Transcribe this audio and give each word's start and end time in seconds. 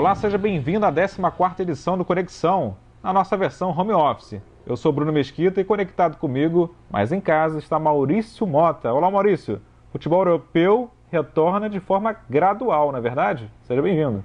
Olá, 0.00 0.14
seja 0.14 0.38
bem-vindo 0.38 0.86
à 0.86 0.90
14ª 0.90 1.60
edição 1.60 1.98
do 1.98 2.06
Conexão, 2.06 2.74
na 3.02 3.12
nossa 3.12 3.36
versão 3.36 3.68
home 3.68 3.92
office. 3.92 4.40
Eu 4.66 4.74
sou 4.74 4.90
Bruno 4.90 5.12
Mesquita 5.12 5.60
e 5.60 5.64
conectado 5.64 6.16
comigo, 6.16 6.74
mas 6.90 7.12
em 7.12 7.20
casa, 7.20 7.58
está 7.58 7.78
Maurício 7.78 8.46
Mota. 8.46 8.90
Olá, 8.90 9.10
Maurício. 9.10 9.60
Futebol 9.92 10.20
europeu 10.20 10.90
retorna 11.12 11.68
de 11.68 11.80
forma 11.80 12.14
gradual, 12.30 12.90
não 12.90 12.98
é 12.98 13.02
verdade? 13.02 13.50
Seja 13.64 13.82
bem-vindo. 13.82 14.24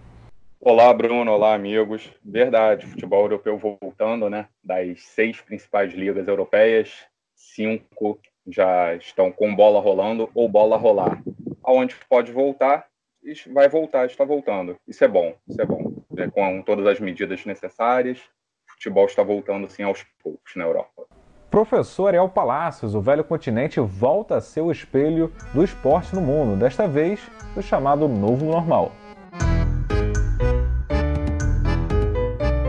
Olá, 0.62 0.94
Bruno. 0.94 1.30
Olá, 1.30 1.54
amigos. 1.54 2.10
Verdade, 2.24 2.86
futebol 2.86 3.24
europeu 3.24 3.58
voltando, 3.58 4.30
né? 4.30 4.48
Das 4.64 5.02
seis 5.02 5.42
principais 5.42 5.94
ligas 5.94 6.26
europeias, 6.30 7.06
cinco 7.36 8.18
já 8.48 8.96
estão 8.96 9.30
com 9.30 9.54
bola 9.54 9.82
rolando 9.82 10.30
ou 10.34 10.48
bola 10.48 10.78
rolar. 10.78 11.22
Aonde 11.62 11.98
pode 12.10 12.32
voltar, 12.32 12.86
vai 13.52 13.68
voltar, 13.68 14.06
está 14.06 14.24
voltando. 14.24 14.78
Isso 14.88 15.04
é 15.04 15.08
bom, 15.08 15.36
isso 15.48 15.62
é 15.62 15.66
bom. 15.66 16.04
É, 16.18 16.28
com 16.30 16.62
todas 16.62 16.86
as 16.86 17.00
medidas 17.00 17.46
necessárias, 17.46 18.20
o 18.68 18.74
futebol 18.74 19.06
está 19.06 19.24
voltando 19.24 19.70
sim 19.70 19.84
aos 19.84 20.06
poucos 20.22 20.56
na 20.56 20.64
Europa. 20.64 21.06
Professor 21.50 22.08
Ariel 22.08 22.30
Palacios, 22.30 22.96
o 22.96 23.02
velho 23.02 23.24
continente 23.24 23.80
volta 23.80 24.36
a 24.36 24.42
ser 24.42 24.62
o 24.62 24.72
espelho 24.72 25.32
do 25.54 25.64
esporte 25.64 26.14
no 26.14 26.22
mundo, 26.22 26.60
desta 26.60 26.88
vez 26.88 27.20
do 27.54 27.62
chamado 27.62 28.08
novo 28.08 28.46
normal. 28.46 28.92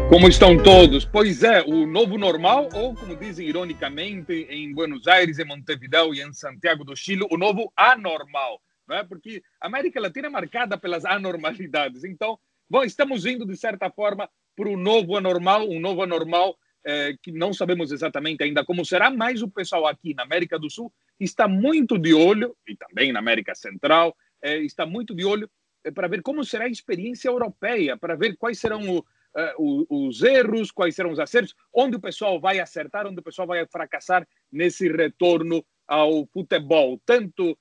Como 0.08 0.28
estão 0.28 0.56
todos? 0.62 1.04
Pois 1.04 1.42
é, 1.42 1.62
o 1.62 1.84
novo 1.84 2.16
normal, 2.16 2.68
ou 2.72 2.94
como 2.94 3.16
dizem 3.16 3.48
ironicamente 3.48 4.46
em 4.48 4.72
Buenos 4.72 5.08
Aires, 5.08 5.38
em 5.40 5.44
Montevideo 5.44 6.14
e 6.14 6.22
em 6.22 6.32
Santiago 6.32 6.84
do 6.84 6.96
Chile, 6.96 7.26
o 7.28 7.36
novo 7.36 7.72
anormal 7.76 8.60
não 8.86 8.96
é? 8.96 9.04
porque 9.04 9.42
a 9.60 9.66
América 9.66 10.00
Latina 10.00 10.28
é 10.28 10.30
marcada 10.30 10.78
pelas 10.78 11.04
anormalidades. 11.04 12.04
Então, 12.04 12.38
bom, 12.68 12.82
estamos 12.84 13.26
indo, 13.26 13.46
de 13.46 13.56
certa 13.56 13.90
forma, 13.90 14.28
para 14.54 14.68
um 14.68 14.76
novo 14.76 15.16
anormal, 15.16 15.68
um 15.68 15.80
novo 15.80 16.02
anormal 16.02 16.56
é, 16.84 17.14
que 17.20 17.32
não 17.32 17.52
sabemos 17.52 17.90
exatamente 17.90 18.44
ainda 18.44 18.64
como 18.64 18.84
será, 18.84 19.10
mas 19.10 19.42
o 19.42 19.48
pessoal 19.48 19.86
aqui 19.86 20.14
na 20.14 20.22
América 20.22 20.58
do 20.58 20.70
Sul 20.70 20.92
está 21.18 21.48
muito 21.48 21.98
de 21.98 22.14
olho, 22.14 22.56
e 22.66 22.76
também 22.76 23.12
na 23.12 23.18
América 23.18 23.54
Central, 23.54 24.16
é, 24.40 24.58
está 24.58 24.86
muito 24.86 25.14
de 25.14 25.24
olho 25.24 25.50
é, 25.82 25.90
para 25.90 26.06
ver 26.06 26.22
como 26.22 26.44
será 26.44 26.64
a 26.64 26.68
experiência 26.68 27.28
europeia, 27.28 27.96
para 27.96 28.14
ver 28.14 28.36
quais 28.36 28.60
serão 28.60 28.80
o, 28.88 28.98
uh, 28.98 29.86
os 30.06 30.22
erros, 30.22 30.70
quais 30.70 30.94
serão 30.94 31.10
os 31.10 31.18
acertos, 31.18 31.54
onde 31.72 31.96
o 31.96 32.00
pessoal 32.00 32.40
vai 32.40 32.60
acertar, 32.60 33.06
onde 33.06 33.18
o 33.18 33.22
pessoal 33.22 33.48
vai 33.48 33.66
fracassar 33.66 34.26
nesse 34.50 34.88
retorno 34.88 35.64
ao 35.86 36.26
futebol, 36.26 37.00
tanto 37.04 37.58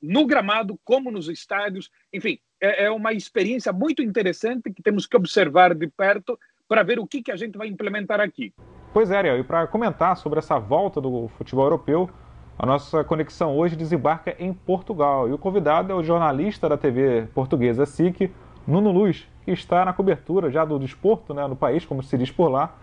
no 0.00 0.26
gramado 0.26 0.78
como 0.84 1.10
nos 1.10 1.28
estádios. 1.28 1.90
Enfim, 2.12 2.38
é, 2.60 2.84
é, 2.84 2.90
uma 2.90 3.12
experiência 3.12 3.72
muito 3.72 4.02
interessante 4.02 4.72
que 4.72 4.82
temos 4.82 5.06
que 5.06 5.16
observar 5.16 5.74
de 5.74 5.86
perto 5.88 6.38
para 6.68 6.82
ver 6.82 6.98
o 6.98 7.06
que, 7.06 7.22
que 7.22 7.32
a 7.32 7.36
gente 7.36 7.56
vai 7.56 7.68
implementar 7.68 8.20
aqui. 8.20 8.52
Pois 8.92 9.10
é, 9.10 9.16
Ariel, 9.16 9.38
e 9.38 9.44
para 9.44 9.66
comentar 9.66 10.16
sobre 10.16 10.38
essa 10.38 10.58
volta 10.58 11.00
do 11.00 11.28
futebol 11.36 11.64
europeu, 11.64 12.10
a 12.58 12.64
nossa 12.64 13.04
conexão 13.04 13.56
hoje 13.56 13.76
desembarca 13.76 14.34
em 14.38 14.52
Portugal. 14.52 15.28
E 15.28 15.32
o 15.32 15.38
convidado 15.38 15.92
é 15.92 15.94
o 15.94 16.02
jornalista 16.02 16.68
da 16.68 16.76
TV 16.76 17.28
portuguesa 17.34 17.84
SIC, 17.84 18.30
Nuno 18.66 18.90
Luz, 18.90 19.28
que 19.44 19.50
está 19.50 19.84
na 19.84 19.92
cobertura 19.92 20.50
já 20.50 20.64
do 20.64 20.78
desporto 20.78 21.34
né, 21.34 21.46
no 21.46 21.54
país, 21.54 21.84
como 21.84 22.02
se 22.02 22.16
diz 22.16 22.30
por 22.30 22.48
lá. 22.48 22.74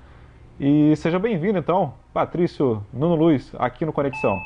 E 0.60 0.96
seja 0.96 1.18
bem-vindo, 1.18 1.58
então, 1.58 1.96
Patrício 2.14 2.86
Nuno 2.94 3.16
Luz, 3.16 3.52
aqui 3.58 3.84
no 3.84 3.92
Conexão. 3.92 4.38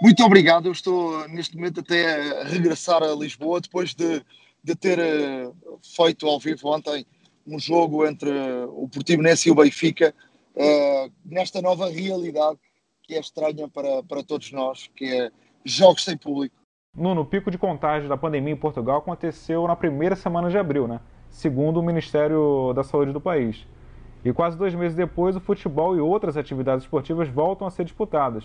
Muito 0.00 0.24
obrigado. 0.24 0.66
Eu 0.66 0.72
estou 0.72 1.28
neste 1.28 1.56
momento 1.56 1.80
até 1.80 2.40
a 2.40 2.44
regressar 2.44 3.02
a 3.02 3.14
Lisboa 3.14 3.60
depois 3.60 3.94
de, 3.94 4.22
de 4.62 4.74
ter 4.74 4.98
uh, 4.98 5.54
feito 5.82 6.26
ao 6.26 6.38
vivo 6.38 6.68
ontem 6.68 7.04
um 7.46 7.58
jogo 7.58 8.06
entre 8.06 8.30
o 8.68 8.88
Portimonense 8.88 9.48
e 9.48 9.52
o 9.52 9.54
Benfica 9.54 10.14
uh, 10.54 11.12
nesta 11.24 11.62
nova 11.62 11.88
realidade 11.88 12.58
que 13.02 13.14
é 13.14 13.20
estranha 13.20 13.66
para, 13.68 14.02
para 14.02 14.22
todos 14.22 14.52
nós, 14.52 14.90
que 14.94 15.06
é 15.06 15.30
jogos 15.64 16.04
sem 16.04 16.16
público. 16.16 16.54
Nuno, 16.94 17.22
o 17.22 17.24
pico 17.24 17.50
de 17.50 17.56
contágio 17.56 18.08
da 18.08 18.18
pandemia 18.18 18.52
em 18.52 18.56
Portugal 18.56 18.98
aconteceu 18.98 19.66
na 19.66 19.74
primeira 19.74 20.14
semana 20.14 20.50
de 20.50 20.58
abril, 20.58 20.86
né? 20.86 21.00
segundo 21.30 21.80
o 21.80 21.82
Ministério 21.82 22.72
da 22.74 22.84
Saúde 22.84 23.12
do 23.12 23.20
país. 23.20 23.66
E 24.24 24.32
quase 24.32 24.58
dois 24.58 24.74
meses 24.74 24.96
depois, 24.96 25.36
o 25.36 25.40
futebol 25.40 25.96
e 25.96 26.00
outras 26.00 26.36
atividades 26.36 26.84
esportivas 26.84 27.28
voltam 27.28 27.66
a 27.66 27.70
ser 27.70 27.84
disputadas. 27.84 28.44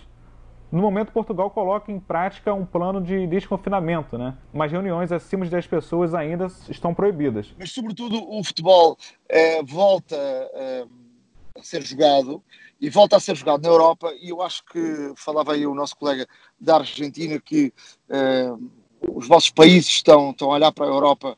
No 0.74 0.82
momento, 0.82 1.12
Portugal 1.12 1.52
coloca 1.52 1.92
em 1.92 2.00
prática 2.00 2.52
um 2.52 2.66
plano 2.66 3.00
de 3.00 3.28
desconfinamento, 3.28 4.18
né? 4.18 4.36
Mas 4.52 4.72
reuniões 4.72 5.12
acima 5.12 5.46
de 5.46 5.52
10 5.52 5.68
pessoas 5.68 6.16
ainda 6.16 6.48
estão 6.68 6.96
proibidas. 6.96 7.54
Mas, 7.60 7.72
sobretudo, 7.72 8.28
o 8.28 8.44
futebol 8.44 8.98
é, 9.30 9.62
volta 9.62 10.16
é, 10.16 10.84
a 11.56 11.62
ser 11.62 11.84
jogado 11.84 12.44
e 12.82 12.90
volta 12.90 13.18
a 13.18 13.20
ser 13.20 13.36
jogado 13.36 13.62
na 13.62 13.70
Europa. 13.70 14.12
E 14.20 14.30
eu 14.30 14.42
acho 14.42 14.66
que 14.66 15.14
falava 15.16 15.54
aí 15.54 15.68
o 15.68 15.76
nosso 15.76 15.96
colega 15.96 16.26
da 16.60 16.78
Argentina 16.78 17.40
que 17.40 17.72
é, 18.10 18.52
os 19.14 19.28
vossos 19.28 19.52
países 19.52 19.92
estão, 19.92 20.32
estão 20.32 20.50
a 20.52 20.56
olhar 20.56 20.72
para 20.72 20.86
a 20.86 20.90
Europa 20.90 21.38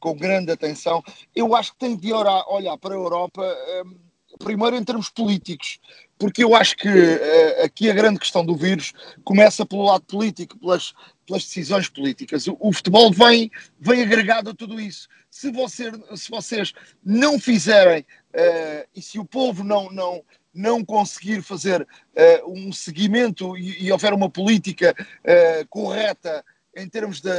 com 0.00 0.14
grande 0.14 0.52
atenção. 0.52 1.02
Eu 1.34 1.54
acho 1.54 1.72
que 1.72 1.78
tem 1.78 1.96
de 1.96 2.12
olhar 2.12 2.76
para 2.78 2.94
a 2.94 2.98
Europa 2.98 3.42
primeiro 4.38 4.76
em 4.76 4.84
termos 4.84 5.10
políticos, 5.10 5.78
porque 6.18 6.42
eu 6.42 6.54
acho 6.54 6.76
que 6.76 6.88
uh, 6.88 7.64
aqui 7.64 7.90
a 7.90 7.94
grande 7.94 8.18
questão 8.18 8.44
do 8.44 8.56
vírus 8.56 8.92
começa 9.24 9.66
pelo 9.66 9.84
lado 9.84 10.04
político, 10.04 10.58
pelas, 10.58 10.94
pelas 11.26 11.44
decisões 11.44 11.88
políticas. 11.88 12.46
O, 12.46 12.56
o, 12.58 12.72
futebol 12.72 13.12
vem, 13.12 13.50
vem 13.78 14.02
agregado 14.02 14.50
a 14.50 14.54
tudo 14.54 14.80
isso. 14.80 15.08
Se, 15.30 15.50
você, 15.50 15.90
se 16.16 16.30
vocês 16.30 16.72
não 17.04 17.38
fizerem 17.38 18.00
uh, 18.00 18.88
e 18.94 19.02
se 19.02 19.18
o 19.18 19.24
povo 19.24 19.62
não, 19.62 19.90
não, 19.90 20.24
não 20.54 20.84
conseguir 20.84 21.42
fazer 21.42 21.82
uh, 21.82 22.50
um 22.50 22.72
seguimento 22.72 23.56
e, 23.56 23.84
e, 23.84 23.92
houver 23.92 24.12
uma 24.12 24.30
política 24.30 24.94
correta 25.68 26.44
em 26.76 26.88
termos 26.88 27.20
de 27.20 27.30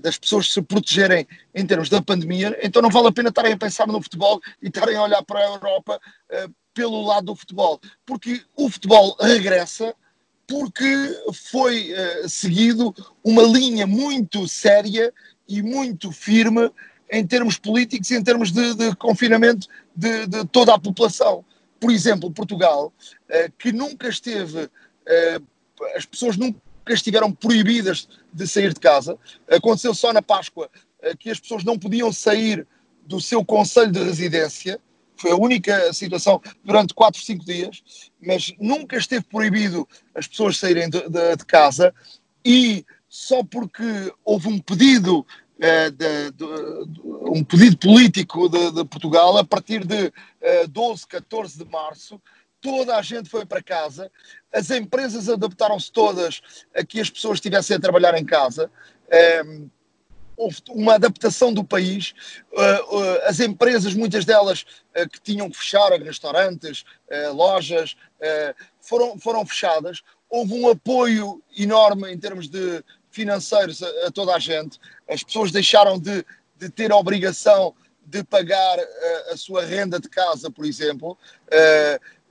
das 0.00 0.18
pessoas 0.18 0.52
se 0.52 0.62
protegerem 0.62 1.26
em 1.54 1.66
termos 1.66 1.88
da 1.88 2.00
pandemia, 2.00 2.58
então 2.62 2.80
não 2.80 2.90
vale 2.90 3.08
a 3.08 3.12
pena 3.12 3.28
estarem 3.28 3.52
a 3.52 3.58
pensar 3.58 3.86
no 3.86 4.00
futebol 4.00 4.40
e 4.62 4.68
estarem 4.68 4.96
a 4.96 5.02
olhar 5.02 5.22
para 5.22 5.40
a 5.40 5.46
Europa 5.46 6.00
uh, 6.30 6.54
pelo 6.72 7.02
lado 7.02 7.26
do 7.26 7.36
futebol, 7.36 7.80
porque 8.06 8.42
o 8.56 8.70
futebol 8.70 9.16
regressa 9.20 9.94
porque 10.46 11.20
foi 11.50 11.92
uh, 11.92 12.28
seguido 12.28 12.94
uma 13.22 13.42
linha 13.42 13.86
muito 13.86 14.48
séria 14.48 15.12
e 15.48 15.62
muito 15.62 16.10
firme 16.10 16.70
em 17.10 17.26
termos 17.26 17.58
políticos 17.58 18.10
e 18.10 18.16
em 18.16 18.22
termos 18.22 18.50
de, 18.50 18.74
de 18.74 18.96
confinamento 18.96 19.68
de, 19.94 20.26
de, 20.26 20.46
toda 20.46 20.74
a 20.74 20.78
população. 20.78 21.44
Por 21.78 21.90
exemplo, 21.90 22.30
Portugal, 22.30 22.92
que 23.58 23.72
nunca 23.72 24.08
esteve, 24.08 24.70
as 25.96 26.06
pessoas 26.06 26.36
nunca 26.36 26.58
estiveram 26.88 27.32
proibidas 27.32 28.08
de 28.32 28.46
sair 28.46 28.72
de 28.72 28.80
casa. 28.80 29.18
Aconteceu 29.48 29.94
só 29.94 30.12
na 30.12 30.22
Páscoa 30.22 30.70
eh, 31.00 31.14
que 31.16 31.30
as 31.30 31.38
pessoas 31.38 31.64
não 31.64 31.78
podiam 31.78 32.12
sair 32.12 32.66
do 33.06 33.20
seu 33.20 33.44
conselho 33.44 33.92
de 33.92 34.02
residência. 34.02 34.80
Foi 35.16 35.30
a 35.30 35.36
única 35.36 35.92
situação 35.92 36.40
durante 36.64 36.94
4, 36.94 37.20
5 37.20 37.44
dias, 37.44 37.82
mas 38.20 38.52
nunca 38.58 38.96
esteve 38.96 39.24
proibido 39.24 39.86
as 40.14 40.26
pessoas 40.26 40.58
saírem 40.58 40.90
de, 40.90 41.08
de, 41.08 41.36
de 41.36 41.44
casa 41.44 41.94
e 42.44 42.84
só 43.08 43.44
porque 43.44 44.12
houve 44.24 44.48
um 44.48 44.58
pedido 44.58 45.24
eh, 45.60 45.90
de, 45.90 46.30
de, 46.32 46.44
um 47.04 47.44
pedido 47.44 47.76
político 47.76 48.48
de, 48.48 48.84
Portugal 48.86 49.36
a 49.36 49.44
partir 49.44 49.86
de 49.86 50.12
12, 50.68 51.04
eh, 51.04 51.06
14 51.08 51.58
de 51.58 51.70
março 51.70 52.20
toda 52.62 52.96
a 52.96 53.02
gente 53.02 53.28
foi 53.28 53.44
para 53.44 53.62
casa, 53.62 54.10
as 54.50 54.70
empresas 54.70 55.28
adaptaram-se 55.28 55.90
todas 55.92 56.40
a 56.74 56.84
que 56.84 57.00
as 57.00 57.10
pessoas 57.10 57.36
estivessem 57.36 57.76
a 57.76 57.80
trabalhar 57.80 58.16
em 58.16 58.24
casa. 58.24 58.70
Ehm, 59.10 59.68
houve 60.36 60.58
uma 60.70 60.94
adaptação 60.94 61.52
do 61.52 61.64
país. 61.64 62.14
Uh, 62.52 62.96
uh, 62.96 63.20
as 63.24 63.40
empresas, 63.40 63.94
muitas 63.94 64.24
delas 64.24 64.64
uh, 64.96 65.08
que 65.08 65.20
tinham 65.20 65.50
que 65.50 65.58
fechar, 65.58 65.90
restaurantes, 66.00 66.84
lojas, 67.34 67.96
foram, 68.80 69.18
foram 69.18 69.44
fechadas. 69.44 70.02
Houve 70.30 70.54
um 70.54 70.68
apoio 70.68 71.42
enorme 71.56 72.10
em 72.10 72.18
termos 72.18 72.48
de 72.48 72.82
financeiros 73.10 73.82
a, 73.82 74.06
a 74.06 74.10
toda 74.10 74.34
a 74.34 74.38
gente. 74.38 74.78
As 75.08 75.22
pessoas 75.22 75.52
deixaram 75.52 75.98
de, 75.98 76.24
de 76.56 76.70
ter 76.70 76.90
a 76.90 76.96
obrigação 76.96 77.74
de 78.06 78.24
pagar 78.24 78.78
a 79.30 79.36
sua 79.36 79.64
renda 79.64 80.00
de 80.00 80.08
casa, 80.08 80.50
por 80.50 80.64
exemplo 80.64 81.18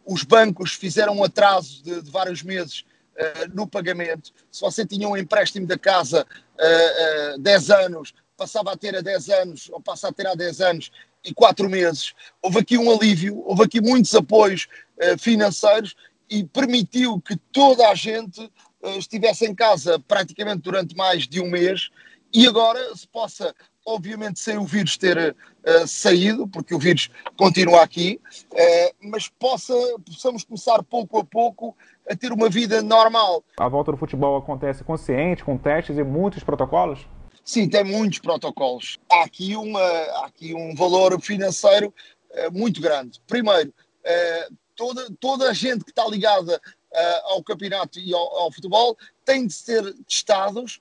os 0.06 0.24
bancos 0.24 0.74
fizeram 0.74 1.18
um 1.18 1.24
atraso 1.24 1.83
de, 1.83 2.01
de 2.01 2.12
vários 2.12 2.44
meses 2.44 2.86
uh, 3.15 3.53
no 3.53 3.68
pagamento. 3.68 4.31
Se 4.51 4.62
você 4.62 4.86
tinha 4.86 5.07
um 5.07 5.18
empréstimo 5.18 5.68
da 5.68 5.77
casa 5.77 6.25
uh, 6.59 7.36
uh, 7.36 7.39
10 7.39 7.69
anos, 7.71 8.13
passava 8.36 8.71
a 8.71 8.77
ter 8.77 8.95
a 8.95 9.01
10 9.01 9.30
anos, 9.30 9.69
ou 9.69 9.81
passa 9.81 10.07
a 10.07 10.12
ter 10.12 10.27
há 10.27 10.36
10 10.36 10.62
anos 10.62 10.92
e 11.24 11.33
4 11.33 11.69
meses. 11.69 12.13
Houve 12.42 12.59
aqui 12.59 12.77
um 12.77 12.92
alívio, 12.92 13.44
houve 13.45 13.63
aqui 13.63 13.80
muitos 13.81 14.13
apoios 14.15 14.68
uh, 14.98 15.18
financeiros 15.19 15.95
e 16.30 16.44
permitiu 16.44 17.19
que 17.19 17.36
toda 17.36 17.89
a 17.89 17.95
gente 17.95 18.50
estivesse 18.97 19.45
em 19.45 19.54
casa 19.54 20.00
praticamente 20.00 20.62
durante 20.62 20.95
mais 20.95 21.27
de 21.27 21.39
um 21.39 21.47
mês 21.47 21.92
e 22.33 22.47
agora 22.47 22.95
se 22.95 23.07
possa 23.07 23.54
obviamente 23.86 24.39
sem 24.39 24.57
o 24.57 24.66
vírus 24.66 24.98
ter 24.98 25.36
uh, 25.36 25.88
saído, 25.88 26.48
porque 26.48 26.74
o 26.74 26.80
vírus 26.80 27.10
continua 27.36 27.81
aqui, 27.81 28.19
uh, 28.51 29.10
mas 29.10 29.28
possa, 29.28 29.74
possamos 30.06 30.44
começar 30.44 30.83
pouco 30.83 31.19
a 31.19 31.24
pouco 31.24 31.75
a 32.10 32.16
ter 32.16 32.31
uma 32.31 32.50
vida 32.50 32.81
normal. 32.81 33.44
A 33.57 33.68
volta 33.68 33.92
do 33.92 33.98
futebol 33.98 34.38
acontece 34.38 34.83
consciente, 34.83 35.44
com 35.44 35.57
testes 35.57 35.98
e 35.98 36.04
muitos 36.04 36.44
protocolos? 36.44 37.00
Sim, 37.44 37.68
tem 37.68 37.83
muitos 37.83 38.19
protocolos. 38.19 39.00
Há 39.12 39.24
aqui, 39.24 39.56
uma, 39.56 39.81
há 39.81 40.25
aqui 40.25 40.54
um 40.54 40.75
valor 40.75 41.19
financeiro 41.19 41.94
uh, 42.31 42.51
muito 42.51 42.80
grande. 42.81 43.19
Primeiro, 43.28 43.74
toda, 44.75 45.07
toda 45.19 45.50
a 45.50 45.54
gente 45.54 45.83
que 45.83 45.92
está 45.92 46.07
ligada 46.07 46.60
ao 47.25 47.44
campeonato 47.44 48.00
e 48.00 48.13
ao, 48.13 48.38
ao, 48.38 48.51
futebol 48.51 48.98
tem 49.24 49.45
de 49.48 49.54
ser 49.54 49.94
testados 50.06 50.80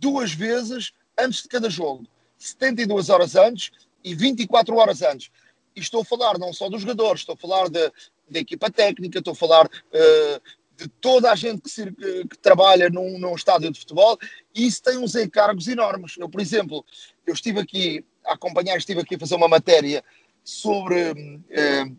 duas 0.00 0.32
vezes 0.32 0.92
antes 1.18 1.42
de 1.42 1.48
cada 1.48 1.68
jogo, 1.68 2.06
72 2.38 3.08
horas 3.08 3.36
antes 3.36 3.70
e 4.02 4.14
24 4.14 4.76
horas 4.76 5.02
antes. 5.02 5.30
E 5.74 5.80
estou 5.80 6.02
a 6.02 6.04
falar 6.04 6.38
não 6.38 6.52
só 6.52 6.68
dos 6.68 6.82
jogadores, 6.82 7.20
estou 7.20 7.34
a 7.34 7.38
falar 7.38 7.68
da 7.68 7.90
equipa 8.34 8.70
técnica, 8.70 9.18
estou 9.18 9.32
a 9.32 9.36
falar 9.36 9.66
uh, 9.66 10.42
de 10.76 10.88
toda 11.00 11.30
a 11.30 11.36
gente 11.36 11.62
que, 11.62 11.70
se, 11.70 11.90
que, 11.92 12.28
que, 12.28 12.38
trabalha 12.38 12.90
num, 12.90 13.18
num 13.18 13.34
estádio 13.34 13.70
de 13.70 13.78
futebol 13.78 14.18
e 14.54 14.66
isso 14.66 14.82
tem 14.82 14.98
uns 14.98 15.14
encargos 15.14 15.68
enormes. 15.68 16.16
Eu, 16.18 16.28
por 16.28 16.40
exemplo, 16.40 16.84
eu 17.26 17.34
estive 17.34 17.60
aqui 17.60 18.04
a 18.24 18.34
acompanhar, 18.34 18.76
estive 18.76 19.00
aqui 19.00 19.14
a 19.14 19.18
fazer 19.18 19.34
uma 19.34 19.48
matéria 19.48 20.04
sobre 20.44 21.12
uh, 21.12 21.96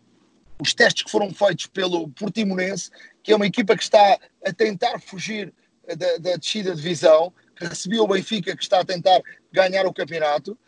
os 0.60 0.74
testes 0.74 1.02
que 1.02 1.10
foram 1.10 1.32
feitos 1.32 1.66
pelo 1.66 2.08
Portimonense, 2.10 2.90
que 3.22 3.32
é 3.32 3.36
uma 3.36 3.46
equipa 3.46 3.76
que 3.76 3.82
está 3.82 4.18
a 4.44 4.52
tentar 4.52 5.00
fugir 5.00 5.52
da, 5.86 6.16
da 6.18 6.36
descida 6.36 6.74
de 6.74 6.82
divisão 6.82 7.32
recebeu 7.56 8.04
o 8.04 8.08
Benfica, 8.08 8.56
que 8.56 8.62
está 8.62 8.80
a 8.80 8.84
tentar 8.84 9.20
ganhar 9.52 9.86
o 9.86 9.92
campeonato, 9.92 10.58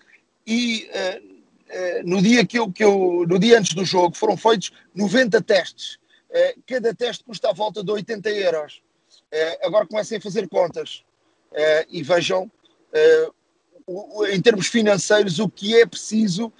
e 0.46 0.88
uh, 0.88 1.24
uh, 1.24 2.08
no, 2.08 2.22
dia 2.22 2.46
que 2.46 2.58
eu, 2.58 2.70
que 2.70 2.84
eu, 2.84 3.24
no 3.28 3.38
dia 3.38 3.58
antes 3.58 3.74
do 3.74 3.84
jogo 3.84 4.16
foram 4.16 4.36
feitos 4.36 4.70
90 4.94 5.42
testes. 5.42 5.98
Uh, 6.30 6.62
cada 6.66 6.94
teste 6.94 7.24
custa 7.24 7.50
à 7.50 7.52
volta 7.52 7.82
de 7.82 7.90
80 7.90 8.30
euros. 8.30 8.82
agora 9.62 9.86
comecem 9.86 10.18
a 10.18 10.20
fazer 10.20 10.48
contas 10.48 11.02
e 11.88 12.02
vejam, 12.02 12.50
o, 13.86 14.20
o, 14.20 14.26
em 14.26 14.40
termos 14.40 14.66
financeiros, 14.66 15.38
o 15.38 15.48
que 15.48 15.76
é 15.76 15.86
preciso 15.86 16.52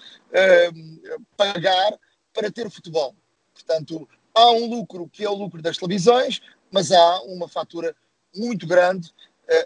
pagar 1.35 1.97
para 2.33 2.51
ter 2.51 2.69
futebol. 2.69 3.15
Portanto, 3.53 4.07
há 4.33 4.51
um 4.51 4.67
lucro 4.67 5.09
que 5.09 5.23
é 5.23 5.29
o 5.29 5.33
lucro 5.33 5.61
das 5.61 5.77
televisões, 5.77 6.41
mas 6.71 6.91
há 6.91 7.21
uma 7.23 7.47
fatura 7.47 7.95
muito 8.35 8.67
grande 8.67 9.13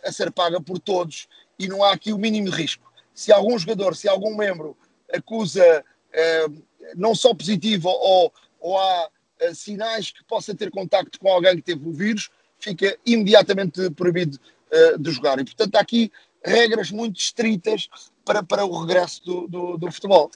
a 0.04 0.12
ser 0.12 0.31
paga 0.31 0.62
por 0.62 0.80
todos 0.80 1.28
e 1.57 1.68
não 1.68 1.83
há 1.83 1.94
aqui 1.94 2.13
o 2.13 2.18
mínimo 2.18 2.50
risco. 2.50 2.92
Se 3.13 3.31
algum 3.31 3.57
jogador, 3.57 3.95
se 3.95 4.07
algum 4.07 4.36
membro 4.36 4.78
acusa 5.13 5.83
eh, 6.13 6.45
não 6.95 7.16
só 7.16 7.33
positivo 7.33 7.89
ou, 7.89 8.33
ou 8.60 8.78
há 8.78 9.10
eh, 9.39 9.54
sinais 9.54 10.12
que 10.12 10.24
possa 10.24 10.56
ter 10.56 10.69
contacto 10.72 11.19
com 11.19 11.30
alguém 11.30 11.56
que 11.56 11.62
teve 11.62 11.88
o 11.88 11.92
vírus, 11.92 12.30
fica 12.60 12.98
imediatamente 13.06 13.89
proibido 13.92 14.38
eh, 14.72 14.98
de 14.98 15.12
jogar. 15.12 15.39
E, 15.39 15.45
portanto, 15.45 15.75
há 15.75 15.80
aqui 15.80 16.12
regras 16.44 16.92
muito 16.92 17.19
estritas 17.19 17.89
para, 18.25 18.44
para 18.44 18.66
o 18.66 18.81
regresso 18.81 19.24
do, 19.24 19.48
do, 19.48 19.77
do 19.77 19.92
futebol. 19.92 20.31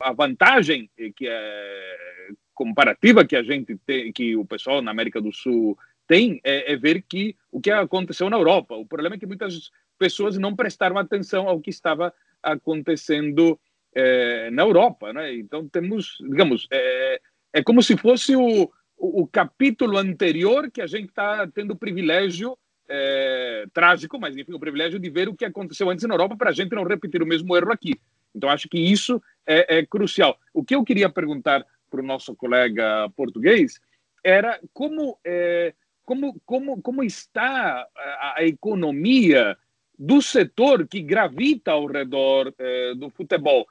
A 0.00 0.12
vantagem 0.12 0.90
que 0.96 1.28
é 1.28 2.28
comparativa 2.54 3.24
que 3.24 3.36
a 3.36 3.42
gente 3.42 3.76
tem, 3.86 4.12
que 4.12 4.36
o 4.36 4.44
pessoal 4.44 4.80
na 4.80 4.90
América 4.90 5.20
do 5.20 5.32
Sul 5.32 5.76
tem 6.06 6.40
é, 6.44 6.72
é, 6.72 6.76
ver 6.76 7.02
que 7.02 7.36
o 7.50 7.60
que 7.60 7.70
aconteceu 7.70 8.28
na 8.28 8.36
Europa. 8.36 8.74
O 8.74 8.86
problema 8.86 9.16
é 9.16 9.18
que 9.18 9.26
muitas 9.26 9.70
pessoas 9.98 10.36
não 10.36 10.54
prestaram 10.54 10.98
atenção 10.98 11.48
ao 11.48 11.60
que 11.60 11.70
estava 11.70 12.12
acontecendo 12.42 13.58
é, 13.94 14.50
na 14.50 14.62
Europa, 14.62 15.12
né? 15.12 15.34
Então 15.34 15.68
temos, 15.68 16.16
digamos, 16.20 16.66
é, 16.70 17.20
é 17.52 17.62
como 17.62 17.82
se 17.82 17.96
fosse 17.96 18.36
o, 18.36 18.64
o, 18.96 19.22
o 19.22 19.26
capítulo 19.26 19.96
anterior 19.96 20.70
que 20.70 20.82
a 20.82 20.86
gente 20.86 21.08
está 21.08 21.46
tendo 21.46 21.72
o 21.72 21.76
privilégio 21.76 22.58
é, 22.88 23.64
trágico, 23.72 24.18
mas 24.18 24.36
enfim, 24.36 24.52
o 24.52 24.60
privilégio 24.60 24.98
de 24.98 25.08
ver 25.08 25.28
o 25.28 25.34
que 25.34 25.44
aconteceu 25.44 25.88
antes 25.88 26.04
na 26.06 26.14
Europa 26.14 26.36
para 26.36 26.50
a 26.50 26.52
gente 26.52 26.74
não 26.74 26.84
repetir 26.84 27.22
o 27.22 27.26
mesmo 27.26 27.56
erro 27.56 27.72
aqui. 27.72 27.98
Então 28.34 28.50
acho 28.50 28.68
que 28.68 28.78
isso 28.78 29.22
é, 29.46 29.78
é 29.78 29.86
crucial. 29.86 30.38
O 30.52 30.64
que 30.64 30.74
eu 30.74 30.84
queria 30.84 31.08
perguntar 31.08 31.64
para 31.90 32.00
o 32.00 32.06
nosso 32.06 32.34
colega 32.34 33.08
português 33.16 33.80
era 34.24 34.58
como 34.72 35.18
é, 35.24 35.74
como, 36.04 36.40
como, 36.44 36.80
como 36.82 37.02
está 37.02 37.86
a, 37.96 38.34
a 38.38 38.44
economia 38.44 39.56
do 39.98 40.20
setor 40.20 40.86
que 40.86 41.00
gravita 41.00 41.72
ao 41.72 41.86
redor 41.86 42.52
eh, 42.58 42.94
do 42.96 43.10
futebol, 43.10 43.66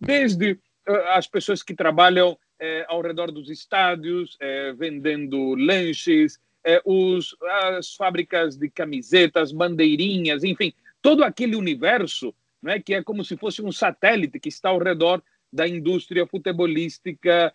desde 0.00 0.58
eh, 0.86 1.04
as 1.10 1.26
pessoas 1.26 1.62
que 1.62 1.74
trabalham 1.74 2.36
eh, 2.58 2.84
ao 2.88 3.00
redor 3.00 3.30
dos 3.30 3.48
estádios, 3.48 4.36
vendendo 4.76 5.54
lanches, 5.54 6.40
os, 6.84 7.34
as 7.76 7.94
fábricas 7.94 8.56
de 8.56 8.68
camisetas, 8.68 9.52
bandeirinhas, 9.52 10.42
enfim, 10.42 10.74
todo 11.00 11.22
aquele 11.22 11.54
universo 11.54 12.34
né, 12.60 12.80
que 12.80 12.94
é 12.94 13.02
como 13.02 13.24
se 13.24 13.36
fosse 13.36 13.62
um 13.62 13.70
satélite 13.70 14.40
que 14.40 14.48
está 14.48 14.70
ao 14.70 14.78
redor 14.78 15.22
da 15.50 15.66
indústria 15.66 16.26
futebolística 16.26 17.54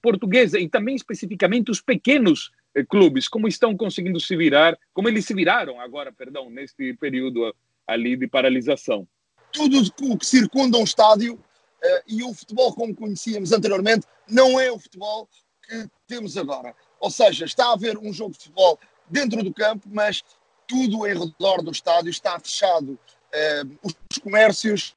portuguesa 0.00 0.58
e 0.58 0.68
também 0.68 0.94
especificamente 0.94 1.70
os 1.70 1.82
pequenos 1.82 2.52
clubes, 2.82 3.28
como 3.28 3.46
estão 3.46 3.76
conseguindo 3.76 4.18
se 4.20 4.36
virar, 4.36 4.76
como 4.92 5.08
eles 5.08 5.24
se 5.24 5.34
viraram 5.34 5.80
agora, 5.80 6.12
perdão, 6.12 6.50
neste 6.50 6.94
período 6.94 7.54
ali 7.86 8.16
de 8.16 8.26
paralisação? 8.26 9.06
Tudo 9.52 9.80
o 10.02 10.18
que 10.18 10.26
circunda 10.26 10.78
um 10.78 10.84
estádio 10.84 11.34
uh, 11.34 12.02
e 12.08 12.24
o 12.24 12.34
futebol 12.34 12.74
como 12.74 12.94
conhecíamos 12.94 13.52
anteriormente 13.52 14.06
não 14.28 14.58
é 14.58 14.72
o 14.72 14.78
futebol 14.78 15.28
que 15.62 15.88
temos 16.08 16.36
agora. 16.36 16.74
Ou 16.98 17.10
seja, 17.10 17.44
está 17.44 17.66
a 17.66 17.72
haver 17.74 17.96
um 17.98 18.12
jogo 18.12 18.32
de 18.32 18.38
futebol 18.38 18.78
dentro 19.08 19.42
do 19.42 19.52
campo, 19.52 19.88
mas 19.92 20.24
tudo 20.66 21.06
em 21.06 21.16
redor 21.16 21.62
do 21.62 21.70
estádio 21.70 22.10
está 22.10 22.38
fechado. 22.40 22.92
Uh, 22.92 23.78
os 23.82 24.18
comércios, 24.18 24.96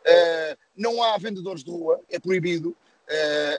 uh, 0.00 0.58
não 0.76 1.02
há 1.02 1.16
vendedores 1.18 1.62
de 1.62 1.70
rua, 1.70 2.00
é 2.10 2.18
proibido, 2.18 2.76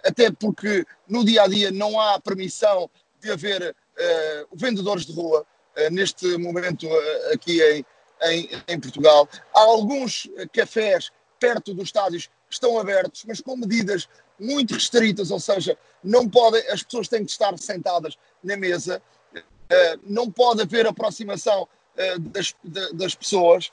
até 0.03 0.31
porque 0.31 0.83
no 1.07 1.23
dia 1.23 1.43
a 1.43 1.47
dia 1.47 1.69
não 1.69 1.99
há 2.01 2.19
permissão 2.19 2.89
de 3.23 3.31
haver 3.31 3.71
uh, 3.71 4.47
vendedores 4.53 5.05
de 5.05 5.13
rua 5.13 5.41
uh, 5.41 5.93
neste 5.93 6.37
momento 6.37 6.85
uh, 6.85 7.33
aqui 7.33 7.61
em, 7.61 7.85
em, 8.23 8.49
em, 8.67 8.79
Portugal. 8.79 9.27
Há 9.55 9.61
alguns 9.61 10.29
cafés 10.51 11.09
perto 11.39 11.73
dos 11.73 11.85
estádios 11.85 12.27
que 12.27 12.53
estão 12.53 12.77
abertos, 12.77 13.23
mas 13.25 13.41
com 13.41 13.55
medidas 13.55 14.07
muito 14.39 14.73
restritas, 14.73 15.31
ou 15.31 15.39
seja, 15.39 15.77
não 16.03 16.29
podem, 16.29 16.61
as 16.69 16.83
pessoas 16.83 17.07
têm 17.07 17.23
que 17.23 17.31
estar 17.31 17.57
sentadas 17.57 18.17
na 18.43 18.57
mesa, 18.57 19.01
não 20.03 20.29
pode 20.29 20.61
haver 20.61 20.85
aproximação 20.85 21.67
das, 22.19 22.53
das 22.93 23.15
pessoas 23.15 23.71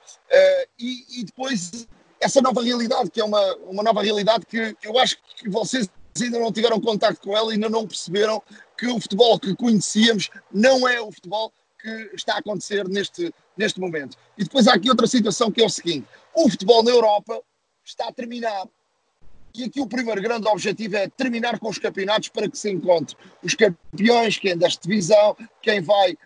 e, 0.78 1.20
e 1.20 1.24
depois 1.24 1.86
essa 2.20 2.40
nova 2.40 2.62
realidade, 2.62 3.10
que 3.10 3.20
é 3.20 3.24
uma, 3.24 3.54
uma 3.56 3.82
nova 3.82 4.02
realidade 4.02 4.46
que 4.46 4.76
eu 4.82 4.98
acho 4.98 5.16
que 5.36 5.48
vocês 5.48 5.88
ainda 6.20 6.38
não 6.38 6.52
tiveram 6.52 6.80
contato 6.80 7.20
com 7.20 7.36
ela, 7.36 7.52
ainda 7.52 7.68
não 7.68 7.86
perceberam 7.86 8.42
que 8.76 8.86
o 8.86 9.00
futebol 9.00 9.38
que 9.38 9.54
conhecíamos 9.54 10.30
não 10.52 10.88
é 10.88 11.00
o 11.00 11.12
futebol 11.12 11.52
que 11.80 12.10
está 12.14 12.34
a 12.34 12.38
acontecer 12.38 12.86
neste, 12.88 13.32
neste 13.56 13.80
momento. 13.80 14.16
E 14.36 14.44
depois 14.44 14.66
há 14.66 14.74
aqui 14.74 14.88
outra 14.88 15.06
situação 15.06 15.50
que 15.50 15.62
é 15.62 15.66
o 15.66 15.70
seguinte: 15.70 16.06
o 16.34 16.48
futebol 16.48 16.82
na 16.82 16.90
Europa 16.90 17.40
está 17.84 18.08
a 18.08 18.12
terminar. 18.12 18.66
E 19.54 19.64
aqui 19.64 19.80
o 19.80 19.86
primeiro 19.86 20.22
grande 20.22 20.46
objetivo 20.46 20.96
é 20.96 21.08
terminar 21.08 21.58
com 21.58 21.68
os 21.68 21.78
campeonatos 21.78 22.28
para 22.28 22.48
que 22.48 22.56
se 22.56 22.70
encontre 22.70 23.16
os 23.42 23.54
campeões, 23.54 24.38
quem 24.38 24.56
desta 24.56 24.86
divisão, 24.86 25.36
quem 25.60 25.80
vai 25.80 26.16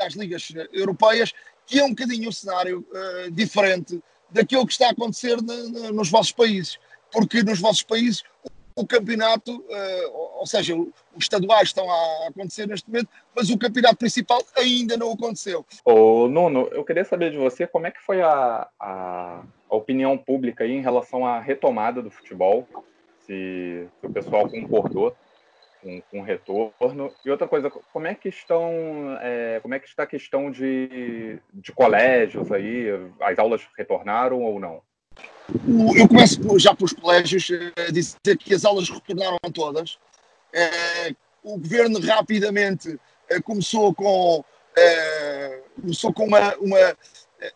às 0.00 0.14
ligas 0.14 0.48
europeias, 0.72 1.32
que 1.66 1.78
é 1.78 1.84
um 1.84 1.90
bocadinho 1.90 2.26
o 2.26 2.28
um 2.30 2.32
cenário 2.32 2.86
uh, 2.90 3.30
diferente 3.30 4.02
daquilo 4.28 4.66
que 4.66 4.72
está 4.72 4.88
a 4.88 4.90
acontecer 4.90 5.40
na, 5.40 5.56
na, 5.68 5.92
nos 5.92 6.10
vossos 6.10 6.32
países. 6.32 6.78
Porque 7.12 7.44
nos 7.44 7.60
vossos 7.60 7.84
países 7.84 8.24
o 8.76 8.86
campeonato, 8.86 9.56
uh, 9.56 10.38
ou 10.38 10.46
seja, 10.46 10.74
os 10.74 10.92
estaduais 11.16 11.68
estão 11.68 11.88
a 11.88 12.28
acontecer 12.28 12.66
neste 12.66 12.88
momento, 12.88 13.08
mas 13.34 13.48
o 13.50 13.58
campeonato 13.58 13.96
principal 13.96 14.42
ainda 14.56 14.96
não 14.96 15.12
aconteceu. 15.12 15.64
Ô, 15.84 16.26
Nuno, 16.28 16.68
eu 16.72 16.84
queria 16.84 17.04
saber 17.04 17.30
de 17.30 17.36
você 17.36 17.66
como 17.66 17.86
é 17.86 17.90
que 17.90 18.00
foi 18.00 18.20
a, 18.20 18.68
a, 18.80 19.42
a 19.70 19.76
opinião 19.76 20.18
pública 20.18 20.64
aí 20.64 20.72
em 20.72 20.82
relação 20.82 21.24
à 21.24 21.38
retomada 21.38 22.02
do 22.02 22.10
futebol, 22.10 22.66
se, 23.20 23.88
se 24.00 24.06
o 24.06 24.12
pessoal 24.12 24.48
concordou 24.48 25.16
com, 25.80 26.00
com 26.10 26.22
retorno. 26.22 27.12
E 27.24 27.30
outra 27.30 27.46
coisa, 27.46 27.70
como 27.70 28.06
é 28.06 28.14
que 28.14 28.28
estão, 28.28 29.16
é, 29.20 29.60
como 29.60 29.74
é 29.74 29.78
que 29.78 29.86
está 29.86 30.02
a 30.02 30.06
questão 30.06 30.50
de, 30.50 31.38
de 31.52 31.70
colégios 31.72 32.50
aí? 32.50 32.86
As 33.20 33.38
aulas 33.38 33.66
retornaram 33.76 34.42
ou 34.42 34.58
não? 34.58 34.82
Eu 35.98 36.08
começo 36.08 36.40
já 36.58 36.74
pelos 36.74 36.92
colégios 36.92 37.48
a 37.76 37.90
dizer 37.90 38.38
que 38.38 38.54
as 38.54 38.64
aulas 38.64 38.88
retornaram 38.88 39.38
todas. 39.52 39.98
Eh, 40.52 41.14
o 41.42 41.58
governo 41.58 42.00
rapidamente 42.00 42.98
eh, 43.28 43.40
começou 43.40 43.94
com, 43.94 44.42
eh, 44.76 45.60
começou 45.80 46.12
com 46.12 46.26
uma, 46.26 46.54
uma. 46.56 46.78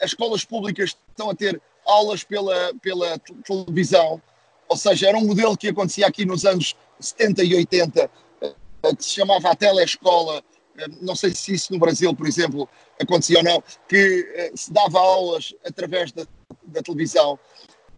As 0.00 0.11
escolas 0.11 0.45
públicas 0.45 0.97
estão 1.11 1.30
a 1.30 1.35
ter 1.35 1.61
aulas 1.87 2.23
pela, 2.23 2.75
pela 2.83 3.18
televisão, 3.45 4.21
ou 4.68 4.76
seja, 4.76 5.09
era 5.09 5.16
um 5.16 5.26
modelo 5.26 5.57
que 5.57 5.68
acontecia 5.68 6.07
aqui 6.07 6.26
nos 6.26 6.45
anos 6.45 6.76
70 7.00 7.42
e 7.42 7.54
80, 7.54 8.11
eh, 8.42 8.54
que 8.95 9.04
se 9.04 9.11
chamava 9.14 9.50
a 9.50 9.57
telescola, 9.57 10.42
eh, 10.76 10.87
não 11.00 11.16
sei 11.16 11.35
se 11.35 11.54
isso 11.54 11.73
no 11.73 11.78
Brasil, 11.78 12.14
por 12.14 12.26
exemplo, 12.26 12.68
acontecia 13.00 13.38
ou 13.38 13.45
não, 13.45 13.62
que 13.88 14.30
eh, 14.35 14.52
se 14.54 14.73
dava 14.73 14.99
aulas 14.99 15.54
através 15.64 16.12
da, 16.12 16.26
da 16.64 16.83
televisão. 16.83 17.38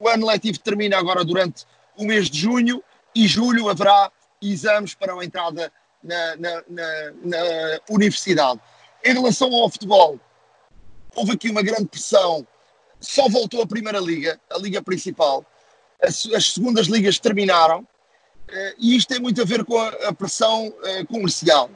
O 0.00 0.09
ano 0.09 0.26
letivo 0.26 0.59
termina 0.59 0.97
agora 0.99 1.23
durante 1.23 1.66
o 1.97 2.04
mês 2.04 2.30
de 2.30 2.40
junho 2.40 2.83
e 3.14 3.28
julho 3.28 3.69
haverá 3.69 4.11
exames 4.40 4.95
para 4.95 5.12
a 5.12 5.25
entrada 5.25 5.71
na, 6.02 6.37
na, 6.37 6.62
na, 6.66 7.12
na 7.23 7.80
universidade. 7.90 8.59
Em 9.04 9.12
relação 9.12 9.54
ao 9.54 9.69
futebol, 9.69 10.19
houve 11.14 11.33
aqui 11.33 11.50
uma 11.50 11.62
grande 11.62 11.85
pressão. 11.85 12.47
Só 12.99 13.28
voltou 13.28 13.62
a 13.62 13.66
Primeira 13.66 13.99
Liga, 13.99 14.40
a 14.50 14.59
Liga 14.59 14.83
Principal. 14.83 15.45
As, 16.02 16.26
as 16.35 16.54
segundas 16.54 16.87
ligas 16.87 17.19
terminaram. 17.19 17.80
Uh, 17.80 18.75
e 18.78 18.97
isto 18.97 19.09
tem 19.09 19.21
muito 19.21 19.40
a 19.40 19.45
ver 19.45 19.64
com 19.64 19.78
a, 19.78 19.88
a 20.09 20.12
pressão 20.12 20.69
uh, 20.69 21.07
comercial. 21.09 21.71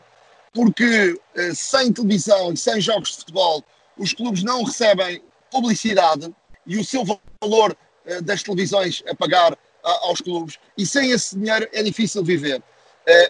Porque 0.52 1.12
uh, 1.12 1.54
sem 1.54 1.92
televisão 1.92 2.52
e 2.52 2.56
sem 2.56 2.80
jogos 2.80 3.10
de 3.10 3.16
futebol, 3.18 3.62
os 3.98 4.14
clubes 4.14 4.42
não 4.42 4.64
recebem 4.64 5.22
publicidade 5.50 6.34
e 6.66 6.78
o 6.78 6.84
seu 6.84 7.04
valor 7.04 7.76
das 8.22 8.42
televisões 8.42 9.02
a 9.08 9.14
pagar 9.14 9.56
aos 9.82 10.20
clubes. 10.20 10.58
E 10.76 10.86
sem 10.86 11.10
esse 11.10 11.38
dinheiro 11.38 11.68
é 11.72 11.82
difícil 11.82 12.24
viver. 12.24 12.62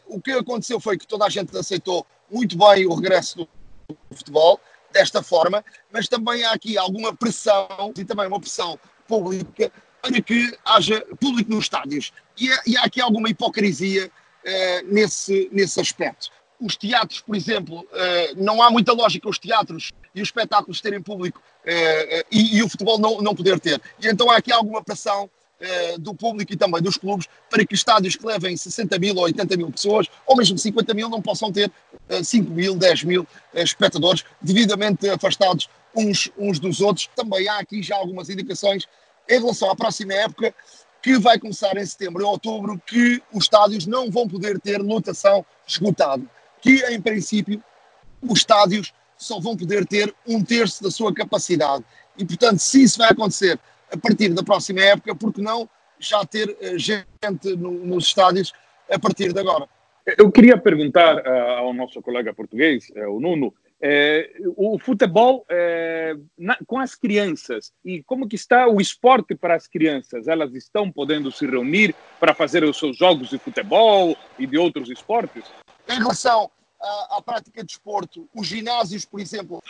o 0.06 0.20
que 0.20 0.32
aconteceu 0.32 0.80
foi 0.80 0.96
que 0.96 1.06
toda 1.06 1.24
a 1.24 1.28
gente 1.28 1.56
aceitou 1.56 2.06
muito 2.30 2.56
bem 2.56 2.86
o 2.86 2.94
regresso 2.94 3.48
do 3.88 4.16
futebol 4.16 4.60
desta 4.92 5.22
forma, 5.22 5.64
mas 5.92 6.08
também 6.08 6.44
há 6.44 6.52
aqui 6.52 6.78
alguma 6.78 7.14
pressão 7.14 7.92
e 7.96 8.04
também 8.04 8.26
uma 8.26 8.40
pressão 8.40 8.78
pública 9.06 9.70
para 10.00 10.22
que 10.22 10.56
haja 10.64 11.04
público 11.20 11.50
nos 11.50 11.64
estádios. 11.64 12.12
E, 12.38 12.48
e 12.66 12.76
há 12.76 12.84
aqui 12.84 13.00
alguma 13.00 13.28
hipocrisia 13.28 14.06
uh, 14.06 14.94
nesse, 14.94 15.48
nesse 15.52 15.80
aspecto. 15.80 16.30
Os 16.60 16.76
teatros, 16.76 17.20
por 17.20 17.34
exemplo, 17.34 17.86
não 18.36 18.62
há 18.62 18.70
muita 18.70 18.92
lógica 18.92 19.28
os 19.28 19.38
teatros 19.38 19.90
e 20.14 20.22
os 20.22 20.28
espetáculos 20.28 20.80
terem 20.80 21.02
público 21.02 21.38
uh, 21.38 22.24
e, 22.30 22.58
e, 22.58 22.62
o 22.62 22.68
futebol 22.68 22.98
não, 22.98 23.20
não 23.20 23.34
poder 23.34 23.58
ter. 23.58 23.80
E 24.00 24.08
então 24.08 24.30
há 24.30 24.36
aqui 24.36 24.52
alguma 24.52 24.82
pressão 24.82 25.28
eh, 25.60 25.96
do 25.98 26.12
público 26.12 26.52
e 26.52 26.56
também 26.56 26.82
dos 26.82 26.98
clubes 26.98 27.26
para 27.48 27.64
que 27.64 27.74
estádios 27.74 28.16
que 28.16 28.26
levem 28.26 28.54
60 28.54 28.98
mil 28.98 29.14
ou 29.16 29.22
80 29.22 29.56
mil 29.56 29.70
pessoas, 29.70 30.08
ou 30.26 30.36
mesmo 30.36 30.58
50 30.58 30.92
mil, 30.92 31.08
não 31.08 31.22
possam 31.22 31.50
ter 31.50 31.70
5 32.22 32.50
eh, 32.50 32.54
mil, 32.54 32.76
10 32.76 33.04
mil 33.04 33.26
eh, 33.54 33.62
espectadores 33.62 34.24
devidamente 34.42 35.08
afastados 35.08 35.70
uns, 35.94 36.30
uns 36.36 36.58
dos 36.58 36.80
outros. 36.80 37.08
Também 37.16 37.48
há 37.48 37.60
aqui 37.60 37.82
já 37.82 37.96
algumas 37.96 38.28
indicações 38.28 38.86
em 39.26 39.38
relação 39.38 39.70
à 39.70 39.76
próxima 39.76 40.12
época 40.12 40.52
que 41.00 41.18
vai 41.18 41.38
começar 41.38 41.76
em 41.78 41.86
setembro 41.86 42.20
e 42.20 42.24
outubro, 42.24 42.78
que 42.84 43.22
os 43.32 43.44
estádios 43.44 43.86
não 43.86 44.10
vão 44.10 44.28
poder 44.28 44.60
ter 44.60 44.82
lotação 44.82 45.46
esgotada. 45.66 46.24
Que, 46.60 46.84
em 46.92 47.00
princípio, 47.00 47.62
os 48.20 48.40
estádios 48.40 48.92
só 49.24 49.40
vão 49.40 49.56
poder 49.56 49.86
ter 49.86 50.14
um 50.26 50.42
terço 50.42 50.82
da 50.82 50.90
sua 50.90 51.12
capacidade. 51.12 51.84
E, 52.16 52.24
portanto, 52.24 52.58
se 52.58 52.82
isso 52.82 52.98
vai 52.98 53.10
acontecer 53.10 53.58
a 53.90 53.96
partir 53.96 54.28
da 54.28 54.42
próxima 54.42 54.80
época, 54.80 55.14
porque 55.14 55.40
não 55.40 55.68
já 55.98 56.24
ter 56.24 56.56
eh, 56.60 56.78
gente 56.78 57.56
no, 57.56 57.70
nos 57.70 58.06
estádios 58.06 58.52
a 58.90 58.98
partir 58.98 59.32
de 59.32 59.40
agora. 59.40 59.68
Eu 60.18 60.30
queria 60.30 60.58
perguntar 60.58 61.16
uh, 61.16 61.58
ao 61.58 61.72
nosso 61.72 62.02
colega 62.02 62.34
português, 62.34 62.90
uh, 62.90 63.08
o 63.08 63.20
Nuno, 63.20 63.54
o 64.56 64.78
futebol 64.78 65.44
na, 66.38 66.56
com 66.66 66.78
as 66.78 66.94
crianças 66.94 67.70
e 67.84 68.02
como 68.04 68.26
que 68.26 68.34
está 68.34 68.66
o 68.66 68.80
esporte 68.80 69.34
para 69.34 69.54
as 69.54 69.66
crianças? 69.66 70.26
Elas 70.26 70.54
estão 70.54 70.90
podendo 70.90 71.30
se 71.30 71.46
reunir 71.46 71.94
para 72.18 72.32
fazer 72.32 72.64
os 72.64 72.78
seus 72.78 72.96
jogos 72.96 73.28
de 73.28 73.36
futebol 73.36 74.16
e 74.38 74.46
de 74.46 74.56
outros 74.56 74.88
esportes? 74.88 75.44
Em 75.86 75.98
relação 75.98 76.50
à, 76.84 77.16
à 77.16 77.22
prática 77.22 77.64
de 77.64 77.72
esporte, 77.72 78.24
os 78.34 78.46
ginásios, 78.46 79.04
por 79.04 79.20
exemplo, 79.20 79.62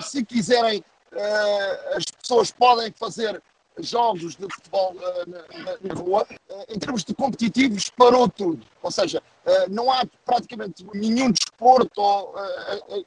se 0.00 0.24
quiserem 0.24 0.84
uh, 1.14 1.96
as 1.96 2.04
pessoas 2.04 2.50
podem 2.50 2.92
fazer 2.92 3.42
jogos 3.78 4.36
de 4.36 4.46
futebol 4.52 4.94
uh, 4.94 5.30
na, 5.30 5.94
na, 5.94 6.00
rua. 6.00 6.26
Uh, 6.48 6.64
em 6.68 6.78
termos 6.78 7.04
de 7.04 7.14
competitivos, 7.14 7.90
parou 7.90 8.28
tudo. 8.28 8.64
Ou 8.82 8.90
seja, 8.90 9.22
não 9.68 9.90
há 9.90 10.04
praticamente 10.24 10.86
nenhum 10.94 11.30
desporto 11.30 12.00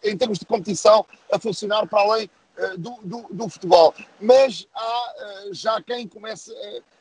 em 0.04 0.16
termos 0.16 0.38
de 0.38 0.46
competição 0.46 1.04
a 1.32 1.40
funcionar 1.40 1.88
para 1.88 2.02
além 2.02 2.30
do, 2.78 2.98
do, 3.04 3.28
do, 3.32 3.50
futebol. 3.50 3.94
Mas 4.22 4.68
há 4.76 5.14
já 5.52 5.82
quem 5.82 6.08
comece 6.08 6.52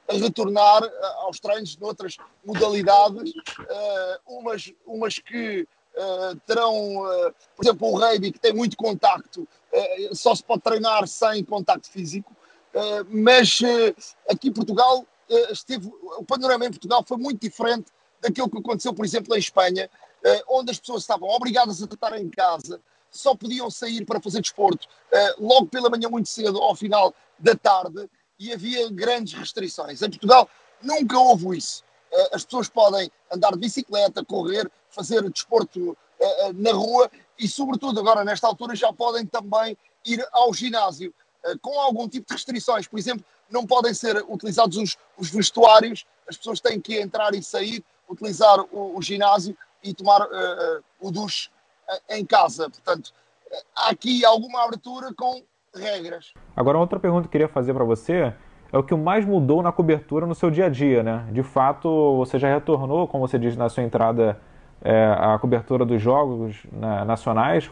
a 0.09 0.15
retornar 0.15 0.83
aos 1.19 1.39
treinos 1.39 1.77
noutras 1.77 2.17
modalidades, 2.45 3.33
umas, 4.27 4.73
umas 4.87 5.19
que 5.19 5.69
Uh, 5.97 6.37
terão, 6.47 6.99
uh, 6.99 7.35
por 7.57 7.65
exemplo, 7.65 7.89
o 7.89 7.99
rugby, 7.99 8.31
que 8.31 8.39
tem 8.39 8.53
muito 8.53 8.77
contacto, 8.77 9.49
uh, 9.73 10.15
só 10.15 10.35
se 10.35 10.45
pode 10.45 10.61
treinar 10.61 11.09
sem 11.09 11.43
contacto 11.43 11.89
físico, 11.91 12.37
mas 13.09 13.63
aqui 14.29 14.49
em 14.49 14.53
Portugal 14.53 15.07
esteve, 15.51 15.91
o 16.19 16.23
panorama 16.23 16.67
em 16.67 16.71
Portugal 16.71 17.03
foi 17.09 17.17
muito 17.17 17.41
diferente 17.41 17.87
daquilo 18.21 18.51
que 18.51 18.59
aconteceu, 18.59 18.93
por 18.93 19.03
exemplo, 19.03 19.35
em 19.35 19.39
Espanha, 19.39 19.89
onde 20.47 20.73
as 20.73 20.79
pessoas 20.79 21.01
estavam 21.01 21.27
obrigadas 21.31 21.81
a 21.81 21.87
estar 21.87 22.21
em 22.21 22.29
casa, 22.29 22.79
só 23.11 23.35
podiam 23.35 23.71
sair 23.71 24.05
para 24.05 24.21
fazer 24.21 24.43
desporto 24.43 24.87
logo 25.39 25.69
pela 25.69 25.89
manhã 25.89 26.11
muito 26.11 26.29
cedo, 26.29 26.59
ao 26.59 26.75
final 26.75 27.15
da 27.39 27.55
tarde, 27.55 28.11
e 28.39 28.53
havia 28.53 28.91
grandes 28.91 29.33
restrições. 29.33 30.03
Em 30.03 30.11
Portugal 30.11 30.47
nunca 30.83 31.19
houve 31.19 31.57
isso. 31.57 31.83
As 32.33 32.45
pessoas 32.45 32.69
podem 32.69 33.11
andar 33.31 33.53
de 33.53 33.59
bicicleta, 33.59 34.25
correr, 34.25 34.71
fazer 34.91 35.29
desporto 35.31 35.91
uh, 35.91 36.53
na 36.55 36.73
rua 36.73 37.11
e, 37.39 37.49
sobretudo, 37.49 38.01
agora 38.01 38.25
nesta 38.25 38.47
altura 38.47 38.75
já 38.75 38.93
podem 38.93 39.27
também 39.27 39.77
ir 40.05 40.27
ao 40.33 40.53
ginásio 40.55 41.13
com 41.61 41.79
algum 41.79 42.09
tipo 42.09 42.27
de 42.27 42.35
restrições. 42.35 42.89
Por 42.89 42.99
exemplo, 42.99 43.25
não 43.49 43.67
podem 43.67 43.95
ser 43.95 44.25
utilizados 44.29 44.77
os, 44.77 44.99
os 45.17 45.31
vestuários, 45.31 46.05
as 46.29 46.37
pessoas 46.37 46.61
têm 46.61 46.81
que 46.81 47.01
entrar 47.01 47.35
e 47.35 47.43
sair, 47.43 47.85
utilizar 48.09 48.61
o, 48.73 48.97
o 48.97 49.03
ginásio 49.03 49.57
e 49.83 49.95
tomar 49.95 50.23
uh, 50.23 50.83
o 51.01 51.11
duche 51.11 51.51
em 52.09 52.25
casa. 52.25 52.69
Portanto, 52.69 53.13
há 53.75 53.91
aqui 53.91 54.25
alguma 54.25 54.65
abertura 54.65 55.13
com 55.15 55.43
regras. 55.75 56.33
Agora, 56.55 56.79
outra 56.79 56.99
pergunta 56.99 57.23
que 57.23 57.29
eu 57.29 57.33
queria 57.33 57.49
fazer 57.49 57.75
para 57.75 57.85
você 57.85 58.35
é 58.73 58.79
o 58.79 58.83
que 58.83 58.95
mais 58.95 59.25
mudou 59.25 59.63
na 59.63 59.73
cobertura 59.73 60.27
no 60.27 60.35
seu 60.35 60.51
dia 60.51 60.67
a 60.67 60.69
dia, 60.69 61.03
né? 61.03 61.27
De 61.31 61.43
fato, 61.43 62.17
você 62.17 62.39
já 62.39 62.53
retornou, 62.53 63.07
como 63.07 63.27
você 63.27 63.39
disse 63.39 63.57
na 63.57 63.69
sua 63.69 63.83
entrada 63.83 64.41
é, 64.83 65.17
a 65.19 65.39
cobertura 65.39 65.85
dos 65.85 66.01
jogos 66.01 66.57
né, 66.73 67.05
nacionais, 67.05 67.69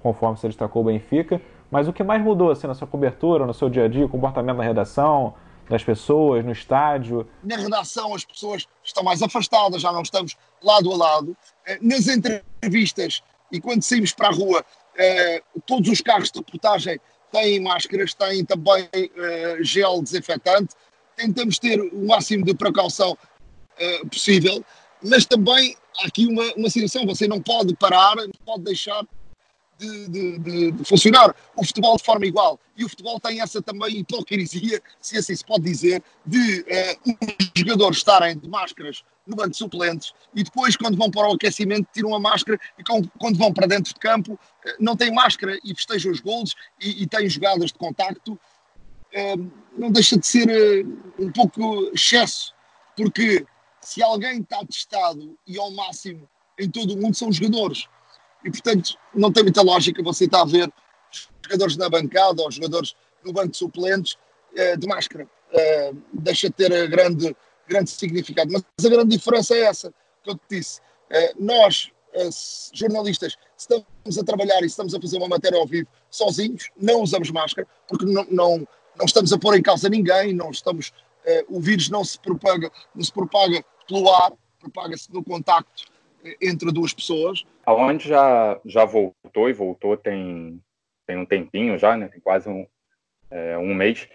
conforme 0.00 0.36
você 0.36 0.48
destacou 0.48 0.82
o 0.82 0.84
Benfica, 0.86 1.40
mas 1.70 1.88
o 1.88 1.92
que 1.92 2.02
mais 2.02 2.22
mudou 2.22 2.50
assim, 2.50 2.66
na 2.66 2.74
sua 2.74 2.86
cobertura, 2.86 3.46
no 3.46 3.54
seu 3.54 3.68
dia 3.68 3.84
a 3.84 3.88
dia, 3.88 4.04
o 4.04 4.08
comportamento 4.08 4.56
na 4.56 4.64
redação, 4.64 5.34
das 5.68 5.82
pessoas, 5.82 6.44
no 6.44 6.52
estádio? 6.52 7.26
Na 7.42 7.56
redação 7.56 8.14
as 8.14 8.24
pessoas 8.24 8.66
estão 8.82 9.02
mais 9.02 9.22
afastadas, 9.22 9.80
já 9.80 9.92
não 9.92 10.02
estamos 10.02 10.36
lado 10.62 10.92
a 10.92 10.96
lado. 10.96 11.36
É, 11.66 11.78
nas 11.80 12.06
entrevistas 12.06 13.22
e 13.50 13.60
quando 13.60 13.82
saímos 13.82 14.12
para 14.12 14.28
a 14.28 14.32
rua, 14.32 14.64
é, 14.96 15.42
todos 15.66 15.88
os 15.88 16.00
carros 16.00 16.30
de 16.30 16.38
reportagem 16.38 17.00
têm 17.34 17.60
máscaras, 17.60 18.14
têm 18.14 18.44
também 18.44 18.88
é, 18.92 19.58
gel 19.60 20.00
desinfetante. 20.02 20.74
Tentamos 21.16 21.58
ter 21.58 21.80
o 21.80 22.06
máximo 22.06 22.44
de 22.44 22.54
precaução 22.54 23.16
possível, 24.10 24.64
mas 25.02 25.26
também 25.26 25.76
há 25.98 26.06
aqui 26.06 26.26
uma, 26.26 26.44
uma 26.54 26.70
situação, 26.70 27.06
você 27.06 27.26
não 27.26 27.40
pode 27.40 27.74
parar, 27.76 28.16
não 28.16 28.30
pode 28.44 28.64
deixar 28.64 29.04
de, 29.78 30.08
de, 30.08 30.38
de, 30.38 30.72
de, 30.72 30.84
funcionar 30.84 31.34
o 31.56 31.64
futebol 31.64 31.96
de 31.96 32.04
forma 32.04 32.26
igual. 32.26 32.58
E 32.76 32.84
o 32.84 32.88
futebol 32.88 33.20
tem 33.20 33.40
essa 33.40 33.62
também 33.62 33.98
hipocrisia, 33.98 34.80
se 35.00 35.16
assim 35.16 35.34
se 35.34 35.44
pode 35.44 35.64
dizer, 35.64 36.02
de 36.26 36.60
uh, 36.60 37.16
os 37.22 37.60
jogadores 37.60 37.98
estarem 37.98 38.36
de 38.36 38.48
máscaras 38.48 39.04
no 39.26 39.36
banco 39.36 39.50
de 39.50 39.56
suplentes 39.56 40.12
e 40.34 40.42
depois, 40.42 40.76
quando 40.76 40.96
vão 40.96 41.10
para 41.10 41.28
o 41.28 41.34
aquecimento, 41.34 41.88
tiram 41.92 42.14
a 42.14 42.20
máscara 42.20 42.58
e 42.78 42.82
quando 43.18 43.38
vão 43.38 43.52
para 43.52 43.66
dentro 43.66 43.92
de 43.94 44.00
campo, 44.00 44.34
uh, 44.34 44.38
não 44.78 44.96
têm 44.96 45.12
máscara 45.12 45.58
e 45.64 45.74
festejam 45.74 46.12
os 46.12 46.20
golos 46.20 46.54
e, 46.80 47.02
e 47.02 47.06
têm 47.06 47.28
jogadas 47.28 47.66
de 47.66 47.78
contacto. 47.78 48.32
Uh, 48.32 49.50
não 49.76 49.90
deixa 49.90 50.18
de 50.18 50.26
ser 50.26 50.86
um 51.18 51.30
pouco 51.30 51.90
excesso, 51.94 52.52
porque 52.96 53.46
se 53.80 54.02
alguém 54.02 54.40
está 54.40 54.64
testado 54.64 55.38
e 55.46 55.58
ao 55.58 55.70
máximo 55.70 56.28
em 56.58 56.70
todo 56.70 56.94
o 56.94 56.96
mundo 56.96 57.16
são 57.16 57.28
os 57.28 57.36
jogadores. 57.36 57.88
E 58.44 58.50
portanto 58.50 58.96
não 59.14 59.32
tem 59.32 59.42
muita 59.42 59.62
lógica 59.62 60.02
você 60.02 60.26
estar 60.26 60.42
a 60.42 60.44
ver 60.44 60.70
jogadores 61.42 61.76
na 61.76 61.88
bancada 61.88 62.42
ou 62.42 62.50
jogadores 62.50 62.94
no 63.24 63.32
banco 63.32 63.48
de 63.48 63.56
suplentes 63.56 64.16
eh, 64.54 64.76
de 64.76 64.86
máscara. 64.86 65.26
Eh, 65.52 65.92
deixa 66.12 66.48
de 66.48 66.54
ter 66.54 66.88
grande, 66.88 67.34
grande 67.68 67.90
significado. 67.90 68.52
Mas 68.52 68.84
a 68.84 68.88
grande 68.88 69.16
diferença 69.16 69.54
é 69.54 69.62
essa 69.62 69.92
que 70.22 70.30
eu 70.30 70.34
te 70.36 70.42
disse. 70.50 70.80
Eh, 71.10 71.34
nós, 71.38 71.90
jornalistas, 72.72 73.36
estamos 73.56 74.18
a 74.18 74.24
trabalhar 74.24 74.62
e 74.62 74.66
estamos 74.66 74.94
a 74.94 75.00
fazer 75.00 75.16
uma 75.16 75.28
matéria 75.28 75.58
ao 75.58 75.66
vivo 75.66 75.88
sozinhos, 76.10 76.70
não 76.76 77.02
usamos 77.02 77.30
máscara, 77.30 77.66
porque 77.88 78.04
não, 78.04 78.24
não 78.30 78.68
não 78.96 79.06
estamos 79.06 79.32
a 79.32 79.38
pôr 79.38 79.56
em 79.56 79.62
causa 79.62 79.88
ninguém, 79.88 80.32
não 80.32 80.52
estamos, 80.52 80.92
o 81.48 81.60
vírus 81.60 81.90
não 81.90 82.04
se 82.04 82.16
propaga, 82.16 82.70
não 82.94 83.02
se 83.02 83.12
propaga 83.12 83.64
pelo 83.88 84.08
ar, 84.08 84.32
propaga-se 84.60 85.12
no 85.12 85.24
contacto 85.24 85.86
entre 86.40 86.72
duas 86.72 86.92
pessoas. 86.92 87.44
Aonde 87.64 88.08
já, 88.08 88.58
já 88.64 88.84
voltou 88.84 89.48
e 89.48 89.52
voltou 89.52 89.96
tem, 89.96 90.60
tem 91.06 91.16
um 91.16 91.26
tempinho 91.26 91.78
já, 91.78 91.96
né? 91.96 92.08
Tem 92.08 92.20
quase 92.20 92.48
um, 92.48 92.66
é, 93.30 93.56
um 93.58 93.74
mês. 93.74 94.08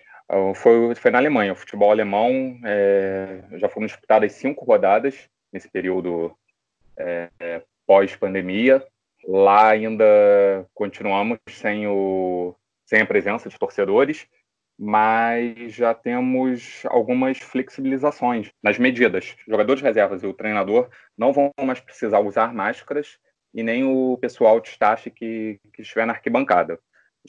Foi, 0.55 0.93
foi 0.93 1.11
na 1.11 1.17
Alemanha. 1.17 1.53
O 1.53 1.55
futebol 1.55 1.89
alemão 1.89 2.59
é, 2.63 3.43
já 3.53 3.67
foram 3.67 3.87
disputadas 3.87 4.33
cinco 4.33 4.63
rodadas 4.63 5.27
nesse 5.51 5.67
período 5.67 6.35
é, 6.95 7.29
pós-pandemia. 7.87 8.85
Lá 9.27 9.69
ainda 9.69 10.05
continuamos 10.73 11.39
sem, 11.49 11.87
o, 11.87 12.55
sem 12.85 13.01
a 13.01 13.05
presença 13.05 13.49
de 13.49 13.57
torcedores, 13.57 14.27
mas 14.81 15.73
já 15.73 15.93
temos 15.93 16.83
algumas 16.85 17.37
flexibilizações 17.39 18.49
nas 18.63 18.79
medidas. 18.79 19.35
Jogadores 19.45 19.83
reservas 19.83 20.23
e 20.23 20.25
o 20.25 20.33
treinador 20.33 20.89
não 21.17 21.33
vão 21.33 21.51
mais 21.61 21.81
precisar 21.81 22.21
usar 22.21 22.53
máscaras 22.53 23.17
e 23.53 23.61
nem 23.61 23.83
o 23.83 24.17
pessoal 24.21 24.61
de 24.61 24.69
staff 24.69 25.11
que, 25.11 25.59
que 25.73 25.81
estiver 25.81 26.05
na 26.05 26.13
arquibancada. 26.13 26.79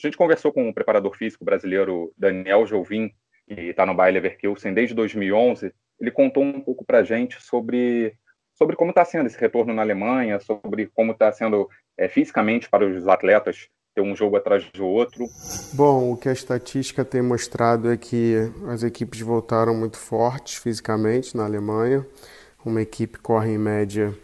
A 0.01 0.07
gente 0.07 0.15
conversou 0.15 0.53
com 0.53 0.69
o 0.69 0.73
preparador 0.73 1.13
físico 1.17 1.43
brasileiro 1.43 2.13
Daniel 2.17 2.65
Jovim, 2.65 3.11
que 3.45 3.53
está 3.53 3.85
no 3.85 3.93
Bayer 3.93 4.13
Leverkusen 4.13 4.73
desde 4.73 4.95
2011. 4.95 5.73
Ele 5.99 6.11
contou 6.11 6.43
um 6.43 6.61
pouco 6.61 6.85
para 6.85 6.99
a 6.99 7.03
gente 7.03 7.41
sobre, 7.41 8.15
sobre 8.53 8.77
como 8.77 8.91
está 8.91 9.03
sendo 9.03 9.27
esse 9.27 9.37
retorno 9.37 9.73
na 9.73 9.81
Alemanha, 9.81 10.39
sobre 10.39 10.87
como 10.87 11.11
está 11.11 11.29
sendo 11.33 11.67
é, 11.97 12.07
fisicamente 12.07 12.69
para 12.69 12.85
os 12.85 13.05
atletas 13.09 13.67
ter 13.93 14.01
um 14.01 14.15
jogo 14.15 14.37
atrás 14.37 14.65
do 14.73 14.85
outro. 14.85 15.25
Bom, 15.73 16.13
o 16.13 16.17
que 16.17 16.29
a 16.29 16.33
estatística 16.33 17.03
tem 17.03 17.21
mostrado 17.21 17.91
é 17.91 17.97
que 17.97 18.35
as 18.67 18.83
equipes 18.83 19.19
voltaram 19.21 19.75
muito 19.75 19.97
fortes 19.97 20.55
fisicamente 20.55 21.35
na 21.35 21.43
Alemanha. 21.43 22.05
Uma 22.65 22.81
equipe 22.81 23.19
corre 23.19 23.51
em 23.51 23.57
média 23.57 24.15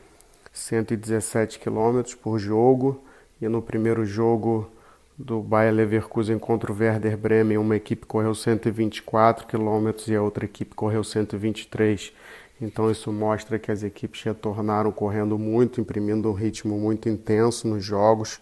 117 0.53 1.59
km 1.59 2.01
por 2.21 2.39
jogo 2.39 3.03
e 3.41 3.47
no 3.47 3.61
primeiro 3.61 4.05
jogo 4.05 4.71
do 5.17 5.41
Bayer 5.41 5.73
Leverkusen 5.73 6.37
contra 6.37 6.71
o 6.71 6.77
Werder 6.77 7.17
Bremen, 7.17 7.57
uma 7.57 7.75
equipe 7.75 8.05
correu 8.05 8.35
124 8.35 9.47
km 9.47 9.89
e 10.07 10.15
a 10.15 10.21
outra 10.21 10.45
equipe 10.45 10.75
correu 10.75 11.03
123. 11.03 12.13
Então 12.61 12.89
isso 12.89 13.11
mostra 13.11 13.57
que 13.57 13.71
as 13.71 13.83
equipes 13.83 14.21
retornaram 14.23 14.91
correndo 14.91 15.37
muito, 15.37 15.81
imprimindo 15.81 16.29
um 16.29 16.33
ritmo 16.33 16.77
muito 16.77 17.09
intenso 17.09 17.67
nos 17.67 17.83
jogos, 17.83 18.39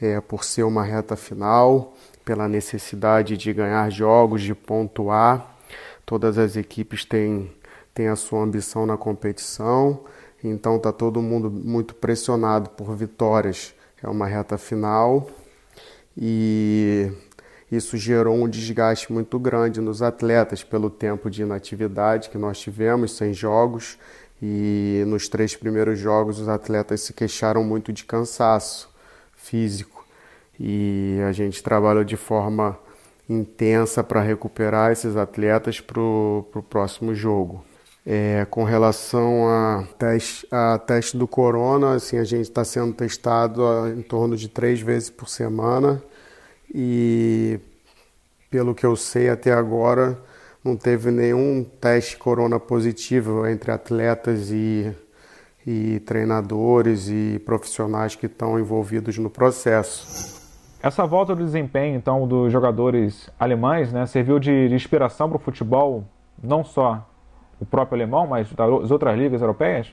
é, 0.00 0.20
por 0.20 0.44
ser 0.44 0.64
uma 0.64 0.82
reta 0.82 1.16
final, 1.16 1.94
pela 2.24 2.48
necessidade 2.48 3.36
de 3.36 3.52
ganhar 3.52 3.90
jogos, 3.90 4.42
de 4.42 4.54
pontuar. 4.54 5.56
Todas 6.04 6.38
as 6.38 6.56
equipes 6.56 7.04
têm, 7.04 7.50
têm 7.94 8.08
a 8.08 8.16
sua 8.16 8.40
ambição 8.40 8.86
na 8.86 8.96
competição, 8.96 10.00
então 10.42 10.76
está 10.76 10.92
todo 10.92 11.22
mundo 11.22 11.50
muito 11.50 11.94
pressionado 11.94 12.70
por 12.70 12.94
vitórias. 12.94 13.74
É 14.02 14.08
uma 14.08 14.26
reta 14.26 14.58
final 14.58 15.28
e 16.16 17.10
isso 17.72 17.96
gerou 17.96 18.36
um 18.36 18.48
desgaste 18.48 19.10
muito 19.10 19.38
grande 19.38 19.80
nos 19.80 20.02
atletas 20.02 20.62
pelo 20.62 20.90
tempo 20.90 21.30
de 21.30 21.42
inatividade 21.42 22.28
que 22.28 22.36
nós 22.36 22.58
tivemos, 22.58 23.16
sem 23.16 23.32
jogos, 23.32 23.98
e 24.42 25.02
nos 25.06 25.26
três 25.26 25.56
primeiros 25.56 25.98
jogos 25.98 26.38
os 26.38 26.48
atletas 26.48 27.00
se 27.00 27.14
queixaram 27.14 27.64
muito 27.64 27.92
de 27.92 28.04
cansaço 28.04 28.93
físico 29.44 30.04
e 30.58 31.18
a 31.26 31.32
gente 31.32 31.62
trabalhou 31.62 32.04
de 32.04 32.16
forma 32.16 32.78
intensa 33.28 34.02
para 34.02 34.20
recuperar 34.20 34.92
esses 34.92 35.16
atletas 35.16 35.80
para 35.80 36.00
o 36.00 36.64
próximo 36.68 37.14
jogo. 37.14 37.64
É, 38.06 38.46
com 38.50 38.64
relação 38.64 39.48
a 39.48 39.84
teste, 39.98 40.46
a 40.50 40.78
teste 40.78 41.16
do 41.16 41.26
corona, 41.26 41.94
assim, 41.94 42.18
a 42.18 42.24
gente 42.24 42.42
está 42.42 42.62
sendo 42.62 42.92
testado 42.92 43.62
em 43.88 44.02
torno 44.02 44.36
de 44.36 44.46
três 44.46 44.80
vezes 44.80 45.08
por 45.08 45.26
semana 45.26 46.02
e 46.72 47.58
pelo 48.50 48.74
que 48.74 48.84
eu 48.84 48.94
sei 48.94 49.30
até 49.30 49.52
agora 49.52 50.18
não 50.62 50.76
teve 50.76 51.10
nenhum 51.10 51.64
teste 51.64 52.16
corona 52.16 52.60
positivo 52.60 53.46
entre 53.46 53.70
atletas 53.70 54.50
e, 54.50 54.92
e 55.66 56.00
treinadores 56.00 57.08
e 57.08 57.38
profissionais 57.44 58.14
que 58.14 58.26
estão 58.26 58.58
envolvidos 58.58 59.16
no 59.18 59.30
processo. 59.30 60.34
Essa 60.82 61.06
volta 61.06 61.34
do 61.34 61.42
desempenho, 61.42 61.96
então, 61.96 62.28
dos 62.28 62.52
jogadores 62.52 63.30
alemães, 63.38 63.90
né, 63.90 64.04
serviu 64.04 64.38
de, 64.38 64.66
inspiração 64.66 65.28
para 65.28 65.36
o 65.36 65.40
futebol, 65.40 66.04
não 66.42 66.62
só 66.62 67.08
o 67.58 67.64
próprio 67.64 67.96
alemão, 67.96 68.26
mas 68.26 68.52
das 68.52 68.90
outras 68.90 69.16
ligas 69.16 69.40
europeias? 69.40 69.90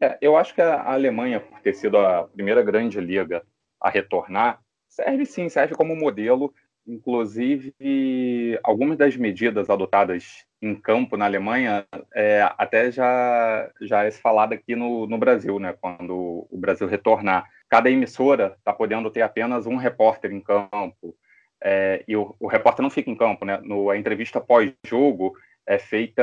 É, 0.00 0.18
eu 0.20 0.36
acho 0.36 0.52
que 0.52 0.60
a 0.60 0.92
Alemanha, 0.92 1.38
por 1.38 1.60
ter 1.60 1.74
sido 1.74 1.96
a 1.96 2.24
primeira 2.24 2.60
grande 2.60 3.00
liga 3.00 3.42
a 3.80 3.88
retornar, 3.88 4.58
serve 4.88 5.24
sim, 5.24 5.48
serve 5.48 5.76
como 5.76 5.94
modelo. 5.94 6.52
Inclusive, 6.86 7.74
algumas 8.62 8.98
das 8.98 9.16
medidas 9.16 9.70
adotadas 9.70 10.44
em 10.60 10.74
campo 10.74 11.16
na 11.16 11.24
Alemanha 11.24 11.86
é, 12.14 12.48
até 12.58 12.90
já, 12.90 13.70
já 13.80 14.04
é 14.04 14.10
falada 14.10 14.54
aqui 14.54 14.74
no, 14.74 15.06
no 15.06 15.18
Brasil, 15.18 15.58
né? 15.58 15.74
quando 15.80 16.46
o 16.50 16.58
Brasil 16.58 16.86
retornar. 16.86 17.48
Cada 17.68 17.90
emissora 17.90 18.54
está 18.58 18.72
podendo 18.72 19.10
ter 19.10 19.22
apenas 19.22 19.66
um 19.66 19.76
repórter 19.76 20.32
em 20.32 20.40
campo. 20.40 21.16
É, 21.62 22.04
e 22.08 22.16
o, 22.16 22.34
o, 22.40 22.48
repórter 22.48 22.82
não 22.82 22.90
fica 22.90 23.10
em 23.10 23.16
campo, 23.16 23.44
né? 23.44 23.60
No, 23.62 23.88
a 23.88 23.96
entrevista 23.96 24.40
pós-jogo, 24.40 25.34
é 25.64 25.78
feita, 25.78 26.22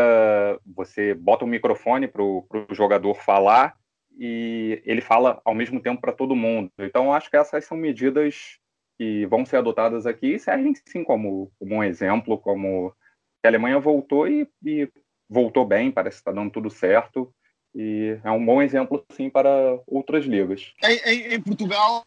você 0.66 1.14
bota 1.14 1.46
o 1.46 1.48
um 1.48 1.52
microfone 1.52 2.08
para 2.08 2.22
o 2.22 2.46
jogador 2.72 3.16
falar 3.16 3.76
e 4.18 4.82
ele 4.86 5.00
fala 5.00 5.42
ao 5.46 5.56
mesmo 5.56 5.80
tempo 5.80 6.02
para 6.02 6.12
todo 6.12 6.36
mundo. 6.36 6.70
Então, 6.78 7.14
acho 7.14 7.30
que 7.30 7.38
essas 7.38 7.64
são 7.64 7.78
medidas 7.78 8.59
que 9.00 9.26
vão 9.28 9.46
ser 9.46 9.58
adotadas 9.58 10.06
aqui 10.06 10.38
servem 10.38 10.74
sim 10.86 11.06
como, 11.06 11.50
como 11.58 11.76
um 11.76 11.84
exemplo, 11.84 12.38
como 12.38 12.94
a 13.42 13.48
Alemanha 13.48 13.80
voltou 13.80 14.28
e, 14.28 14.46
e 14.66 14.92
voltou 15.30 15.66
bem, 15.66 15.90
parece 15.90 16.18
que 16.18 16.22
está 16.22 16.34
dando 16.34 16.52
tudo 16.52 16.70
certo. 16.70 17.34
E 17.74 18.20
é 18.22 18.30
um 18.30 18.46
bom 18.46 18.62
exemplo, 18.62 19.06
sim, 19.16 19.30
para 19.30 19.80
outras 19.88 20.26
ligas. 20.26 20.74
Em, 20.84 20.98
em, 21.06 21.34
em 21.36 21.42
Portugal, 21.42 22.06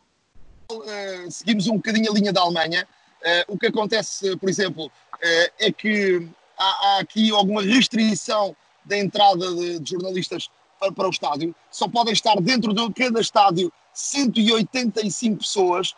uh, 0.70 1.30
seguimos 1.30 1.66
um 1.66 1.76
bocadinho 1.76 2.10
a 2.10 2.14
linha 2.14 2.32
da 2.32 2.42
Alemanha. 2.42 2.86
Uh, 3.22 3.54
o 3.54 3.58
que 3.58 3.68
acontece, 3.68 4.36
por 4.36 4.50
exemplo, 4.50 4.86
uh, 4.86 5.52
é 5.60 5.72
que 5.72 6.28
há, 6.58 6.64
há 6.64 6.98
aqui 6.98 7.30
alguma 7.30 7.62
restrição 7.62 8.54
da 8.84 8.98
entrada 8.98 9.54
de, 9.54 9.78
de 9.78 9.90
jornalistas 9.90 10.50
para, 10.78 10.92
para, 10.92 11.06
o 11.06 11.10
estádio. 11.10 11.54
Só 11.70 11.88
podem 11.88 12.12
estar 12.12 12.34
dentro 12.40 12.74
de 12.74 12.92
cada 12.92 13.20
estádio 13.20 13.72
185 13.94 15.38
pessoas, 15.38 15.94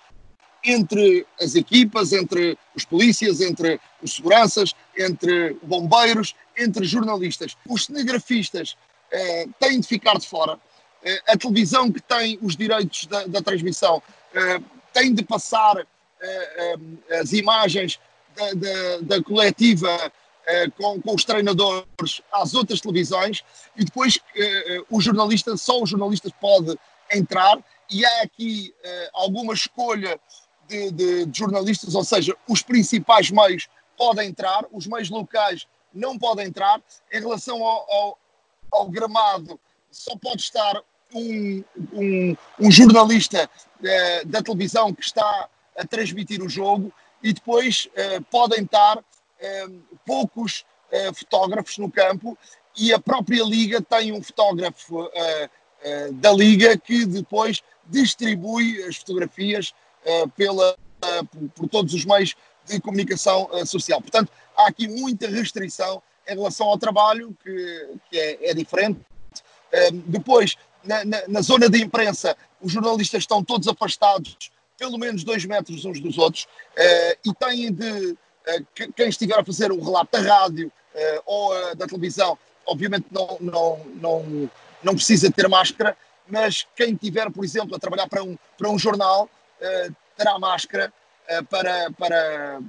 entre 0.65 1.27
as 1.41 1.55
equipas, 1.55 2.13
entre 2.13 2.59
os 2.75 2.85
polícias, 2.85 3.41
entre 3.41 3.81
os 4.03 4.15
seguranças, 4.15 4.75
entre 4.97 5.57
bombeiros, 5.63 6.35
entre 6.57 6.85
jornalistas. 6.85 7.57
Os 7.69 7.87
cinegrafistas 7.87 8.77
eh, 9.11 9.47
têm 9.61 9.81
de 9.81 9.87
ficar 9.87 10.19
de 10.19 10.27
fora. 10.27 10.59
Eh, 11.05 11.23
a 11.29 11.37
televisão 11.37 11.93
que 11.93 12.01
tem 12.01 12.39
os 12.41 12.57
direitos 12.57 13.07
da, 13.07 13.27
da 13.27 13.43
transmissão 13.43 14.03
eh, 14.33 14.61
tem 14.93 15.13
de 15.13 15.23
passar 15.23 15.85
eh, 16.25 16.77
eh, 17.11 17.19
as 17.19 17.33
imagens 17.33 18.01
da, 18.35 18.53
da, 18.55 18.99
da 19.03 19.23
coletiva 19.23 20.13
eh, 20.47 20.71
com, 20.71 21.03
com, 21.03 21.15
os 21.15 21.25
treinadores 21.25 22.23
às 22.33 22.55
outras 22.55 22.81
televisões 22.81 23.45
e 23.77 23.85
depois 23.85 24.19
o 24.91 25.01
jornalista, 25.01 25.57
só 25.57 25.83
o 25.83 25.87
jornalista 25.87 26.31
pode 26.41 26.79
entrar 27.13 27.59
e 27.91 28.05
há 28.07 28.23
aqui 28.23 28.75
alguma 29.13 29.53
escolha 29.53 30.19
de, 30.69 30.91
de, 30.91 31.27
de, 31.27 31.39
jornalistas, 31.39 31.95
ou 31.95 32.05
seja, 32.05 32.37
os 32.49 32.63
principais 32.63 33.31
meios 33.31 33.69
podem 33.97 34.29
entrar, 34.29 34.65
os 34.73 34.87
meios 34.87 35.11
locais 35.11 35.67
não 35.93 36.19
podem 36.19 36.47
entrar. 36.47 36.81
Em 37.13 37.21
relação 37.21 37.63
ao, 37.63 37.93
ao, 37.93 38.19
ao 38.73 38.89
gramado, 38.89 39.59
só 39.91 40.17
pode 40.17 40.43
estar 40.43 40.83
um, 41.15 41.63
um, 41.93 42.37
um 42.59 42.71
jornalista 42.71 43.49
da 44.27 44.43
televisão 44.43 44.93
que 44.93 45.05
está 45.05 45.49
a 45.77 45.87
transmitir 45.87 46.43
o 46.43 46.49
jogo 46.49 46.93
e 47.23 47.33
depois 47.33 47.89
podem 48.31 48.65
estar 48.65 49.03
eh, 49.41 49.67
poucos 50.07 50.65
eh, 50.91 51.13
fotógrafos 51.13 51.77
no 51.79 51.91
campo 51.91 52.39
e 52.77 52.93
a 52.93 52.99
própria 52.99 53.43
Liga 53.45 53.81
tem 53.83 54.13
um 54.13 54.23
fotógrafo 54.23 55.11
eh, 55.13 55.51
da 56.13 56.33
Liga 56.33 56.79
que 56.79 57.05
depois 57.05 57.63
distribui 57.87 58.83
as 58.85 58.97
fotografias 58.97 59.75
pela, 60.37 60.77
por 61.55 61.69
todos 61.69 61.95
os 61.95 62.05
meios 62.05 62.35
de 62.67 62.81
comunicação 62.81 63.49
social. 63.67 64.01
Portanto, 64.01 64.31
há 64.57 64.69
aqui 64.69 64.89
muita 64.89 65.29
restrição 65.29 66.03
em 66.27 66.35
relação 66.35 66.67
ao 66.69 66.79
trabalho, 66.79 67.37
que, 67.43 67.89
que 68.11 68.19
é, 68.19 68.51
é, 68.51 68.55
diferente. 68.55 69.01
Depois, 70.07 70.57
na, 70.83 71.05
na, 71.05 71.29
na, 71.29 71.43
zona 71.43 71.69
de 71.69 71.83
imprensa, 71.83 72.37
os 72.61 72.73
jornalistas 72.73 73.23
estão 73.23 73.45
todos 73.45 73.69
afastados, 73.69 74.51
pelo 74.79 74.99
menos 74.99 75.25
dois 75.25 75.45
metros 75.45 75.85
uns 75.85 76.01
dos 76.01 76.17
outros, 76.17 76.47
e 77.25 77.35
têm 77.35 77.73
de 77.73 78.17
quem 78.95 79.09
estiver 79.09 79.39
a 79.39 79.45
fazer 79.45 79.73
o 79.73 79.83
relato 79.83 80.13
da 80.13 80.21
rádio 80.21 80.71
ou 81.27 81.75
da 81.75 81.87
televisão, 81.87 82.39
obviamente 82.67 83.07
não, 83.11 83.37
não, 83.41 83.79
não, 83.95 84.51
não 84.83 84.95
precisa 84.95 85.31
ter 85.31 85.49
máscara, 85.49 85.97
mas 86.27 86.67
quem 86.75 86.95
tiver, 86.95 87.31
por 87.31 87.45
exemplo, 87.45 87.75
a 87.75 87.79
trabalhar 87.79 88.09
para 88.09 88.23
um, 88.23 88.37
para 88.57 88.71
um 88.71 88.79
jornal, 88.79 89.29
terá 90.17 90.39
máscara 90.39 90.93
para, 91.49 91.91
para, 91.93 92.61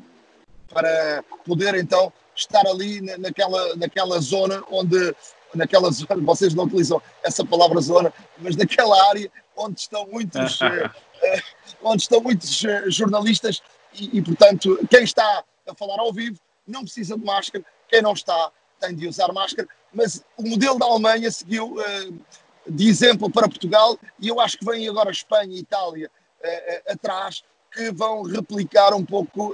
para 0.70 1.24
poder 1.46 1.76
então 1.76 2.12
estar 2.36 2.66
ali 2.68 3.02
naquela, 3.18 3.76
naquela 3.76 4.20
zona 4.20 4.64
onde 4.70 5.16
naquela 5.56 5.90
zona, 5.92 6.22
vocês 6.22 6.54
não 6.54 6.66
utilizam 6.66 7.02
essa 7.24 7.46
palavra 7.46 7.80
zona, 7.82 8.14
mas 8.38 8.56
naquela 8.56 9.10
área 9.10 9.32
onde 9.56 9.80
estão 9.80 10.06
muitos, 10.08 10.60
eh, 10.62 10.90
eh, 11.24 11.42
onde 11.82 12.04
estão 12.04 12.22
muitos 12.22 12.64
eh, 12.64 12.84
jornalistas 12.90 13.62
e, 13.94 14.18
e, 14.18 14.22
portanto, 14.22 14.78
quem 14.90 15.04
está 15.04 15.44
a 15.68 15.74
falar 15.74 16.00
ao 16.00 16.12
vivo 16.12 16.38
não 16.68 16.84
precisa 16.84 17.18
de 17.18 17.24
máscara, 17.24 17.64
quem 17.88 18.02
não 18.02 18.14
está 18.14 18.52
tem 18.80 18.94
de 18.94 19.08
usar 19.08 19.32
máscara, 19.32 19.68
mas 19.94 20.22
o 20.36 20.44
modelo 20.44 20.78
da 20.78 20.86
Alemanha 20.86 21.32
seguiu 21.32 21.78
de 22.68 22.90
exemplo 22.90 23.32
para 23.32 23.48
Portugal 23.48 23.98
e 24.20 24.28
eu 24.28 24.42
acho 24.42 24.58
que 24.58 24.66
vem 24.66 24.88
agora 24.90 25.10
Espanha 25.10 25.56
e 25.56 25.60
Itália 25.60 26.12
atrás 26.88 27.44
que 27.72 27.92
vão 27.92 28.24
replicar 28.24 28.94
um 28.94 29.06
pouco 29.06 29.54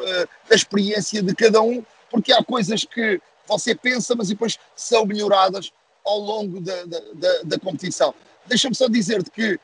a 0.49 0.53
experiência 0.53 1.21
de 1.23 1.33
cada 1.33 1.61
um, 1.61 1.83
porque 2.09 2.31
há 2.31 2.43
coisas 2.43 2.83
que 2.85 3.19
você 3.47 3.73
pensa, 3.75 4.15
mas 4.15 4.29
depois 4.29 4.57
são 4.75 5.05
melhoradas 5.05 5.71
ao 6.05 6.19
longo 6.19 6.61
da, 6.61 6.85
da, 6.85 6.99
da, 7.13 7.41
da 7.43 7.59
competição. 7.59 8.13
Deixa-me 8.45 8.75
só 8.75 8.87
dizer-te 8.87 9.29
que 9.31 9.59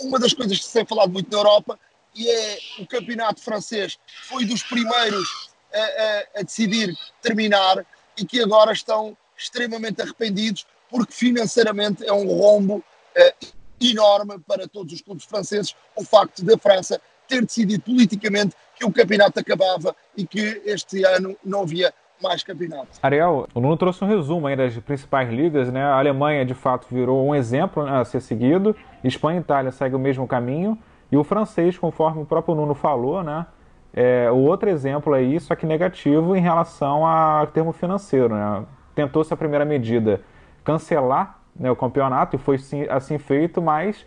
uma 0.00 0.18
das 0.18 0.32
coisas 0.32 0.58
que 0.58 0.64
se 0.64 0.72
tem 0.72 0.86
falado 0.86 1.12
muito 1.12 1.30
na 1.30 1.38
Europa 1.38 1.78
e 2.14 2.28
é 2.28 2.58
o 2.78 2.86
campeonato 2.86 3.40
francês 3.40 3.98
foi 4.28 4.44
dos 4.44 4.62
primeiros 4.62 5.50
a, 5.72 5.78
a, 5.78 6.40
a 6.40 6.42
decidir 6.42 6.94
terminar 7.20 7.84
e 8.16 8.24
que 8.24 8.40
agora 8.40 8.72
estão 8.72 9.16
extremamente 9.36 10.02
arrependidos 10.02 10.66
porque 10.90 11.12
financeiramente 11.12 12.04
é 12.04 12.12
um 12.12 12.26
rombo 12.26 12.76
uh, 12.76 13.46
enorme 13.90 14.38
para 14.46 14.68
todos 14.68 14.92
os 14.92 15.00
clubes 15.00 15.24
franceses 15.24 15.74
o 15.96 16.04
facto 16.04 16.44
da 16.44 16.56
França 16.56 17.00
ter 17.28 17.42
decidido 17.42 17.82
politicamente 17.82 18.54
que 18.76 18.84
o 18.84 18.92
campeonato 18.92 19.40
acabava 19.40 19.94
e 20.16 20.26
que 20.26 20.62
este 20.64 21.04
ano 21.04 21.36
não 21.44 21.62
havia 21.62 21.92
mais 22.22 22.42
campeonatos. 22.42 22.98
Ariel, 23.02 23.48
o 23.52 23.60
Nuno 23.60 23.76
trouxe 23.76 24.04
um 24.04 24.06
resumo 24.06 24.46
aí 24.46 24.54
das 24.54 24.78
principais 24.78 25.28
ligas, 25.28 25.72
né? 25.72 25.82
A 25.82 25.98
Alemanha, 25.98 26.44
de 26.44 26.54
fato, 26.54 26.86
virou 26.90 27.26
um 27.26 27.34
exemplo 27.34 27.84
né, 27.84 28.00
a 28.00 28.04
ser 28.04 28.20
seguido. 28.20 28.76
Espanha 29.02 29.38
e 29.38 29.40
Itália 29.40 29.72
seguem 29.72 29.96
o 29.96 29.98
mesmo 29.98 30.26
caminho. 30.26 30.78
E 31.10 31.16
o 31.16 31.24
francês, 31.24 31.76
conforme 31.76 32.22
o 32.22 32.24
próprio 32.24 32.54
Nuno 32.54 32.74
falou, 32.74 33.22
né? 33.24 33.46
É, 33.92 34.30
o 34.30 34.36
outro 34.36 34.70
exemplo 34.70 35.12
aí, 35.12 35.38
só 35.38 35.54
que 35.54 35.66
negativo 35.66 36.34
em 36.34 36.40
relação 36.40 37.04
ao 37.04 37.46
termo 37.48 37.72
financeiro, 37.72 38.34
né? 38.34 38.64
Tentou-se 38.94 39.32
a 39.34 39.36
primeira 39.36 39.64
medida 39.64 40.22
cancelar 40.64 41.41
né, 41.58 41.70
o 41.70 41.76
campeonato 41.76 42.36
e 42.36 42.38
foi 42.38 42.58
sim, 42.58 42.86
assim 42.88 43.18
feito, 43.18 43.60
mas 43.60 44.06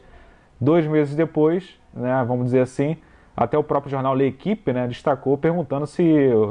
dois 0.59 0.85
meses 0.87 1.15
depois, 1.15 1.79
né, 1.93 2.23
vamos 2.27 2.45
dizer 2.45 2.61
assim, 2.61 2.97
até 3.35 3.57
o 3.57 3.63
próprio 3.63 3.91
jornal 3.91 4.15
L'Equipe 4.15 4.71
né, 4.71 4.87
destacou, 4.87 5.37
perguntando 5.37 5.85
se 5.85 6.03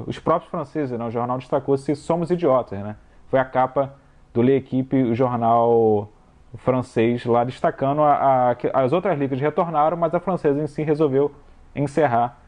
os 0.06 0.18
próprios 0.18 0.50
franceses, 0.50 0.96
né, 0.98 1.04
o 1.04 1.10
jornal 1.10 1.38
destacou 1.38 1.76
se 1.76 1.94
somos 1.94 2.30
idiotas. 2.30 2.78
Né? 2.78 2.96
Foi 3.28 3.38
a 3.38 3.44
capa 3.44 3.94
do 4.32 4.42
L'Equipe, 4.42 5.02
o 5.02 5.14
jornal 5.14 6.10
francês, 6.56 7.24
lá 7.24 7.42
destacando 7.42 8.02
a, 8.02 8.50
a, 8.50 8.84
as 8.84 8.92
outras 8.92 9.18
ligas 9.18 9.40
retornaram, 9.40 9.96
mas 9.96 10.14
a 10.14 10.20
francesa 10.20 10.62
em 10.62 10.66
si 10.66 10.82
resolveu 10.82 11.32
encerrar 11.74 12.38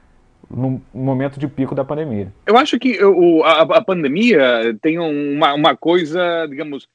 no 0.48 0.80
momento 0.94 1.40
de 1.40 1.48
pico 1.48 1.74
da 1.74 1.84
pandemia. 1.84 2.32
Eu 2.46 2.56
acho 2.56 2.78
que 2.78 3.02
o, 3.04 3.42
a, 3.42 3.62
a 3.62 3.84
pandemia 3.84 4.76
tem 4.80 4.98
uma, 4.98 5.54
uma 5.54 5.76
coisa, 5.76 6.46
digamos, 6.48 6.88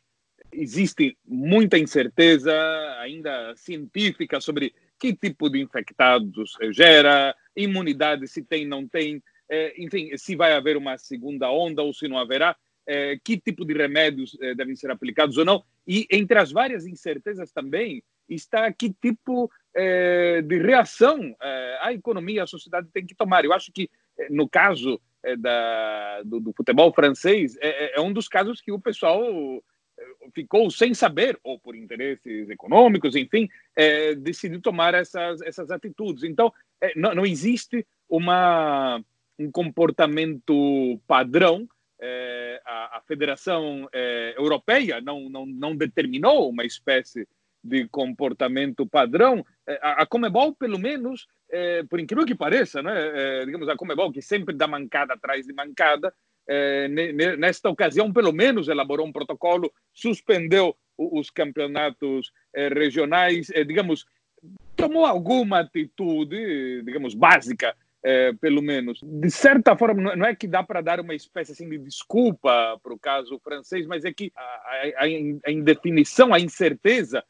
existe 0.51 1.17
muita 1.25 1.77
incerteza 1.77 2.53
ainda 2.99 3.53
científica 3.55 4.41
sobre 4.41 4.73
que 4.99 5.15
tipo 5.15 5.49
de 5.49 5.59
infectados 5.59 6.57
gera, 6.71 7.35
imunidade 7.55 8.27
se 8.27 8.43
tem, 8.43 8.67
não 8.67 8.87
tem, 8.87 9.21
é, 9.49 9.73
enfim, 9.81 10.15
se 10.15 10.35
vai 10.35 10.53
haver 10.53 10.77
uma 10.77 10.97
segunda 10.97 11.51
onda 11.51 11.81
ou 11.81 11.93
se 11.93 12.07
não 12.07 12.17
haverá, 12.17 12.55
é, 12.85 13.17
que 13.23 13.39
tipo 13.39 13.65
de 13.65 13.73
remédios 13.73 14.37
é, 14.41 14.53
devem 14.53 14.75
ser 14.75 14.91
aplicados 14.91 15.37
ou 15.37 15.45
não. 15.45 15.63
E 15.87 16.05
entre 16.11 16.37
as 16.37 16.51
várias 16.51 16.85
incertezas 16.85 17.51
também 17.51 18.03
está 18.29 18.71
que 18.71 18.93
tipo 19.01 19.51
de 19.73 20.57
reação 20.57 21.33
a 21.79 21.93
economia, 21.93 22.43
a 22.43 22.47
sociedade 22.47 22.89
tem 22.93 23.05
que 23.05 23.15
tomar. 23.15 23.45
Eu 23.45 23.53
acho 23.53 23.71
que, 23.71 23.89
no 24.29 24.47
caso 24.49 25.01
da, 25.39 26.21
do, 26.23 26.41
do, 26.41 26.53
futebol 26.53 26.93
francês, 26.93 27.57
é, 27.61 27.97
é 27.97 28.01
um 28.01 28.11
dos 28.11 28.27
casos 28.27 28.59
que 28.59 28.71
o 28.71 28.79
pessoal 28.79 29.23
ficou 30.33 30.69
sem 30.69 30.93
saber, 30.93 31.39
ou 31.43 31.59
por 31.59 31.75
interesses 31.75 32.49
econômicos, 32.49 33.15
enfim, 33.15 33.49
é, 33.75 34.15
decidiu 34.15 34.61
tomar 34.61 34.93
essas, 34.93 35.41
essas 35.41 35.71
atitudes. 35.71 36.23
Então, 36.23 36.53
é, 36.79 36.93
não, 36.95 37.15
não 37.15 37.25
existe 37.25 37.85
uma, 38.09 39.03
um 39.39 39.51
comportamento 39.51 40.99
padrão. 41.07 41.67
É, 41.99 42.61
a, 42.65 42.97
a, 42.97 43.01
Federação 43.01 43.87
é, 43.93 44.33
Europeia 44.37 44.99
não, 45.01 45.29
não, 45.29 45.45
não 45.45 45.75
determinou 45.75 46.49
uma 46.49 46.65
espécie 46.65 47.27
de 47.63 47.87
comportamento 47.89 48.87
padrão. 48.87 49.45
É, 49.67 49.79
a, 49.81 50.01
a 50.01 50.05
Comebol, 50.05 50.55
pelo 50.55 50.79
menos, 50.79 51.27
é, 51.49 51.83
por 51.83 51.99
incrível 51.99 52.25
que 52.25 52.33
pareça, 52.33 52.81
né, 52.81 53.45
digamos, 53.45 53.69
a 53.69 53.75
Comebol, 53.75 54.11
que 54.11 54.21
sempre 54.21 54.55
dá 54.55 54.67
mancada 54.67 55.13
atrás 55.13 55.45
de 55.45 55.53
mancada, 55.53 56.13
é, 56.47 56.87
nesta 57.37 57.69
ocasião, 57.69 58.11
pelo 58.11 58.31
menos, 58.31 58.67
elaborou 58.67 59.05
um 59.05 59.11
protocolo, 59.11 59.71
suspendeu 59.93 60.75
os 60.97 61.29
campeonatos 61.29 62.31
é, 62.53 62.67
regionais, 62.67 63.49
é, 63.51 63.63
digamos, 63.63 64.05
tomou 64.75 65.05
alguma 65.05 65.59
atitude, 65.59 66.81
digamos, 66.83 67.13
básica, 67.13 67.75
pelo 68.39 68.63
menos. 68.63 68.99
De 69.03 69.29
certa 69.29 69.77
forma, 69.77 70.15
não 70.15 70.25
é 70.25 70.33
que 70.33 70.47
dá 70.47 70.63
para 70.63 70.81
dar 70.81 70.99
uma 70.99 71.13
espécie 71.13 71.51
assim, 71.51 71.69
de 71.69 71.77
desculpa 71.77 72.79
para 72.81 72.91
o 72.91 72.97
caso 72.97 73.39
francês, 73.43 73.85
mas 73.85 74.03
é 74.03 74.11
que 74.11 74.31
a, 74.35 74.41
a, 74.41 75.03
a 75.45 75.51
indefinição, 75.51 76.33
a 76.33 76.39
incerteza 76.39 77.23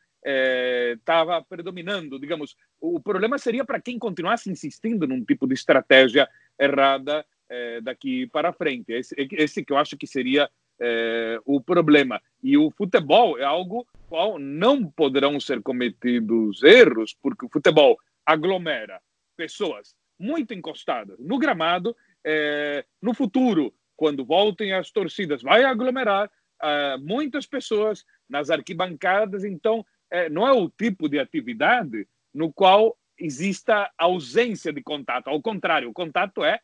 estava 0.96 1.44
predominando, 1.44 2.18
digamos. 2.18 2.56
O 2.80 3.02
problema 3.02 3.38
seria 3.38 3.66
para 3.66 3.82
quem 3.82 4.00
continuasse 4.00 4.50
insistindo 4.50 5.06
num 5.06 5.26
tipo 5.26 5.46
de 5.46 5.56
estratégia 5.56 6.26
errada 6.58 7.26
é, 7.52 7.82
daqui 7.82 8.28
para 8.28 8.54
frente. 8.54 8.94
Esse, 8.94 9.14
esse, 9.18 9.64
que 9.64 9.74
eu 9.74 9.78
acho 9.78 9.98
que 9.98 10.08
seria 10.08 10.50
é, 10.80 11.38
o 11.46 11.60
problema. 11.60 12.22
E 12.42 12.58
o 12.58 12.72
futebol 12.72 13.38
é 13.38 13.44
algo 13.44 13.86
qual 14.08 14.40
não 14.40 14.90
poderão 14.90 15.40
ser 15.40 15.62
cometidos 15.62 16.64
erros, 16.64 17.14
porque 17.22 17.46
o 17.46 17.50
futebol 17.50 18.00
aglomera 18.26 19.02
pessoas 19.36 19.94
muito 20.18 20.54
encostadas 20.54 21.20
no 21.20 21.38
gramado. 21.38 21.96
É, 22.24 22.86
no 23.02 23.14
futuro, 23.14 23.74
quando 23.98 24.24
voltem 24.24 24.74
as 24.74 24.90
torcidas, 24.90 25.42
vai 25.42 25.66
aglomerar 25.66 26.32
é, 26.64 26.98
muitas 26.98 27.46
pessoas 27.46 28.06
nas 28.30 28.50
arquibancadas. 28.50 29.44
Então, 29.44 29.86
é, 30.10 30.30
não 30.30 30.48
é 30.48 30.54
o 30.54 30.70
tipo 30.70 31.10
de 31.10 31.20
atividade 31.20 32.08
no 32.34 32.52
qual 32.54 32.98
exista 33.20 33.92
ausência 33.98 34.72
de 34.72 34.82
contato. 34.82 35.28
Ao 35.28 35.42
contrário, 35.42 35.90
o 35.90 35.94
contato 35.94 36.46
é 36.46 36.60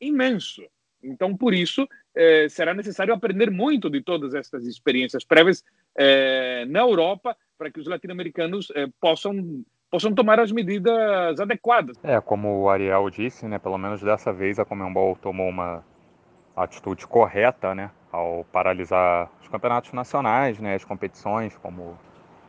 imenso. 0.00 0.62
Então, 1.02 1.36
por 1.36 1.54
isso, 1.54 1.88
eh, 2.14 2.48
será 2.48 2.74
necessário 2.74 3.14
aprender 3.14 3.50
muito 3.50 3.88
de 3.88 4.00
todas 4.02 4.34
estas 4.34 4.66
experiências 4.66 5.24
prévias 5.24 5.64
eh, 5.96 6.64
na 6.68 6.80
Europa 6.80 7.36
para 7.56 7.70
que 7.70 7.80
os 7.80 7.86
latino-americanos 7.86 8.72
eh, 8.74 8.88
possam 9.00 9.64
possam 9.90 10.14
tomar 10.14 10.38
as 10.38 10.52
medidas 10.52 11.40
adequadas. 11.40 11.96
É, 12.02 12.20
como 12.20 12.60
o 12.60 12.68
Ariel 12.68 13.08
disse, 13.08 13.46
né, 13.48 13.58
pelo 13.58 13.78
menos 13.78 14.02
dessa 14.02 14.32
vez 14.32 14.58
a 14.58 14.64
Comembol 14.64 15.16
tomou 15.16 15.48
uma 15.48 15.82
atitude 16.54 17.06
correta, 17.06 17.74
né, 17.74 17.90
ao 18.12 18.44
paralisar 18.52 19.30
os 19.40 19.48
campeonatos 19.48 19.92
nacionais, 19.92 20.58
né, 20.58 20.74
as 20.74 20.84
competições 20.84 21.56
como 21.56 21.98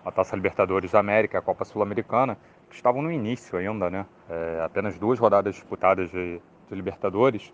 a 0.03 0.11
Taça 0.11 0.35
Libertadores 0.35 0.91
da 0.91 0.99
América, 0.99 1.39
a 1.39 1.41
Copa 1.41 1.63
Sul-Americana, 1.63 2.37
que 2.69 2.75
estavam 2.75 3.01
no 3.01 3.11
início 3.11 3.57
ainda, 3.57 3.89
né, 3.89 4.05
é, 4.29 4.61
apenas 4.63 4.97
duas 4.99 5.17
rodadas 5.17 5.55
disputadas 5.55 6.11
de 6.11 6.41
Libertadores. 6.75 7.51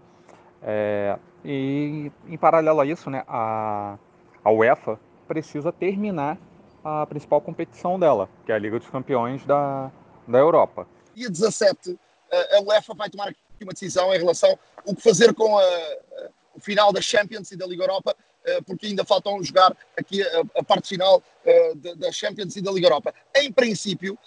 É, 0.62 1.18
e 1.44 2.12
em 2.28 2.38
paralelo 2.38 2.80
a 2.80 2.86
isso, 2.86 3.10
né, 3.10 3.24
a, 3.28 3.98
a 4.44 4.52
UEFA 4.52 5.00
precisa 5.28 5.72
terminar 5.72 6.38
a 6.84 7.06
principal 7.06 7.42
competição 7.42 8.00
dela, 8.00 8.30
que 8.46 8.52
é 8.52 8.56
a 8.56 8.60
Liga 8.60 8.80
dos 8.80 8.90
Campeões 8.90 9.46
da, 9.46 9.92
da 10.28 10.38
Europa. 10.38 10.88
Dia 11.16 11.30
17, 11.30 11.98
a 12.32 12.62
UEFA 12.62 12.94
vai 12.94 13.10
tomar 13.10 13.34
uma 13.62 13.74
decisão 13.74 14.14
em 14.14 14.18
relação 14.18 14.58
o 14.86 14.96
que 14.96 15.02
fazer 15.02 15.34
com 15.34 15.58
a, 15.58 15.62
a, 15.62 16.30
o 16.56 16.60
final 16.60 16.94
da 16.94 17.02
Champions 17.02 17.52
e 17.52 17.58
da 17.58 17.66
Liga 17.66 17.84
Europa, 17.84 18.16
eh, 18.46 18.62
porque 18.62 18.88
ainda 18.88 19.04
faltam 19.04 19.44
jogar 19.44 19.76
aqui 19.98 20.22
a, 20.22 20.44
a 20.60 20.64
parte 20.64 20.90
final 20.90 21.22
eh, 21.44 21.74
da 21.96 22.12
Champions 22.12 22.56
e 22.56 22.62
da 22.62 22.72
Liga 22.72 22.88
Europa. 22.88 23.14
Em 23.36 23.52
princípio, 23.52 24.18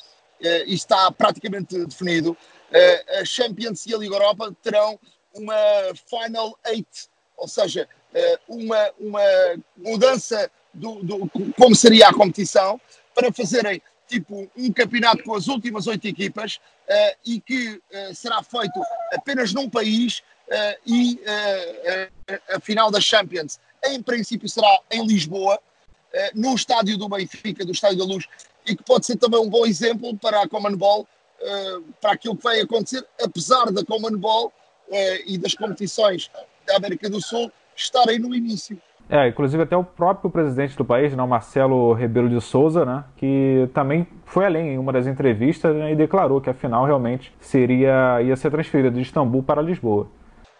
eh, 0.42 0.64
está 0.66 1.10
praticamente 1.12 1.86
definido, 1.86 2.36
a 3.20 3.24
Champions 3.24 3.86
e 3.86 3.94
a 3.94 3.98
Liga 3.98 4.14
Europa 4.14 4.54
terão 4.62 4.98
uma 5.34 5.54
Final 6.08 6.58
Eight 6.66 7.08
ou 7.38 7.46
seja, 7.46 7.88
eh, 8.12 8.38
uma, 8.48 8.90
uma 8.98 9.22
mudança 9.76 10.50
do, 10.74 11.02
do, 11.02 11.30
como 11.56 11.74
seria 11.74 12.08
a 12.08 12.12
competição, 12.12 12.80
para 13.14 13.32
fazerem 13.32 13.80
tipo 14.06 14.50
um 14.56 14.72
campeonato 14.72 15.22
com 15.22 15.34
as 15.34 15.48
últimas 15.48 15.86
oito 15.86 16.06
equipas 16.06 16.56
uh, 16.56 17.16
e 17.26 17.40
que 17.40 17.72
uh, 17.72 18.14
será 18.14 18.42
feito 18.42 18.80
apenas 19.12 19.52
num 19.52 19.68
país 19.68 20.20
uh, 20.48 20.78
e 20.86 21.20
a 22.48 22.58
final 22.58 22.90
da 22.90 23.00
Champions 23.00 23.60
em 23.84 24.02
princípio 24.02 24.48
será 24.48 24.80
em 24.90 25.06
Lisboa, 25.06 25.60
no 26.34 26.54
estádio 26.54 26.96
do 26.96 27.08
Benfica, 27.08 27.64
do 27.64 27.72
Estádio 27.72 27.98
da 27.98 28.04
Luz, 28.04 28.26
e 28.66 28.74
que 28.74 28.82
pode 28.82 29.06
ser 29.06 29.16
também 29.16 29.38
um 29.38 29.48
bom 29.48 29.64
exemplo 29.66 30.16
para 30.16 30.42
a 30.42 30.48
Common 30.48 30.74
Ball, 30.74 31.06
para 32.00 32.12
aquilo 32.12 32.36
que 32.36 32.42
vai 32.42 32.60
acontecer, 32.60 33.04
apesar 33.22 33.70
da 33.72 33.84
Common 33.84 34.16
Ball 34.16 34.52
e 35.26 35.38
das 35.38 35.54
competições 35.54 36.30
da 36.66 36.76
América 36.76 37.08
do 37.08 37.20
Sul 37.20 37.50
estarem 37.76 38.18
no 38.18 38.34
início. 38.34 38.78
É, 39.10 39.26
inclusive 39.28 39.62
até 39.62 39.74
o 39.74 39.82
próprio 39.82 40.30
presidente 40.30 40.76
do 40.76 40.84
país, 40.84 41.16
né, 41.16 41.24
Marcelo 41.24 41.94
Rebelo 41.94 42.28
de 42.28 42.40
Souza, 42.42 42.84
né, 42.84 43.04
que 43.16 43.66
também 43.72 44.06
foi 44.26 44.44
além 44.44 44.74
em 44.74 44.78
uma 44.78 44.92
das 44.92 45.06
entrevistas 45.06 45.74
né, 45.74 45.92
e 45.92 45.96
declarou 45.96 46.42
que 46.42 46.50
a 46.50 46.54
final 46.54 46.84
realmente 46.84 47.32
seria 47.40 48.20
ia 48.20 48.36
ser 48.36 48.50
transferida 48.50 48.90
de 48.90 49.00
Istambul 49.00 49.42
para 49.42 49.62
Lisboa. 49.62 50.10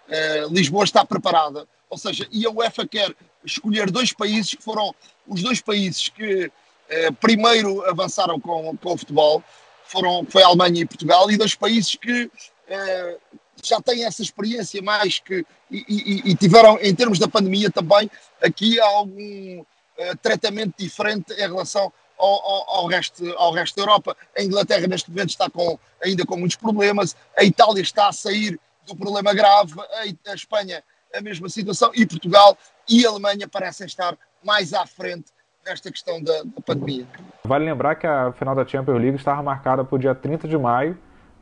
É, 0.08 0.46
Lisboa 0.48 0.84
está 0.84 1.04
preparada, 1.04 1.66
ou 1.90 1.98
seja, 1.98 2.26
e 2.32 2.46
a 2.46 2.50
UEFA 2.50 2.86
quer 2.86 3.14
escolher 3.44 3.90
dois 3.90 4.14
países 4.14 4.54
que 4.54 4.62
foram 4.62 4.94
os 5.26 5.42
dois 5.42 5.60
países 5.60 6.08
que 6.08 6.50
é, 6.88 7.10
primeiro 7.10 7.84
avançaram 7.84 8.40
com, 8.40 8.74
com 8.78 8.94
o 8.94 8.96
futebol, 8.96 9.42
foram 9.88 10.26
foi 10.28 10.42
a 10.42 10.46
Alemanha 10.46 10.82
e 10.82 10.86
Portugal, 10.86 11.30
e 11.30 11.36
dois 11.36 11.54
países 11.54 11.94
que 11.96 12.30
é, 12.68 13.16
já 13.64 13.80
têm 13.80 14.04
essa 14.04 14.22
experiência 14.22 14.80
mais 14.82 15.18
que 15.18 15.44
e, 15.70 15.84
e, 15.88 16.30
e, 16.30 16.34
tiveram, 16.36 16.78
em 16.80 16.94
termos 16.94 17.18
da 17.18 17.28
pandemia 17.28 17.70
também, 17.70 18.10
aqui 18.40 18.78
algum 18.80 19.60
uh, 19.60 20.16
tratamento 20.22 20.74
diferente 20.78 21.32
em 21.32 21.40
relação 21.40 21.92
ao, 22.18 22.26
ao, 22.26 22.70
ao, 22.76 22.86
resto, 22.86 23.30
ao 23.36 23.52
resto 23.52 23.76
da 23.76 23.82
Europa. 23.82 24.16
A 24.36 24.42
Inglaterra 24.42 24.86
neste 24.86 25.10
momento 25.10 25.30
está 25.30 25.50
com, 25.50 25.78
ainda 26.02 26.24
com 26.24 26.36
muitos 26.36 26.56
problemas, 26.56 27.16
a 27.36 27.44
Itália 27.44 27.82
está 27.82 28.08
a 28.08 28.12
sair 28.12 28.58
do 28.86 28.96
problema 28.96 29.34
grave, 29.34 29.74
a, 29.78 30.30
a 30.30 30.34
Espanha 30.34 30.82
a 31.14 31.20
mesma 31.20 31.48
situação, 31.48 31.90
e 31.94 32.06
Portugal 32.06 32.56
e 32.88 33.04
a 33.04 33.08
Alemanha 33.10 33.48
parecem 33.48 33.86
estar 33.86 34.16
mais 34.42 34.72
à 34.72 34.86
frente 34.86 35.32
nesta 35.68 35.90
questão 35.90 36.22
da, 36.22 36.42
da 36.42 36.60
pandemia. 36.64 37.06
Vale 37.44 37.64
lembrar 37.64 37.94
que 37.94 38.06
a 38.06 38.32
final 38.32 38.54
da 38.54 38.66
Champions 38.66 39.00
League 39.00 39.16
estava 39.16 39.42
marcada 39.42 39.84
para 39.84 39.94
o 39.94 39.98
dia 39.98 40.14
30 40.14 40.48
de 40.48 40.56
maio, 40.56 40.96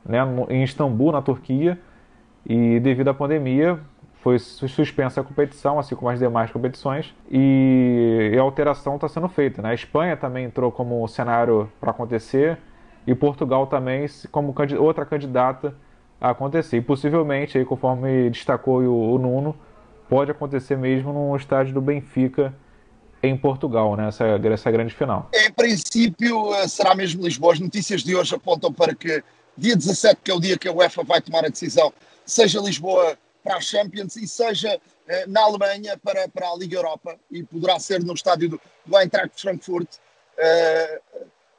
né, 0.04 0.18
em 0.48 0.62
Istambul, 0.62 1.12
na 1.12 1.22
Turquia, 1.22 1.78
e 2.44 2.78
devido 2.80 3.08
à 3.08 3.14
pandemia 3.14 3.80
foi 4.26 4.40
suspensa 4.40 5.20
a 5.20 5.24
competição, 5.24 5.78
assim 5.78 5.94
como 5.94 6.10
as 6.10 6.18
demais 6.18 6.50
competições, 6.50 7.14
e 7.30 8.34
a 8.36 8.42
alteração 8.42 8.96
está 8.96 9.08
sendo 9.08 9.28
feita. 9.28 9.62
Né? 9.62 9.70
A 9.70 9.74
Espanha 9.74 10.16
também 10.16 10.46
entrou 10.46 10.72
como 10.72 11.06
cenário 11.06 11.70
para 11.80 11.92
acontecer, 11.92 12.58
e 13.06 13.14
Portugal 13.14 13.68
também 13.68 14.04
como 14.32 14.52
outra 14.80 15.06
candidata 15.06 15.72
a 16.20 16.30
acontecer. 16.30 16.78
E 16.78 16.80
possivelmente, 16.80 17.56
aí, 17.56 17.64
conforme 17.64 18.28
destacou 18.28 18.82
o, 18.82 19.14
o 19.14 19.18
Nuno, 19.18 19.54
pode 20.08 20.32
acontecer 20.32 20.76
mesmo 20.76 21.12
no 21.12 21.36
estádio 21.36 21.72
do 21.72 21.80
Benfica 21.80 22.52
em 23.26 23.36
Portugal, 23.36 23.96
né? 23.96 24.08
essa, 24.08 24.24
essa 24.24 24.70
grande 24.70 24.94
final. 24.94 25.30
Em 25.34 25.52
princípio, 25.52 26.54
eh, 26.54 26.68
será 26.68 26.94
mesmo 26.94 27.24
Lisboa. 27.24 27.52
As 27.52 27.60
notícias 27.60 28.02
de 28.02 28.14
hoje 28.14 28.34
apontam 28.34 28.72
para 28.72 28.94
que 28.94 29.22
dia 29.56 29.76
17, 29.76 30.20
que 30.22 30.30
é 30.30 30.34
o 30.34 30.40
dia 30.40 30.58
que 30.58 30.68
a 30.68 30.72
UEFA 30.72 31.02
vai 31.02 31.20
tomar 31.20 31.44
a 31.44 31.48
decisão, 31.48 31.92
seja 32.24 32.60
Lisboa 32.60 33.16
para 33.42 33.56
a 33.56 33.60
Champions 33.60 34.16
e 34.16 34.26
seja 34.26 34.80
eh, 35.08 35.24
na 35.28 35.42
Alemanha 35.42 35.96
para, 36.02 36.28
para 36.28 36.50
a 36.50 36.56
Liga 36.56 36.76
Europa 36.76 37.16
e 37.30 37.42
poderá 37.44 37.78
ser 37.78 38.02
no 38.02 38.12
estádio 38.12 38.50
do, 38.50 38.60
do 38.84 38.98
Eintracht 38.98 39.40
Frankfurt, 39.40 39.88
eh, 40.36 41.00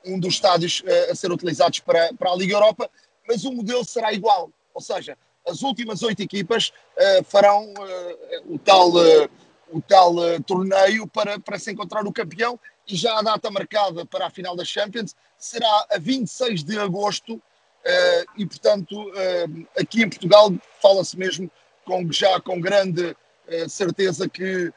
um 0.05 0.19
dos 0.19 0.35
estádios 0.35 0.83
eh, 0.85 1.11
a 1.11 1.15
ser 1.15 1.31
utilizados 1.31 1.79
para, 1.79 2.13
para 2.13 2.31
a 2.31 2.35
Liga 2.35 2.55
Europa, 2.55 2.89
mas 3.25 3.45
o 3.45 3.51
modelo 3.53 3.85
será 3.85 4.11
igual, 4.11 4.51
ou 4.73 4.81
seja, 4.81 5.17
as 5.47 5.61
últimas 5.61 6.03
oito 6.03 6.21
equipas 6.21 6.73
farão 7.23 7.73
o 8.49 8.59
tal, 8.59 8.91
o 9.71 9.81
tal 9.81 10.13
torneio 10.45 11.07
para, 11.07 11.39
para 11.39 11.59
se 11.59 11.71
encontrar 11.71 12.05
o 12.05 12.13
campeão 12.13 12.59
e 12.87 12.95
já 12.95 13.17
a 13.17 13.21
data 13.21 13.51
marcada 13.51 14.05
para 14.05 14.27
a 14.27 14.29
final 14.29 14.55
da 14.55 14.63
Champions 14.63 15.15
será 15.37 15.85
a 15.91 15.97
26 15.97 16.63
de 16.63 16.79
agosto 16.79 17.41
e, 18.35 18.45
portanto, 18.45 19.11
aqui 19.79 20.03
em 20.03 20.09
Portugal 20.09 20.53
fala-se 20.81 21.17
mesmo 21.17 21.49
com, 21.85 22.11
já 22.11 22.39
com 22.41 22.59
grande 22.59 23.15
uh, 23.47 23.69
certeza 23.69 24.27
que 24.27 24.71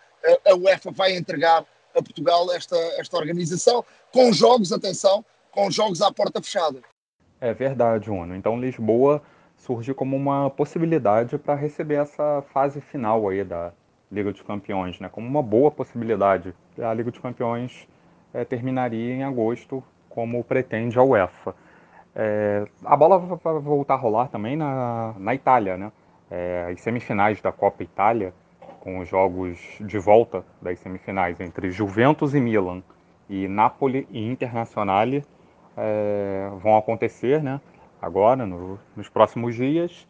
a 0.47 0.55
UEFA 0.55 0.91
vai 0.93 1.17
entregar 1.17 1.65
a 1.95 2.03
Portugal 2.03 2.53
esta, 2.53 2.77
esta 2.99 3.17
organização, 3.17 3.85
com 4.13 4.33
jogos, 4.33 4.73
atenção, 4.73 5.25
com 5.51 5.71
jogos 5.71 6.01
à 6.01 6.13
porta 6.13 6.41
fechada. 6.41 6.81
É 7.41 7.53
verdade, 7.53 8.11
Uno. 8.11 8.35
Então 8.35 8.61
Lisboa 8.61 9.23
surge 9.57 9.93
como 9.93 10.17
uma 10.17 10.51
possibilidade 10.51 11.37
para 11.39 11.55
receber 11.55 11.97
essa 11.97 12.43
fase 12.53 12.81
final 12.81 13.29
aí 13.29 13.43
da 13.43 13.73
Liga 14.11 14.33
dos 14.33 14.43
Campeões, 14.43 14.99
né? 15.01 15.09
Como 15.09 15.27
uma 15.27 15.43
boa 15.43 15.71
possibilidade. 15.71 16.55
A 16.79 16.93
Liga 16.93 17.11
dos 17.11 17.21
Campeões 17.21 17.89
é, 18.35 18.45
terminaria 18.45 19.15
em 19.15 19.23
agosto, 19.23 19.83
como 20.09 20.43
pretende 20.43 20.99
a 20.99 21.03
UEFA. 21.03 21.55
É, 22.15 22.67
a 22.85 22.97
bola 22.97 23.19
vai 23.19 23.61
voltar 23.61 23.95
a 23.95 23.97
rolar 23.97 24.29
também 24.29 24.57
na, 24.57 25.15
na 25.19 25.35
Itália, 25.35 25.77
né? 25.77 25.93
é, 26.31 26.69
as 26.73 26.81
semifinais 26.81 27.41
da 27.41 27.51
Copa 27.51 27.83
Itália, 27.83 28.33
com 28.81 29.01
os 29.01 29.09
jogos 29.09 29.59
de 29.81 29.99
volta 29.99 30.45
das 30.63 30.79
semifinais 30.79 31.41
entre 31.41 31.71
Juventus 31.71 32.35
e 32.35 32.41
Milan 32.41 32.83
e 33.29 33.47
Napoli 33.49 34.07
e 34.11 34.25
Internazionale 34.25 35.25
é, 35.77 36.49
vão 36.63 36.77
acontecer 36.77 37.43
né, 37.43 37.61
agora, 38.01 38.47
no, 38.47 38.79
nos 38.97 39.09
próximos 39.09 39.55
dias. 39.55 40.07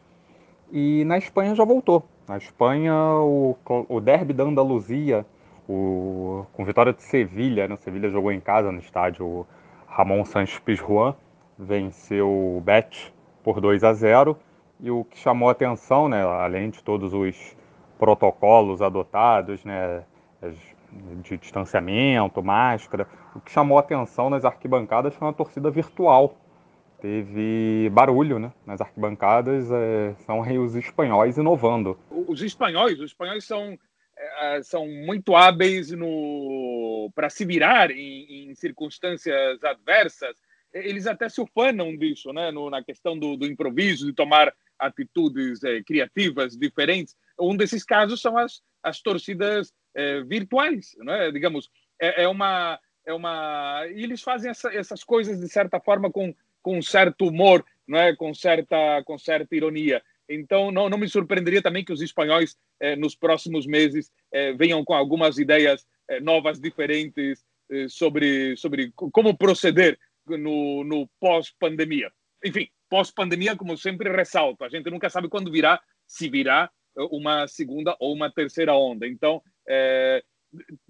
E 0.70 1.04
na 1.04 1.18
Espanha 1.18 1.54
já 1.54 1.64
voltou. 1.64 2.06
Na 2.30 2.36
Espanha, 2.36 2.94
o, 2.94 3.56
o 3.88 4.00
derby 4.00 4.32
da 4.32 4.44
Andaluzia, 4.44 5.26
o, 5.68 6.46
com 6.52 6.64
vitória 6.64 6.92
de 6.92 7.02
Sevilha, 7.02 7.66
né, 7.66 7.74
Sevilha 7.74 8.08
jogou 8.08 8.30
em 8.30 8.38
casa 8.38 8.70
no 8.70 8.78
estádio 8.78 9.44
Ramon 9.88 10.24
Sanches 10.24 10.60
Pizjuan, 10.60 11.16
venceu 11.58 12.28
o 12.28 12.62
Bet 12.64 13.12
por 13.42 13.60
2 13.60 13.82
a 13.82 13.92
0 13.92 14.38
e 14.78 14.92
o 14.92 15.02
que 15.02 15.18
chamou 15.18 15.48
a 15.48 15.52
atenção, 15.52 16.08
né, 16.08 16.22
além 16.22 16.70
de 16.70 16.84
todos 16.84 17.12
os 17.12 17.56
protocolos 17.98 18.80
adotados, 18.80 19.64
né, 19.64 20.04
de 21.24 21.36
distanciamento, 21.36 22.40
máscara, 22.44 23.08
o 23.34 23.40
que 23.40 23.50
chamou 23.50 23.76
a 23.76 23.80
atenção 23.80 24.30
nas 24.30 24.44
arquibancadas 24.44 25.16
foi 25.16 25.26
uma 25.26 25.34
torcida 25.34 25.68
virtual. 25.68 26.36
Teve 27.00 27.88
barulho 27.90 28.38
né, 28.38 28.52
nas 28.66 28.80
arquibancadas, 28.80 29.70
é, 29.70 30.14
são 30.26 30.40
os 30.40 30.74
espanhóis 30.74 31.38
inovando. 31.38 31.98
Os 32.10 32.42
espanhóis, 32.42 32.98
os 32.98 33.06
espanhóis 33.06 33.44
são, 33.44 33.78
é, 34.16 34.62
são 34.62 34.86
muito 34.86 35.34
hábeis 35.34 35.90
no 35.90 37.10
para 37.14 37.30
se 37.30 37.44
virar 37.44 37.90
em, 37.90 38.50
em 38.50 38.54
circunstâncias 38.54 39.62
adversas 39.64 40.36
eles 40.72 41.06
até 41.06 41.28
se 41.28 41.40
ufanam 41.40 41.96
disso, 41.96 42.32
né? 42.32 42.50
No, 42.50 42.70
na 42.70 42.82
questão 42.82 43.18
do, 43.18 43.36
do, 43.36 43.46
improviso, 43.46 44.06
de 44.06 44.12
tomar 44.12 44.54
atitudes 44.78 45.62
eh, 45.64 45.82
criativas 45.82 46.56
diferentes. 46.56 47.16
Um 47.38 47.56
desses 47.56 47.84
casos 47.84 48.20
são 48.20 48.38
as, 48.38 48.62
as 48.82 49.00
torcidas 49.00 49.72
eh, 49.94 50.22
virtuais, 50.22 50.96
né? 50.98 51.30
Digamos, 51.30 51.70
é, 52.00 52.22
é, 52.22 52.28
uma 52.28 52.78
é 53.04 53.12
uma 53.12 53.82
eles 53.88 54.22
fazem 54.22 54.50
essa, 54.50 54.72
essas 54.72 55.02
coisas 55.02 55.40
de 55.40 55.48
certa 55.48 55.80
forma 55.80 56.10
com 56.10 56.34
com 56.62 56.80
certo 56.82 57.26
humor, 57.26 57.64
não 57.86 57.98
é? 57.98 58.14
Com 58.14 58.34
certa 58.34 59.02
com 59.04 59.18
certa 59.18 59.54
ironia. 59.54 60.02
Então 60.28 60.70
não, 60.70 60.88
não 60.88 60.98
me 60.98 61.08
surpreenderia 61.08 61.62
também 61.62 61.84
que 61.84 61.92
os 61.92 62.00
espanhóis 62.00 62.56
eh, 62.78 62.96
nos 62.96 63.14
próximos 63.16 63.66
meses 63.66 64.10
eh, 64.32 64.52
venham 64.52 64.84
com 64.84 64.94
algumas 64.94 65.38
ideias 65.38 65.86
eh, 66.08 66.20
novas, 66.20 66.60
diferentes 66.60 67.44
eh, 67.70 67.86
sobre 67.88 68.56
sobre 68.56 68.92
como 68.94 69.36
proceder 69.36 69.98
no, 70.26 70.84
no 70.84 71.08
pós-pandemia. 71.18 72.12
Enfim, 72.44 72.68
pós-pandemia, 72.88 73.56
como 73.56 73.76
sempre 73.76 74.10
ressalto, 74.10 74.64
a 74.64 74.68
gente 74.68 74.88
nunca 74.90 75.10
sabe 75.10 75.28
quando 75.28 75.50
virá, 75.50 75.80
se 76.06 76.28
virá 76.28 76.70
uma 77.10 77.46
segunda 77.46 77.96
ou 78.00 78.14
uma 78.14 78.30
terceira 78.30 78.74
onda. 78.74 79.06
Então, 79.06 79.42
é, 79.68 80.22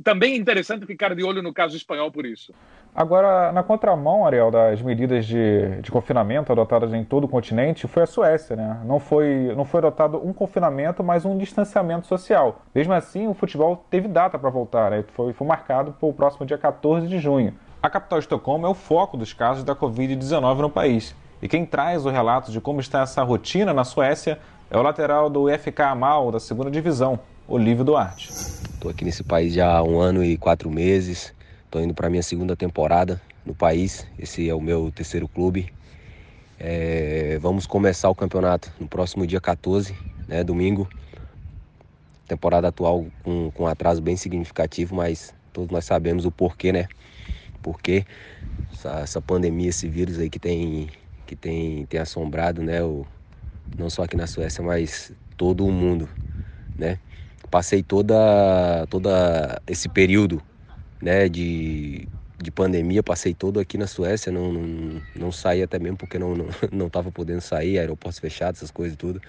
também 0.02 0.34
é 0.34 0.36
interessante 0.36 0.86
ficar 0.86 1.14
de 1.14 1.22
olho 1.22 1.42
no 1.42 1.52
caso 1.52 1.76
espanhol 1.76 2.10
por 2.10 2.24
isso. 2.24 2.52
Agora, 2.94 3.52
na 3.52 3.62
contramão, 3.62 4.26
Ariel, 4.26 4.50
das 4.50 4.82
medidas 4.82 5.26
de, 5.26 5.80
de 5.82 5.90
confinamento 5.90 6.50
adotadas 6.50 6.92
em 6.92 7.04
todo 7.04 7.24
o 7.24 7.28
continente, 7.28 7.86
foi 7.86 8.02
a 8.02 8.06
Suécia, 8.06 8.56
né? 8.56 8.80
Não 8.84 8.98
foi, 8.98 9.54
não 9.54 9.64
foi 9.64 9.78
adotado 9.78 10.20
um 10.26 10.32
confinamento, 10.32 11.04
mas 11.04 11.24
um 11.24 11.36
distanciamento 11.36 12.06
social. 12.06 12.62
Mesmo 12.74 12.92
assim, 12.92 13.28
o 13.28 13.34
futebol 13.34 13.84
teve 13.90 14.08
data 14.08 14.38
para 14.38 14.50
voltar, 14.50 14.90
né? 14.90 15.04
Foi, 15.14 15.32
foi 15.32 15.46
marcado 15.46 15.92
para 15.92 16.08
o 16.08 16.12
próximo 16.12 16.46
dia 16.46 16.58
14 16.58 17.06
de 17.06 17.18
junho. 17.18 17.54
A 17.82 17.88
capital 17.88 18.18
Estocolmo 18.18 18.66
é 18.66 18.68
o 18.68 18.74
foco 18.74 19.16
dos 19.16 19.32
casos 19.32 19.62
da 19.62 19.74
Covid-19 19.74 20.58
no 20.58 20.70
país. 20.70 21.14
E 21.42 21.48
quem 21.48 21.64
traz 21.64 22.04
o 22.04 22.10
relato 22.10 22.50
de 22.50 22.60
como 22.60 22.80
está 22.80 23.02
essa 23.02 23.22
rotina 23.22 23.72
na 23.72 23.84
Suécia 23.84 24.38
é 24.70 24.76
o 24.76 24.82
lateral 24.82 25.30
do 25.30 25.46
FK 25.48 25.82
Amal, 25.82 26.30
da 26.30 26.40
segunda 26.40 26.70
divisão, 26.70 27.18
Olívio 27.48 27.84
Duarte. 27.84 28.30
Estou 28.80 28.90
aqui 28.90 29.04
nesse 29.04 29.22
país 29.22 29.52
já 29.52 29.76
há 29.76 29.82
um 29.82 30.00
ano 30.00 30.24
e 30.24 30.38
quatro 30.38 30.70
meses. 30.70 31.34
Estou 31.66 31.82
indo 31.82 31.92
para 31.92 32.08
minha 32.08 32.22
segunda 32.22 32.56
temporada 32.56 33.20
no 33.44 33.54
país. 33.54 34.06
Esse 34.18 34.48
é 34.48 34.54
o 34.54 34.60
meu 34.60 34.90
terceiro 34.90 35.28
clube. 35.28 35.70
É, 36.58 37.38
vamos 37.42 37.66
começar 37.66 38.08
o 38.08 38.14
campeonato 38.14 38.72
no 38.80 38.88
próximo 38.88 39.26
dia 39.26 39.38
14, 39.38 39.94
né, 40.26 40.42
domingo. 40.42 40.88
Temporada 42.26 42.68
atual 42.68 43.04
com, 43.22 43.50
com 43.50 43.64
um 43.64 43.66
atraso 43.66 44.00
bem 44.00 44.16
significativo, 44.16 44.94
mas 44.94 45.34
todos 45.52 45.70
nós 45.70 45.84
sabemos 45.84 46.24
o 46.24 46.30
porquê, 46.30 46.72
né? 46.72 46.88
Porque 47.60 48.06
essa, 48.72 49.00
essa 49.00 49.20
pandemia, 49.20 49.68
esse 49.68 49.90
vírus 49.90 50.18
aí 50.18 50.30
que 50.30 50.38
tem, 50.38 50.88
que 51.26 51.36
tem, 51.36 51.84
tem 51.84 52.00
assombrado, 52.00 52.62
né? 52.62 52.82
O, 52.82 53.06
não 53.76 53.90
só 53.90 54.04
aqui 54.04 54.16
na 54.16 54.26
Suécia, 54.26 54.64
mas 54.64 55.12
todo 55.36 55.66
o 55.66 55.70
mundo, 55.70 56.08
né? 56.78 56.98
Passei 57.50 57.82
toda, 57.82 58.86
toda 58.88 59.60
esse 59.66 59.88
período, 59.88 60.40
né? 61.02 61.28
De, 61.28 62.08
de 62.38 62.50
pandemia, 62.50 63.02
passei 63.02 63.34
todo 63.34 63.60
aqui 63.60 63.76
na 63.76 63.86
Suécia, 63.86 64.32
não, 64.32 64.52
não, 64.52 65.02
não 65.16 65.32
saí 65.32 65.62
até 65.62 65.78
mesmo 65.78 65.96
porque 65.96 66.18
não, 66.18 66.34
não, 66.34 66.46
não 66.72 66.88
tava 66.88 67.10
podendo 67.10 67.40
sair, 67.40 67.78
aeroportos 67.78 68.18
fechados, 68.18 68.60
essas 68.60 68.70
coisas 68.70 68.96
tudo. 68.96 69.20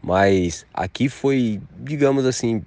Mas 0.00 0.64
aqui 0.72 1.08
foi, 1.08 1.60
digamos 1.78 2.24
assim, 2.24 2.64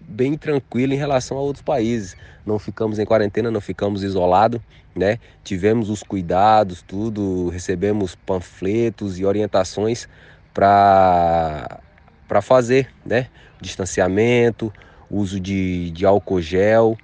bem 0.00 0.36
tranquilo 0.36 0.92
em 0.92 0.96
relação 0.96 1.36
a 1.36 1.40
outros 1.40 1.62
países. 1.62 2.16
Não 2.44 2.58
ficamos 2.58 2.98
em 2.98 3.04
quarentena, 3.04 3.50
não 3.50 3.60
ficamos 3.60 4.02
isolados, 4.02 4.60
né? 4.94 5.18
Tivemos 5.44 5.88
os 5.88 6.02
cuidados, 6.02 6.82
tudo, 6.82 7.48
recebemos 7.50 8.14
panfletos 8.14 9.18
e 9.18 9.24
orientações 9.24 10.08
para 10.52 11.80
para 12.30 12.40
fazer, 12.40 12.88
né? 13.04 13.26
Distanciamento, 13.60 14.72
uso 15.10 15.40
de, 15.40 15.90
de 15.90 16.06
álcool 16.06 16.40
gel, 16.40 16.96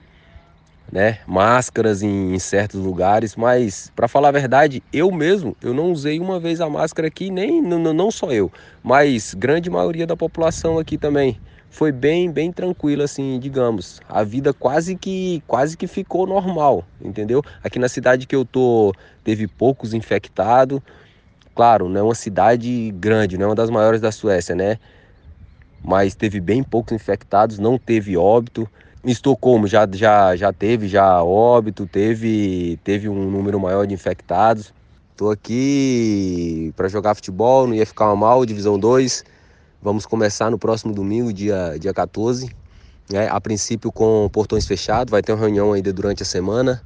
né? 0.90 1.18
Máscaras 1.26 2.00
em, 2.00 2.32
em 2.32 2.38
certos 2.38 2.78
lugares, 2.78 3.34
mas 3.34 3.90
para 3.96 4.06
falar 4.06 4.28
a 4.28 4.30
verdade, 4.30 4.84
eu 4.92 5.10
mesmo, 5.10 5.56
eu 5.60 5.74
não 5.74 5.90
usei 5.90 6.20
uma 6.20 6.38
vez 6.38 6.60
a 6.60 6.70
máscara 6.70 7.08
aqui, 7.08 7.28
nem 7.28 7.60
não, 7.60 7.92
não 7.92 8.08
só 8.08 8.30
eu, 8.30 8.52
mas 8.84 9.34
grande 9.34 9.68
maioria 9.68 10.06
da 10.06 10.16
população 10.16 10.78
aqui 10.78 10.96
também 10.96 11.40
foi 11.70 11.90
bem, 11.90 12.30
bem 12.30 12.52
tranquilo 12.52 13.02
assim, 13.02 13.40
digamos. 13.40 14.00
A 14.08 14.22
vida 14.22 14.54
quase 14.54 14.94
que 14.94 15.42
quase 15.44 15.76
que 15.76 15.88
ficou 15.88 16.24
normal, 16.24 16.84
entendeu? 17.00 17.42
Aqui 17.64 17.80
na 17.80 17.88
cidade 17.88 18.28
que 18.28 18.36
eu 18.36 18.44
tô, 18.44 18.94
teve 19.24 19.48
poucos 19.48 19.92
infectados. 19.92 20.80
Claro, 21.52 21.88
não 21.88 22.00
é 22.00 22.02
uma 22.04 22.14
cidade 22.14 22.92
grande, 22.92 23.36
não 23.36 23.46
é 23.46 23.48
uma 23.48 23.54
das 23.56 23.70
maiores 23.70 24.00
da 24.00 24.12
Suécia, 24.12 24.54
né? 24.54 24.78
Mas 25.86 26.16
teve 26.16 26.40
bem 26.40 26.64
poucos 26.64 26.92
infectados, 26.92 27.60
não 27.60 27.78
teve 27.78 28.16
óbito. 28.16 28.68
Em 29.04 29.10
Estocolmo 29.12 29.68
já, 29.68 29.88
já, 29.92 30.34
já 30.34 30.52
teve 30.52 30.88
já 30.88 31.22
óbito, 31.22 31.86
teve, 31.86 32.76
teve 32.82 33.08
um 33.08 33.30
número 33.30 33.60
maior 33.60 33.86
de 33.86 33.94
infectados. 33.94 34.74
Tô 35.16 35.30
aqui 35.30 36.72
para 36.74 36.88
jogar 36.88 37.14
futebol, 37.14 37.68
não 37.68 37.74
ia 37.74 37.86
ficar 37.86 38.12
mal, 38.16 38.44
divisão 38.44 38.76
2 38.76 39.24
Vamos 39.80 40.04
começar 40.04 40.50
no 40.50 40.58
próximo 40.58 40.92
domingo, 40.92 41.32
dia, 41.32 41.76
dia 41.78 41.94
14. 41.94 42.50
Né? 43.08 43.28
A 43.28 43.40
princípio 43.40 43.92
com 43.92 44.28
portões 44.32 44.66
fechados, 44.66 45.12
vai 45.12 45.22
ter 45.22 45.30
uma 45.30 45.38
reunião 45.38 45.72
ainda 45.72 45.92
durante 45.92 46.24
a 46.24 46.26
semana 46.26 46.82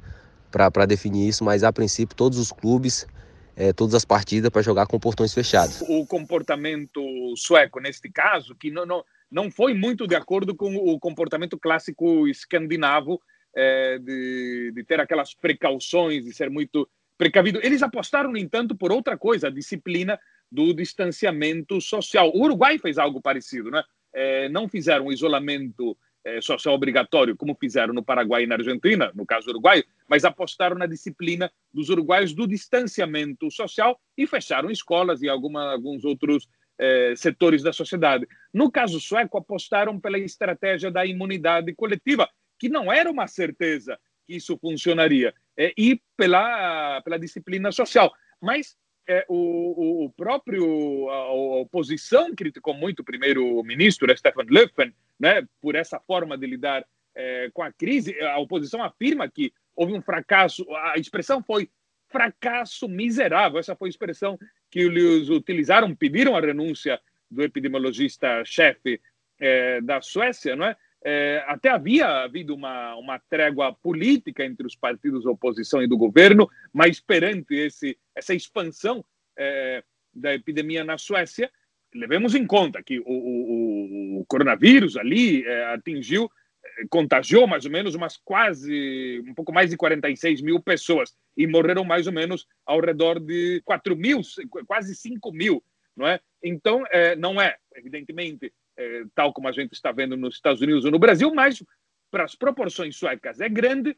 para 0.51 0.85
definir 0.85 1.27
isso, 1.27 1.43
mas 1.43 1.63
a 1.63 1.73
princípio 1.73 2.15
todos 2.15 2.37
os 2.37 2.51
clubes, 2.51 3.07
é, 3.55 3.73
todas 3.73 3.95
as 3.95 4.05
partidas 4.05 4.49
para 4.49 4.61
jogar 4.61 4.87
com 4.87 4.99
portões 4.99 5.33
fechados. 5.33 5.81
O 5.87 6.05
comportamento 6.05 7.01
sueco, 7.35 7.79
neste 7.79 8.09
caso, 8.09 8.55
que 8.55 8.71
não, 8.71 8.85
não, 8.85 9.03
não 9.29 9.51
foi 9.51 9.73
muito 9.73 10.07
de 10.07 10.15
acordo 10.15 10.55
com 10.55 10.75
o 10.75 10.99
comportamento 10.99 11.57
clássico 11.57 12.27
escandinavo, 12.27 13.21
é, 13.55 13.99
de, 13.99 14.71
de 14.73 14.83
ter 14.83 14.99
aquelas 14.99 15.33
precauções, 15.33 16.23
de 16.25 16.33
ser 16.33 16.49
muito 16.49 16.87
precavido. 17.17 17.59
Eles 17.61 17.83
apostaram, 17.83 18.31
no 18.31 18.37
entanto, 18.37 18.75
por 18.75 18.91
outra 18.91 19.17
coisa, 19.17 19.47
a 19.47 19.51
disciplina 19.51 20.19
do 20.51 20.73
distanciamento 20.73 21.79
social. 21.79 22.31
O 22.33 22.43
Uruguai 22.43 22.77
fez 22.77 22.97
algo 22.97 23.21
parecido, 23.21 23.69
né? 23.69 23.83
É, 24.13 24.49
não 24.49 24.67
fizeram 24.67 25.11
isolamento 25.11 25.97
social 26.41 26.75
obrigatório, 26.75 27.35
como 27.35 27.55
fizeram 27.55 27.93
no 27.93 28.03
Paraguai 28.03 28.43
e 28.43 28.47
na 28.47 28.55
Argentina, 28.55 29.11
no 29.15 29.25
caso 29.25 29.47
do 29.47 29.51
Uruguai, 29.51 29.83
mas 30.07 30.23
apostaram 30.23 30.77
na 30.77 30.85
disciplina 30.85 31.51
dos 31.73 31.89
uruguaios 31.89 32.33
do 32.33 32.47
distanciamento 32.47 33.49
social 33.49 33.99
e 34.17 34.27
fecharam 34.27 34.69
escolas 34.69 35.21
e 35.21 35.29
alguma, 35.29 35.71
alguns 35.71 36.03
outros 36.05 36.47
é, 36.79 37.13
setores 37.15 37.61
da 37.63 37.71
sociedade. 37.71 38.27
No 38.53 38.71
caso 38.71 38.99
sueco, 38.99 39.37
apostaram 39.37 39.99
pela 39.99 40.17
estratégia 40.17 40.91
da 40.91 41.05
imunidade 41.05 41.73
coletiva, 41.75 42.29
que 42.59 42.69
não 42.69 42.91
era 42.91 43.09
uma 43.09 43.27
certeza 43.27 43.99
que 44.25 44.35
isso 44.35 44.57
funcionaria, 44.57 45.33
é, 45.57 45.73
e 45.77 46.01
pela, 46.17 47.01
pela 47.01 47.19
disciplina 47.19 47.71
social. 47.71 48.11
Mas 48.41 48.75
é, 49.07 49.25
o, 49.27 50.05
o, 50.05 50.09
próprio 50.11 51.09
a, 51.09 51.15
a, 51.15 51.33
oposição 51.33 52.33
criticou 52.35 52.73
muito 52.73 52.99
o 52.99 53.05
primeiro-ministro 53.05 54.07
né, 54.07 54.15
Stefan 54.15 54.45
Löfven, 54.49 54.93
né, 55.19 55.47
por 55.61 55.75
essa 55.75 55.99
forma 55.99 56.37
de 56.37 56.45
lidar 56.45 56.85
é, 57.15 57.49
com 57.53 57.63
a 57.63 57.71
crise. 57.71 58.19
A 58.21 58.39
oposição 58.39 58.83
afirma 58.83 59.29
que 59.29 59.53
houve 59.75 59.93
um 59.93 60.01
fracasso. 60.01 60.65
A 60.75 60.97
expressão 60.97 61.43
foi 61.43 61.69
fracasso 62.07 62.87
miserável. 62.87 63.59
Essa 63.59 63.75
foi 63.75 63.89
a 63.89 63.91
expressão 63.91 64.37
que 64.69 64.79
eles 64.79 65.29
utilizaram, 65.29 65.95
pediram 65.95 66.35
a 66.35 66.41
renúncia 66.41 66.99
do 67.29 67.43
epidemiologista-chefe 67.43 69.01
é, 69.39 69.81
da 69.81 70.01
Suécia, 70.01 70.55
não 70.55 70.65
é? 70.65 70.75
É, 71.03 71.43
até 71.47 71.69
havia 71.69 72.07
havido 72.23 72.53
uma, 72.53 72.95
uma 72.95 73.19
trégua 73.19 73.73
política 73.73 74.45
entre 74.45 74.67
os 74.67 74.75
partidos 74.75 75.25
oposição 75.25 75.81
e 75.81 75.87
do 75.87 75.97
governo, 75.97 76.49
mas 76.71 76.99
perante 76.99 77.55
esse, 77.55 77.97
essa 78.15 78.35
expansão 78.35 79.03
é, 79.37 79.83
da 80.13 80.33
epidemia 80.33 80.83
na 80.83 80.97
Suécia, 80.97 81.51
levemos 81.93 82.35
em 82.35 82.45
conta 82.45 82.83
que 82.83 82.99
o, 82.99 83.03
o, 83.05 84.19
o 84.19 84.25
coronavírus 84.25 84.95
ali 84.95 85.43
é, 85.43 85.65
atingiu, 85.73 86.29
é, 86.63 86.85
contagiou 86.89 87.47
mais 87.47 87.65
ou 87.65 87.71
menos 87.71 87.95
umas 87.95 88.17
quase, 88.17 89.23
um 89.27 89.33
pouco 89.33 89.51
mais 89.51 89.71
de 89.71 89.77
46 89.77 90.41
mil 90.41 90.61
pessoas 90.61 91.15
e 91.35 91.47
morreram 91.47 91.83
mais 91.83 92.05
ou 92.05 92.13
menos 92.13 92.45
ao 92.65 92.79
redor 92.79 93.19
de 93.19 93.61
4 93.65 93.95
mil, 93.95 94.21
quase 94.67 94.95
5 94.95 95.31
mil, 95.31 95.63
não 95.95 96.07
é? 96.07 96.19
Então, 96.43 96.83
é, 96.91 97.15
não 97.15 97.41
é, 97.41 97.57
evidentemente, 97.75 98.53
é, 98.81 99.03
tal 99.13 99.31
como 99.31 99.47
a 99.47 99.51
gente 99.51 99.73
está 99.73 99.91
vendo 99.91 100.17
nos 100.17 100.35
Estados 100.35 100.61
Unidos 100.61 100.85
ou 100.85 100.91
no 100.91 100.99
Brasil, 100.99 101.33
mas 101.33 101.63
para 102.09 102.23
as 102.23 102.35
proporções 102.35 102.95
suecas 102.95 103.39
é 103.39 103.47
grande. 103.47 103.95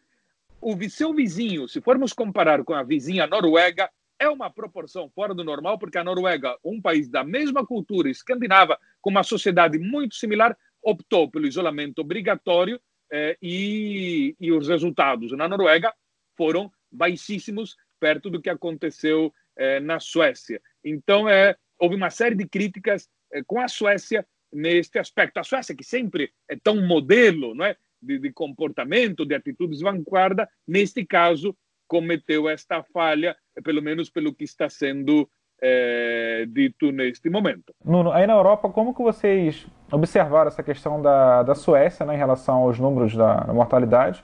O 0.61 0.77
seu 0.89 1.13
vizinho, 1.13 1.67
se 1.67 1.81
formos 1.81 2.13
comparar 2.13 2.63
com 2.63 2.73
a 2.73 2.83
vizinha 2.83 3.27
Noruega, 3.27 3.89
é 4.19 4.29
uma 4.29 4.49
proporção 4.49 5.09
fora 5.09 5.33
do 5.33 5.43
normal, 5.43 5.77
porque 5.77 5.97
a 5.97 6.03
Noruega, 6.03 6.57
um 6.63 6.81
país 6.81 7.09
da 7.09 7.23
mesma 7.23 7.65
cultura 7.65 8.09
escandinava, 8.09 8.77
com 9.01 9.09
uma 9.09 9.23
sociedade 9.23 9.77
muito 9.77 10.15
similar, 10.15 10.55
optou 10.81 11.29
pelo 11.29 11.47
isolamento 11.47 11.99
obrigatório 11.99 12.79
eh, 13.11 13.37
e, 13.41 14.35
e, 14.39 14.51
os 14.51 14.67
resultados 14.67 15.31
na 15.33 15.47
Noruega 15.47 15.93
foram 16.37 16.71
baixíssimos, 16.91 17.75
perto 17.99 18.29
do 18.29 18.41
que 18.41 18.49
aconteceu 18.49 19.33
eh, 19.57 19.79
na 19.79 19.99
Suécia. 19.99 20.61
Então, 20.83 21.27
é, 21.27 21.55
houve 21.77 21.95
uma 21.95 22.09
série 22.09 22.35
de 22.35 22.47
críticas 22.47 23.09
eh, 23.31 23.43
com 23.45 23.59
a 23.59 23.67
Suécia 23.67 24.25
neste 24.53 24.99
aspecto. 24.99 25.39
A 25.39 25.43
Suécia, 25.43 25.75
que 25.75 25.83
sempre 25.83 26.31
é 26.49 26.55
tão 26.55 26.85
modelo 26.85 27.53
não 27.55 27.65
é? 27.65 27.75
De, 28.01 28.19
de 28.19 28.31
comportamento, 28.33 29.25
de 29.25 29.33
atitudes 29.33 29.79
vanguarda, 29.79 30.47
neste 30.67 31.05
caso 31.05 31.55
cometeu 31.87 32.49
esta 32.49 32.83
falha, 32.83 33.35
pelo 33.63 33.81
menos 33.81 34.09
pelo 34.09 34.33
que 34.33 34.43
está 34.43 34.67
sendo 34.69 35.29
é, 35.61 36.45
dito 36.49 36.91
neste 36.91 37.29
momento. 37.29 37.73
Nuno, 37.83 38.11
aí 38.11 38.27
na 38.27 38.33
Europa, 38.33 38.67
como 38.69 38.93
que 38.93 39.01
vocês 39.01 39.65
observaram 39.91 40.49
essa 40.49 40.61
questão 40.61 41.01
da, 41.01 41.43
da 41.43 41.55
Suécia 41.55 42.05
né, 42.05 42.15
em 42.15 42.17
relação 42.17 42.63
aos 42.63 42.77
números 42.77 43.15
da, 43.15 43.41
da 43.41 43.53
mortalidade? 43.53 44.23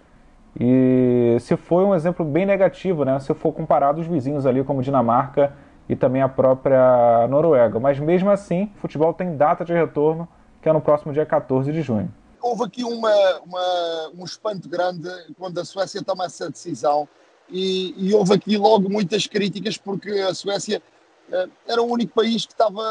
E 0.59 1.37
se 1.39 1.55
foi 1.55 1.85
um 1.85 1.95
exemplo 1.95 2.25
bem 2.25 2.45
negativo, 2.45 3.05
né? 3.05 3.19
Se 3.19 3.33
for 3.33 3.53
comparado 3.53 4.01
os 4.01 4.07
vizinhos 4.07 4.45
ali 4.45 4.63
como 4.63 4.81
Dinamarca 4.81 5.53
e 5.89 5.95
também 5.95 6.21
a 6.21 6.29
própria 6.29 7.27
Noruega. 7.27 7.79
Mas 7.79 7.99
mesmo 7.99 8.29
assim, 8.29 8.71
o 8.77 8.79
futebol 8.79 9.11
tem 9.11 9.35
data 9.35 9.65
de 9.65 9.73
retorno, 9.73 10.29
que 10.61 10.69
é 10.69 10.73
no 10.73 10.79
próximo 10.79 11.11
dia 11.11 11.25
14 11.25 11.71
de 11.71 11.81
junho. 11.81 12.13
Houve 12.39 12.63
aqui 12.63 12.83
uma, 12.83 13.39
uma, 13.39 14.11
um 14.15 14.23
espanto 14.23 14.69
grande 14.69 15.09
quando 15.37 15.59
a 15.59 15.65
Suécia 15.65 16.03
toma 16.03 16.25
essa 16.25 16.49
decisão 16.49 17.09
e, 17.49 17.93
e 17.97 18.13
houve 18.13 18.33
aqui 18.33 18.55
logo 18.55 18.87
muitas 18.87 19.25
críticas 19.25 19.77
porque 19.77 20.11
a 20.11 20.33
Suécia 20.33 20.81
uh, 21.29 21.51
era 21.67 21.81
o 21.81 21.91
único 21.91 22.13
país 22.13 22.45
que 22.45 22.53
estava 22.53 22.81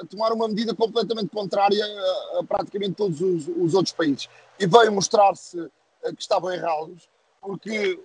a 0.00 0.04
tomar 0.08 0.32
uma 0.32 0.46
medida 0.46 0.74
completamente 0.74 1.30
contrária 1.30 1.84
a, 2.38 2.44
praticamente 2.44 2.92
todos 2.92 3.20
os, 3.20 3.48
os, 3.48 3.74
outros 3.74 3.94
países. 3.94 4.28
E 4.60 4.66
veio 4.66 4.92
mostrar-se 4.92 5.58
uh, 5.58 5.70
que 6.14 6.22
estavam 6.22 6.52
errados, 6.52 7.08
porque 7.40 7.98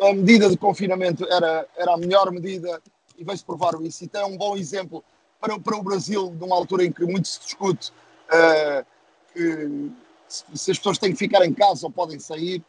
a 0.00 0.14
medida 0.14 0.48
de 0.48 0.56
confinamento 0.56 1.26
era, 1.30 1.66
era 1.76 1.92
a 1.92 1.98
melhor 1.98 2.30
medida 2.30 2.80
e 3.16 3.24
vai-se 3.24 3.44
provar 3.44 3.74
isso. 3.82 4.04
Então 4.04 4.22
é 4.22 4.26
um 4.26 4.36
bom 4.36 4.56
exemplo 4.56 5.04
para, 5.40 5.58
para 5.58 5.76
o 5.76 5.82
Brasil, 5.82 6.34
numa 6.38 6.56
altura 6.56 6.84
em 6.84 6.92
que 6.92 7.04
muito 7.04 7.28
se 7.28 7.40
discute 7.40 7.92
uh, 8.28 8.86
que 9.32 9.90
se 10.28 10.70
as 10.70 10.78
pessoas 10.78 10.98
têm 10.98 11.12
que 11.12 11.18
ficar 11.18 11.44
em 11.44 11.52
casa 11.52 11.86
ou 11.86 11.92
podem 11.92 12.18
sair. 12.18 12.62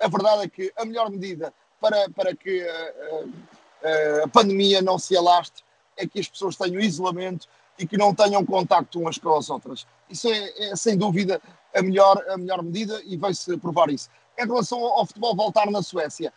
A 0.00 0.08
verdade 0.08 0.42
é 0.42 0.48
que 0.48 0.72
a 0.76 0.84
melhor 0.84 1.08
medida 1.08 1.54
para, 1.80 2.10
para 2.10 2.34
que 2.34 2.66
a, 2.68 4.24
a 4.24 4.28
pandemia 4.28 4.82
não 4.82 4.98
se 4.98 5.16
alastre 5.16 5.62
é 5.96 6.06
que 6.06 6.18
as 6.18 6.28
pessoas 6.28 6.56
tenham 6.56 6.80
isolamento 6.80 7.48
e 7.78 7.86
que 7.86 7.96
não 7.96 8.12
tenham 8.12 8.44
contacto 8.44 9.00
umas 9.00 9.18
com 9.18 9.36
as 9.36 9.48
outras. 9.48 9.86
Isso 10.10 10.28
é, 10.28 10.70
é 10.70 10.76
sem 10.76 10.96
dúvida 10.96 11.40
a 11.74 11.82
melhor, 11.82 12.22
a 12.28 12.36
melhor 12.36 12.62
medida 12.62 13.00
e 13.04 13.16
vai-se 13.16 13.56
provar 13.58 13.88
isso. 13.90 14.10
Em 14.36 14.46
relação 14.46 14.78
ao 14.84 15.06
futebol 15.06 15.34
voltar 15.34 15.70
na 15.70 15.82
Suécia, 15.82 16.32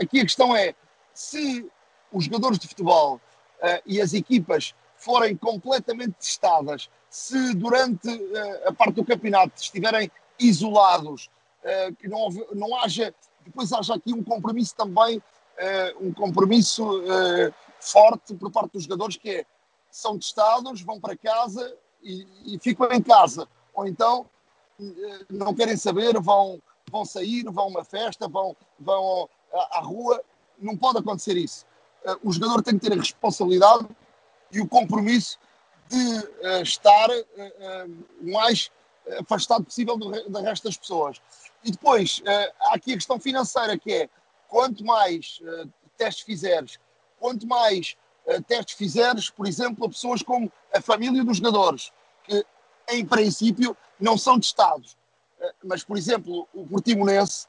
aqui 0.00 0.20
a 0.20 0.24
questão 0.24 0.54
é 0.54 0.74
se 1.14 1.66
os 2.12 2.24
jogadores 2.24 2.58
de 2.58 2.68
futebol 2.68 3.16
uh, 3.16 3.82
e 3.86 4.00
as 4.00 4.12
equipas 4.14 4.74
forem 4.96 5.36
completamente 5.36 6.14
testadas, 6.18 6.90
se 7.08 7.54
durante 7.54 8.08
uh, 8.08 8.68
a 8.68 8.72
parte 8.72 8.94
do 8.94 9.04
campeonato 9.04 9.52
estiverem 9.56 10.10
isolados, 10.38 11.30
uh, 11.64 11.94
que 11.96 12.08
não, 12.08 12.28
não 12.54 12.76
haja, 12.78 13.14
depois 13.44 13.72
haja 13.72 13.94
aqui 13.94 14.12
um 14.12 14.22
compromisso 14.22 14.74
também, 14.74 15.22
um 16.00 16.10
compromisso 16.10 17.02
forte 17.78 18.34
por 18.34 18.50
parte 18.50 18.72
dos 18.72 18.84
jogadores, 18.84 19.18
que 19.18 19.28
é 19.28 19.46
são 19.90 20.18
testados, 20.18 20.80
vão 20.80 20.98
para 20.98 21.14
casa 21.16 21.76
e, 22.02 22.26
e 22.46 22.58
ficam 22.58 22.90
em 22.90 23.02
casa. 23.02 23.46
Ou 23.74 23.86
então 23.86 24.26
não 25.28 25.54
querem 25.54 25.76
saber, 25.76 26.18
vão, 26.20 26.60
vão 26.90 27.04
sair, 27.04 27.44
vão 27.44 27.64
a 27.64 27.68
uma 27.68 27.84
festa, 27.84 28.28
vão, 28.28 28.56
vão 28.78 29.28
à, 29.52 29.78
à 29.78 29.80
rua. 29.80 30.22
Não 30.58 30.76
pode 30.76 30.98
acontecer 30.98 31.36
isso. 31.36 31.66
O 32.22 32.32
jogador 32.32 32.62
tem 32.62 32.78
que 32.78 32.88
ter 32.88 32.92
a 32.92 33.00
responsabilidade 33.00 33.86
e 34.52 34.60
o 34.60 34.68
compromisso 34.68 35.38
de 35.88 35.96
uh, 35.96 36.62
estar 36.62 37.10
uh, 37.10 38.06
o 38.20 38.32
mais 38.32 38.70
afastado 39.18 39.64
possível 39.64 39.96
do, 39.96 40.10
do 40.10 40.40
resto 40.40 40.64
das 40.64 40.76
pessoas. 40.76 41.20
E 41.64 41.70
depois, 41.70 42.22
há 42.60 42.74
aqui 42.74 42.92
a 42.92 42.96
questão 42.96 43.18
financeira, 43.18 43.76
que 43.76 43.92
é 43.92 44.08
quanto 44.48 44.84
mais 44.84 45.42
testes 45.98 46.24
fizeres, 46.24 46.78
quanto 47.18 47.46
mais 47.46 47.96
testes 48.46 48.76
fizeres, 48.76 49.28
por 49.30 49.46
exemplo, 49.46 49.84
a 49.84 49.88
pessoas 49.88 50.22
como 50.22 50.50
a 50.72 50.80
família 50.80 51.24
dos 51.24 51.38
jogadores, 51.38 51.92
que 52.22 52.46
em 52.88 53.04
princípio 53.04 53.76
não 53.98 54.16
são 54.16 54.38
testados. 54.38 54.96
Mas, 55.62 55.82
por 55.82 55.98
exemplo, 55.98 56.48
o 56.54 56.66
Portimonense, 56.66 57.46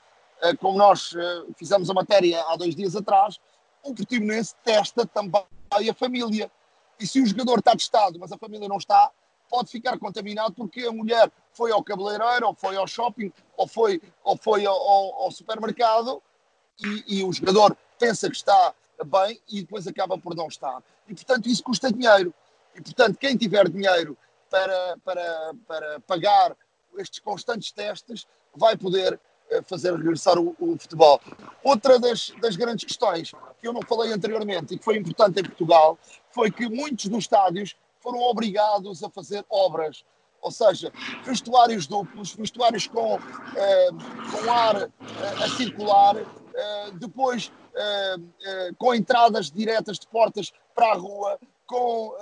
como 0.60 0.78
nós 0.78 1.14
fizemos 1.56 1.90
a 1.90 1.94
matéria 1.94 2.44
há 2.48 2.56
dois 2.58 2.76
dias 2.76 2.96
atrás, 2.96 3.40
o 3.84 3.94
Portimonense 3.94 4.56
testa 4.64 5.06
também 5.06 5.44
a 5.90 5.94
família. 5.94 6.52
E 7.00 7.08
se 7.08 7.20
o 7.20 7.26
jogador 7.26 7.60
está 7.60 7.72
testado, 7.72 8.20
mas 8.20 8.32
a 8.32 8.38
família 8.38 8.68
não 8.68 8.78
está, 8.78 9.12
pode 9.50 9.70
ficar 9.70 9.98
contaminado 9.98 10.54
porque 10.54 10.82
a 10.82 10.92
mulher 10.92 11.32
foi 11.52 11.72
ao 11.72 11.84
cabeleireiro, 11.84 12.48
ou 12.48 12.54
foi 12.54 12.76
ao 12.78 12.88
shopping, 12.88 13.32
ou 13.58 13.68
foi, 13.68 14.02
ou 14.24 14.38
foi 14.38 14.66
ao, 14.66 14.76
ao 14.76 15.32
supermercado 15.32 16.22
e, 16.80 17.20
e, 17.20 17.24
o 17.24 17.34
jogador 17.34 17.76
pensa 18.00 18.30
que 18.30 18.36
está 18.36 18.74
bem 19.06 19.40
e 19.50 19.62
depois 19.62 19.86
acaba 19.88 20.18
por 20.18 20.36
não 20.36 20.48
estar. 20.48 20.82
E, 21.08 21.14
portanto, 21.14 21.48
isso 21.48 21.64
custa 21.64 21.92
dinheiro. 21.92 22.34
E, 22.76 22.82
portanto, 22.82 23.18
quem 23.18 23.36
tiver 23.36 23.68
dinheiro 23.70 24.18
para, 24.50 24.98
para, 25.04 25.54
para 25.68 26.00
pagar 26.02 26.56
estes 26.98 27.20
constantes 27.20 27.72
testes 27.72 28.28
vai 28.56 28.78
poder 28.78 29.20
fazer 29.66 29.94
regressar 29.96 30.38
o, 30.38 30.56
o, 30.60 30.78
futebol. 30.78 31.20
Outra 31.64 32.00
das, 32.00 32.32
das 32.42 32.56
grandes 32.56 32.86
questões 32.86 33.32
que 33.60 33.68
eu 33.68 33.74
não 33.74 33.82
falei 33.82 34.12
anteriormente 34.12 34.74
e 34.74 34.78
que 34.78 34.84
foi 34.84 34.98
importante 34.98 35.40
em 35.40 35.44
Portugal 35.44 35.98
foi 36.32 36.50
que 36.50 36.70
muitos 36.70 37.08
dos 37.08 37.20
estádios 37.20 37.76
foram 38.00 38.20
obrigados 38.20 39.04
a 39.04 39.10
fazer 39.10 39.46
obras, 39.50 40.04
ou 40.42 40.52
seja, 40.52 40.92
vestuários 41.24 41.86
duplos, 41.86 42.34
vestuários 42.36 42.88
com, 42.88 43.20
eh, 43.56 43.90
com 44.32 44.52
ar 44.52 44.82
eh, 44.84 44.90
a 45.44 45.50
circular, 45.50 46.16
eh, 46.54 46.92
depois 46.94 47.52
eh, 47.76 48.16
eh, 48.46 48.72
com 48.78 48.94
entradas 48.94 49.50
diretas 49.50 50.00
de 50.00 50.08
portas 50.08 50.52
para 50.76 50.92
a 50.92 50.96
rua, 50.96 51.40
com 51.66 52.14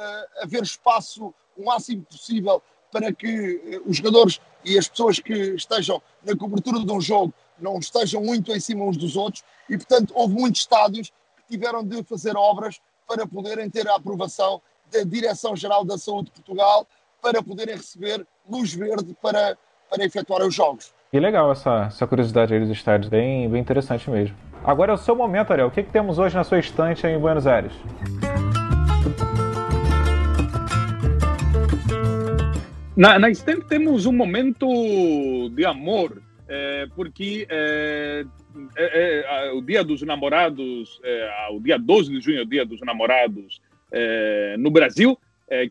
haver 0.44 0.62
espaço 0.62 1.34
o 1.58 1.66
máximo 1.66 2.04
possível 2.04 2.62
para 2.92 3.12
que 3.12 3.82
os 3.84 3.98
jogadores 3.98 4.40
e 4.64 4.78
as 4.78 4.88
pessoas 4.88 5.20
que 5.20 5.34
estejam 5.34 6.01
na 6.24 6.36
cobertura 6.36 6.80
de 6.80 6.91
um 6.91 7.01
jogo 7.01 7.34
não 7.60 7.80
estejam 7.80 8.22
muito 8.22 8.51
em 8.51 8.60
cima 8.60 8.86
uns 8.86 8.97
dos 8.97 9.16
outros 9.16 9.43
e, 9.70 9.78
portanto, 9.78 10.14
houve 10.16 10.34
muitos 10.34 10.62
estádios 10.62 11.12
tiveram 11.49 11.84
de 11.84 12.03
fazer 12.03 12.38
obras 12.38 12.80
para 13.07 13.26
poderem 13.26 13.70
ter 13.70 13.88
a 13.89 13.95
aprovação 13.95 14.62
da 14.91 15.03
Direção-Geral 15.03 15.84
da 15.84 15.97
Saúde 15.97 16.26
de 16.26 16.32
Portugal 16.32 16.88
para 17.22 17.41
poderem 17.41 17.76
receber 17.76 18.26
luz 18.47 18.74
verde 18.74 19.16
para, 19.22 19.57
para 19.89 20.05
efetuar 20.05 20.45
os 20.45 20.53
jogos. 20.53 20.93
Que 21.12 21.20
legal 21.20 21.51
essa, 21.51 21.86
essa 21.88 22.05
curiosidade 22.05 22.53
aí 22.53 22.60
dos 22.60 22.70
estádios, 22.70 23.10
bem, 23.10 23.49
bem 23.49 23.60
interessante 23.60 24.10
mesmo. 24.10 24.38
Agora 24.64 24.91
é 24.91 24.95
o 24.95 24.97
seu 24.97 25.16
momento, 25.16 25.51
Ariel. 25.51 25.68
O 25.68 25.72
que, 25.72 25.82
que 25.82 25.91
temos 25.91 26.20
hoje 26.20 26.36
na 26.36 26.43
sua 26.43 26.60
estante 26.60 27.07
em 27.07 27.18
Buenos 27.18 27.47
Aires? 27.47 27.74
Na, 33.00 33.18
na 33.18 33.30
estante 33.30 33.66
temos 33.66 34.06
um 34.06 34.12
momento 34.12 34.68
de 35.56 35.66
amor, 35.66 36.22
é, 36.50 36.86
porque 36.93 37.47
é, 37.50 38.26
é, 38.76 39.52
o 39.54 39.62
Dia 39.62 39.86
dos 39.86 40.02
Namorados, 40.02 41.00
o 41.54 41.62
dia 41.62 41.78
12 41.80 42.12
de 42.12 42.20
junho 42.20 42.41
o 42.41 42.45
Dia 42.45 42.66
dos 42.66 42.82
Namorados 42.82 43.62
no 44.58 44.70
Brasil, 44.70 45.18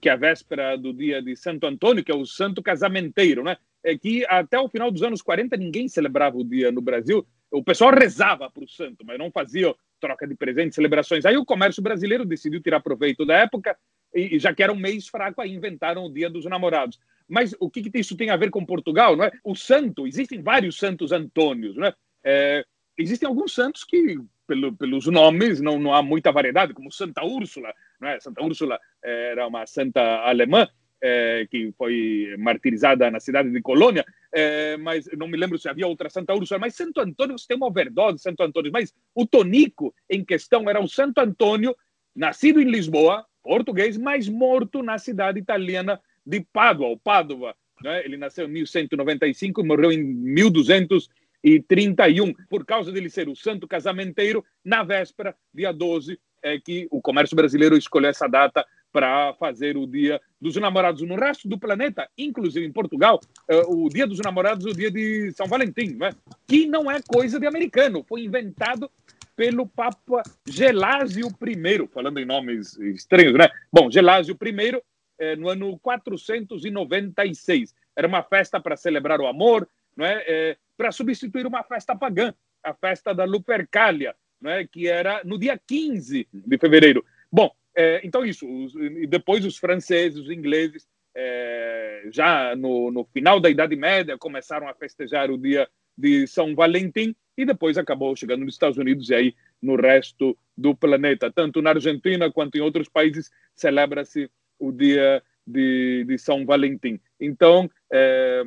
que 0.01 0.09
é 0.09 0.12
a 0.12 0.16
véspera 0.16 0.74
do 0.79 0.91
dia 0.95 1.20
de 1.20 1.37
Santo 1.37 1.66
Antônio, 1.66 2.03
que 2.03 2.11
é 2.11 2.14
o 2.14 2.24
santo 2.24 2.62
casamenteiro, 2.62 3.45
né? 3.45 3.59
É 3.85 3.95
que 3.95 4.24
até 4.26 4.59
o 4.59 4.70
final 4.70 4.91
dos 4.91 5.03
anos 5.03 5.20
40 5.20 5.55
ninguém 5.59 5.87
celebrava 5.87 6.39
o 6.39 6.43
dia 6.43 6.72
no 6.72 6.81
Brasil. 6.81 7.26
O 7.51 7.62
pessoal 7.62 7.93
rezava 7.93 8.51
para 8.51 8.64
o 8.64 8.68
santo, 8.68 9.05
mas 9.05 9.18
não 9.18 9.31
fazia 9.31 9.74
troca 10.01 10.26
de 10.26 10.35
presentes, 10.35 10.76
celebrações. 10.76 11.26
Aí 11.26 11.37
o 11.37 11.45
comércio 11.45 11.83
brasileiro 11.83 12.24
decidiu 12.24 12.62
tirar 12.62 12.81
proveito 12.81 13.26
da 13.26 13.37
época 13.37 13.76
e 14.15 14.39
já 14.39 14.55
que 14.55 14.63
era 14.63 14.73
um 14.73 14.79
mês 14.79 15.09
fraco, 15.09 15.41
aí 15.41 15.55
inventaram 15.55 16.05
o 16.05 16.13
Dia 16.13 16.31
dos 16.31 16.45
Namorados. 16.45 16.99
Mas 17.29 17.55
o 17.61 17.69
que, 17.69 17.83
que 17.83 17.99
isso 17.99 18.17
tem 18.17 18.31
a 18.31 18.37
ver 18.37 18.51
com 18.51 18.65
Portugal, 18.65 19.15
não 19.17 19.25
é? 19.25 19.31
O 19.45 19.55
santo, 19.55 20.07
existem 20.07 20.43
vários 20.43 20.79
santos 20.79 21.13
Antônios, 21.13 21.77
não 21.77 21.87
é? 21.87 21.95
é 22.25 22.65
existem 22.97 23.29
alguns 23.29 23.55
santos 23.55 23.85
que, 23.85 24.19
pelo, 24.47 24.75
pelos 24.75 25.07
nomes, 25.07 25.61
não, 25.61 25.79
não 25.79 25.93
há 25.93 26.03
muita 26.03 26.33
variedade, 26.33 26.73
como 26.73 26.91
Santa 26.91 27.25
Úrsula. 27.25 27.73
Não 28.01 28.09
é? 28.09 28.19
Santa 28.19 28.43
Úrsula 28.43 28.79
era 29.03 29.47
uma 29.47 29.67
santa 29.67 30.03
alemã 30.23 30.67
é, 31.01 31.47
que 31.51 31.73
foi 31.77 32.35
martirizada 32.39 33.11
na 33.11 33.21
cidade 33.21 33.51
de 33.51 33.61
Colônia, 33.61 34.05
é, 34.33 34.77
mas 34.77 35.07
não 35.17 35.29
me 35.29 35.37
lembro 35.37 35.59
se 35.59 35.69
havia 35.69 35.87
outra 35.87 36.11
Santa 36.11 36.35
Úrsula. 36.35 36.59
Mas 36.59 36.75
Santo 36.75 37.01
Antônio, 37.01 37.39
você 37.39 37.47
tem 37.47 37.57
uma 37.57 37.69
overdose 37.69 38.19
Santo 38.19 38.43
Antônio. 38.43 38.73
Mas 38.73 38.93
o 39.15 39.27
tonico 39.27 39.95
em 40.09 40.25
questão 40.25 40.69
era 40.69 40.81
um 40.81 40.89
Santo 40.89 41.19
Antônio, 41.19 41.77
nascido 42.17 42.61
em 42.61 42.71
Lisboa, 42.71 43.25
português, 43.43 43.97
mas 43.97 44.28
morto 44.28 44.82
na 44.82 44.99
cidade 44.99 45.39
italiana 45.39 46.01
de 46.24 46.41
Pádua, 46.53 46.89
ou 46.89 46.99
Pádua. 46.99 47.55
Né? 47.82 48.05
Ele 48.05 48.16
nasceu 48.16 48.47
em 48.47 48.53
1195 48.53 49.61
e 49.61 49.64
morreu 49.64 49.93
em 49.93 50.03
1200 50.03 51.09
e 51.43 51.61
31, 51.61 52.34
por 52.49 52.64
causa 52.64 52.91
dele 52.91 53.09
ser 53.09 53.28
o 53.28 53.36
santo 53.36 53.66
casamenteiro, 53.68 54.45
na 54.64 54.82
véspera, 54.82 55.34
dia 55.55 55.72
12, 55.72 56.18
é 56.43 56.59
que 56.59 56.89
o 56.91 57.01
comércio 57.01 57.36
brasileiro 57.36 57.76
escolheu 57.76 58.11
essa 58.11 58.26
data 58.26 58.66
para 58.93 59.34
fazer 59.34 59.76
o 59.76 59.86
Dia 59.86 60.20
dos 60.41 60.57
Namorados. 60.57 61.03
No 61.03 61.14
resto 61.14 61.49
do 61.49 61.59
planeta, 61.59 62.09
inclusive 62.16 62.66
em 62.66 62.72
Portugal, 62.72 63.20
é, 63.49 63.62
o 63.66 63.89
Dia 63.89 64.07
dos 64.07 64.18
Namorados 64.18 64.66
é 64.66 64.70
o 64.70 64.74
dia 64.74 64.91
de 64.91 65.32
São 65.32 65.47
Valentim, 65.47 65.95
né? 65.95 66.11
que 66.47 66.66
não 66.66 66.91
é 66.91 67.01
coisa 67.07 67.39
de 67.39 67.47
americano, 67.47 68.05
foi 68.09 68.22
inventado 68.22 68.91
pelo 69.39 69.68
Papa 69.68 70.24
Gelásio 70.45 71.28
I, 71.28 71.86
falando 71.95 72.18
em 72.18 72.24
nomes 72.24 72.76
estranhos, 72.76 73.34
né? 73.34 73.49
Bom, 73.72 73.89
Gelásio 73.89 74.36
I, 74.43 74.82
é, 75.16 75.36
no 75.36 75.49
ano 75.49 75.78
496, 75.78 77.72
era 77.95 78.09
uma 78.09 78.24
festa 78.24 78.61
para 78.61 78.76
celebrar 78.76 79.20
o 79.20 79.28
amor, 79.28 79.68
não 79.97 80.05
é? 80.05 80.24
é 80.26 80.57
para 80.76 80.91
substituir 80.91 81.47
uma 81.47 81.62
festa 81.62 81.95
pagã, 81.95 82.34
a 82.64 82.74
festa 82.74 83.14
da 83.14 83.24
Lupercalia, 83.24 84.16
né, 84.41 84.66
que 84.66 84.89
era 84.89 85.22
no 85.24 85.39
dia 85.39 85.57
15 85.57 86.26
de 86.32 86.59
fevereiro. 86.59 87.05
Bom, 87.30 87.55
é, 87.76 88.01
então 88.03 88.26
isso, 88.26 88.45
os, 88.45 88.72
depois 89.09 89.45
os 89.45 89.57
franceses, 89.57 90.18
os 90.18 90.30
ingleses, 90.32 90.84
é, 91.14 92.09
já 92.11 92.57
no, 92.57 92.91
no, 92.91 93.05
final 93.05 93.39
da 93.39 93.49
Idade 93.49 93.76
Média, 93.76 94.18
começaram 94.18 94.66
a 94.66 94.74
festejar 94.74 95.30
o 95.30 95.39
dia 95.39 95.68
de 95.99 96.27
São 96.29 96.55
Valentim, 96.55 97.15
e 97.37 97.45
depois 97.45 97.77
acabou 97.77 98.15
chegando 98.17 98.45
nos 98.45 98.55
Estados 98.55 98.79
Unidos 98.79 99.11
e 99.11 99.15
aí 99.15 99.35
no 99.61 99.77
resto 99.77 100.39
do 100.57 100.75
planeta. 100.75 101.31
Tanto 101.31 101.61
na 101.61 101.71
Argentina 101.71 102.31
quanto 102.31 102.57
em 102.57 102.61
outros 102.61 102.89
países 102.89 103.31
celebra-se 103.55 104.31
o 104.59 104.73
dia 104.73 105.23
de, 105.47 106.05
de 106.07 106.19
São 106.19 106.47
Valentim. 106.47 107.01
Então, 107.21 107.71
é, 107.93 108.43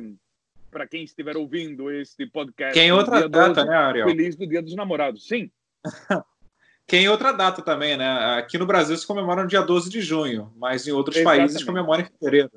para 0.70 0.86
quem 0.86 1.04
estiver 1.04 1.36
ouvindo 1.36 1.90
este 1.90 2.26
podcast. 2.26 2.72
Quem 2.72 2.90
outra 2.90 3.28
data, 3.28 3.54
12, 3.54 3.68
né, 3.68 3.76
Ariel? 3.76 4.08
Feliz 4.08 4.36
do 4.36 4.46
Dia 4.46 4.62
dos 4.62 4.74
Namorados, 4.74 5.28
sim. 5.28 5.50
Quem 6.86 7.08
outra 7.08 7.32
data 7.32 7.62
também, 7.62 7.96
né? 7.96 8.36
Aqui 8.36 8.58
no 8.58 8.66
Brasil 8.66 8.96
se 8.96 9.06
comemora 9.06 9.42
no 9.42 9.48
dia 9.48 9.62
12 9.62 9.88
de 9.88 10.00
junho, 10.00 10.52
mas 10.56 10.86
em 10.86 10.90
outros 10.90 11.16
Exatamente. 11.16 11.40
países 11.40 11.64
comemora 11.64 12.02
em 12.02 12.04
fevereiro. 12.04 12.50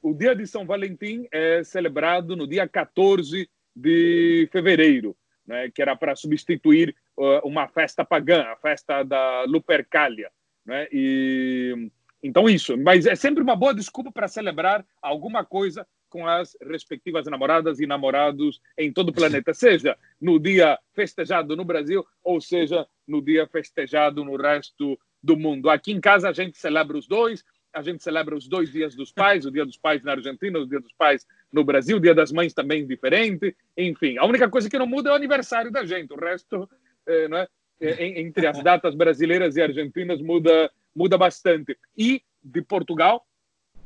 o 0.00 0.14
dia 0.14 0.34
de 0.34 0.46
São 0.46 0.64
Valentim 0.64 1.26
é 1.30 1.62
celebrado 1.64 2.36
no 2.36 2.46
dia 2.46 2.68
14 2.68 3.48
de 3.74 4.48
fevereiro, 4.52 5.16
né, 5.46 5.70
que 5.70 5.82
era 5.82 5.96
para 5.96 6.16
substituir 6.16 6.94
uh, 7.16 7.46
uma 7.46 7.68
festa 7.68 8.04
pagã, 8.04 8.42
a 8.44 8.56
festa 8.56 9.02
da 9.02 9.44
Lupercalia. 9.44 10.30
Né, 10.64 10.88
e, 10.92 11.90
então, 12.22 12.48
isso. 12.48 12.76
Mas 12.78 13.04
é 13.04 13.14
sempre 13.14 13.42
uma 13.42 13.54
boa 13.54 13.74
desculpa 13.74 14.10
para 14.10 14.28
celebrar 14.28 14.84
alguma 15.02 15.44
coisa 15.44 15.86
com 16.08 16.26
as 16.26 16.56
respectivas 16.62 17.26
namoradas 17.26 17.80
e 17.80 17.86
namorados 17.86 18.60
em 18.78 18.92
todo 18.92 19.08
o 19.08 19.12
planeta, 19.12 19.52
seja 19.52 19.98
no 20.20 20.38
dia 20.38 20.78
festejado 20.94 21.56
no 21.56 21.64
Brasil 21.64 22.06
ou 22.22 22.40
seja 22.40 22.86
no 23.06 23.20
dia 23.20 23.46
festejado 23.48 24.24
no 24.24 24.36
resto 24.36 24.98
do 25.20 25.36
mundo. 25.36 25.68
Aqui 25.68 25.90
em 25.90 26.00
casa 26.00 26.28
a 26.28 26.32
gente 26.32 26.56
celebra 26.56 26.96
os 26.96 27.08
dois, 27.08 27.44
a 27.74 27.82
gente 27.82 28.02
celebra 28.02 28.36
os 28.36 28.46
dois 28.46 28.70
dias 28.70 28.94
dos 28.94 29.12
pais, 29.12 29.44
o 29.44 29.50
dia 29.50 29.66
dos 29.66 29.76
pais 29.76 30.02
na 30.02 30.12
Argentina, 30.12 30.58
o 30.58 30.66
dia 30.66 30.80
dos 30.80 30.92
pais 30.92 31.26
no 31.52 31.64
Brasil, 31.64 31.96
o 31.96 32.00
dia 32.00 32.14
das 32.14 32.30
mães 32.30 32.54
também 32.54 32.86
diferente, 32.86 33.54
enfim. 33.76 34.16
A 34.16 34.24
única 34.24 34.48
coisa 34.48 34.70
que 34.70 34.78
não 34.78 34.86
muda 34.86 35.10
é 35.10 35.12
o 35.12 35.16
aniversário 35.16 35.70
da 35.70 35.84
gente, 35.84 36.12
o 36.12 36.16
resto, 36.16 36.68
é, 37.06 37.28
né, 37.28 37.46
é, 37.80 38.20
entre 38.20 38.46
as 38.46 38.62
datas 38.62 38.94
brasileiras 38.94 39.56
e 39.56 39.62
argentinas 39.62 40.22
muda, 40.22 40.70
muda 40.94 41.18
bastante. 41.18 41.76
E 41.98 42.22
de 42.42 42.62
Portugal, 42.62 43.26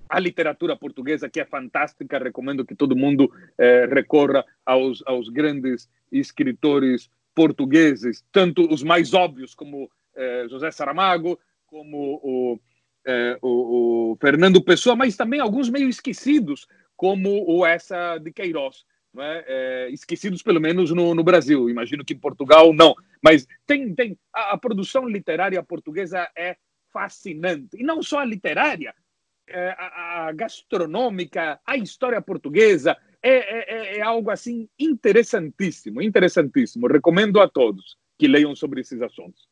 a 0.08 0.20
literatura 0.20 0.76
portuguesa, 0.76 1.28
que 1.28 1.40
é 1.40 1.44
fantástica, 1.44 2.18
recomendo 2.18 2.64
que 2.64 2.74
todo 2.74 2.96
mundo 2.96 3.30
eh, 3.58 3.86
recorra 3.86 4.42
aos, 4.64 5.02
aos 5.06 5.28
grandes 5.28 5.88
escritores 6.10 7.10
portugueses, 7.34 8.24
tanto 8.32 8.66
os 8.72 8.82
mais 8.82 9.12
óbvios, 9.12 9.54
como 9.54 9.90
José 10.48 10.72
Saramago, 10.72 11.38
como 11.68 12.18
o, 12.24 12.58
eh, 13.08 13.38
o, 13.40 14.12
o, 14.12 14.16
Fernando 14.20 14.62
Pessoa, 14.62 14.94
mas 14.94 15.16
também 15.16 15.40
alguns 15.40 15.70
meio 15.70 15.88
esquecidos, 15.88 16.66
como 16.94 17.44
o 17.48 17.64
essa 17.64 18.18
de 18.18 18.30
Queiroz. 18.30 18.84
É? 19.20 19.88
esquecidos 19.90 20.42
pelo 20.42 20.60
menos 20.60 20.92
no, 20.92 21.12
no, 21.12 21.24
Brasil, 21.24 21.68
imagino 21.68 22.04
que 22.04 22.12
em 22.12 22.18
Portugal 22.18 22.72
não, 22.72 22.94
mas 23.24 23.48
tem, 23.66 23.92
tem 23.92 24.16
a, 24.32 24.52
a 24.52 24.58
produção 24.58 25.08
literária 25.08 25.60
portuguesa 25.62 26.28
é 26.36 26.56
fascinante, 26.92 27.76
e 27.76 27.82
não 27.82 28.02
só 28.02 28.20
a 28.20 28.24
literária, 28.24 28.94
é, 29.48 29.74
a, 29.78 30.30
gastronômica, 30.32 31.58
a 31.66 31.76
história 31.76 32.20
portuguesa, 32.20 32.96
é, 33.22 33.30
é, 33.30 33.64
é, 33.68 33.98
é, 33.98 34.02
algo 34.02 34.30
assim 34.30 34.68
interessantíssimo, 34.78 36.02
interessantíssimo. 36.02 36.86
Recomendo 36.86 37.40
a 37.40 37.48
todos 37.48 37.96
que 38.18 38.28
leiam 38.28 38.54
sobre 38.54 38.80
esses 38.80 39.00
assuntos. 39.00 39.48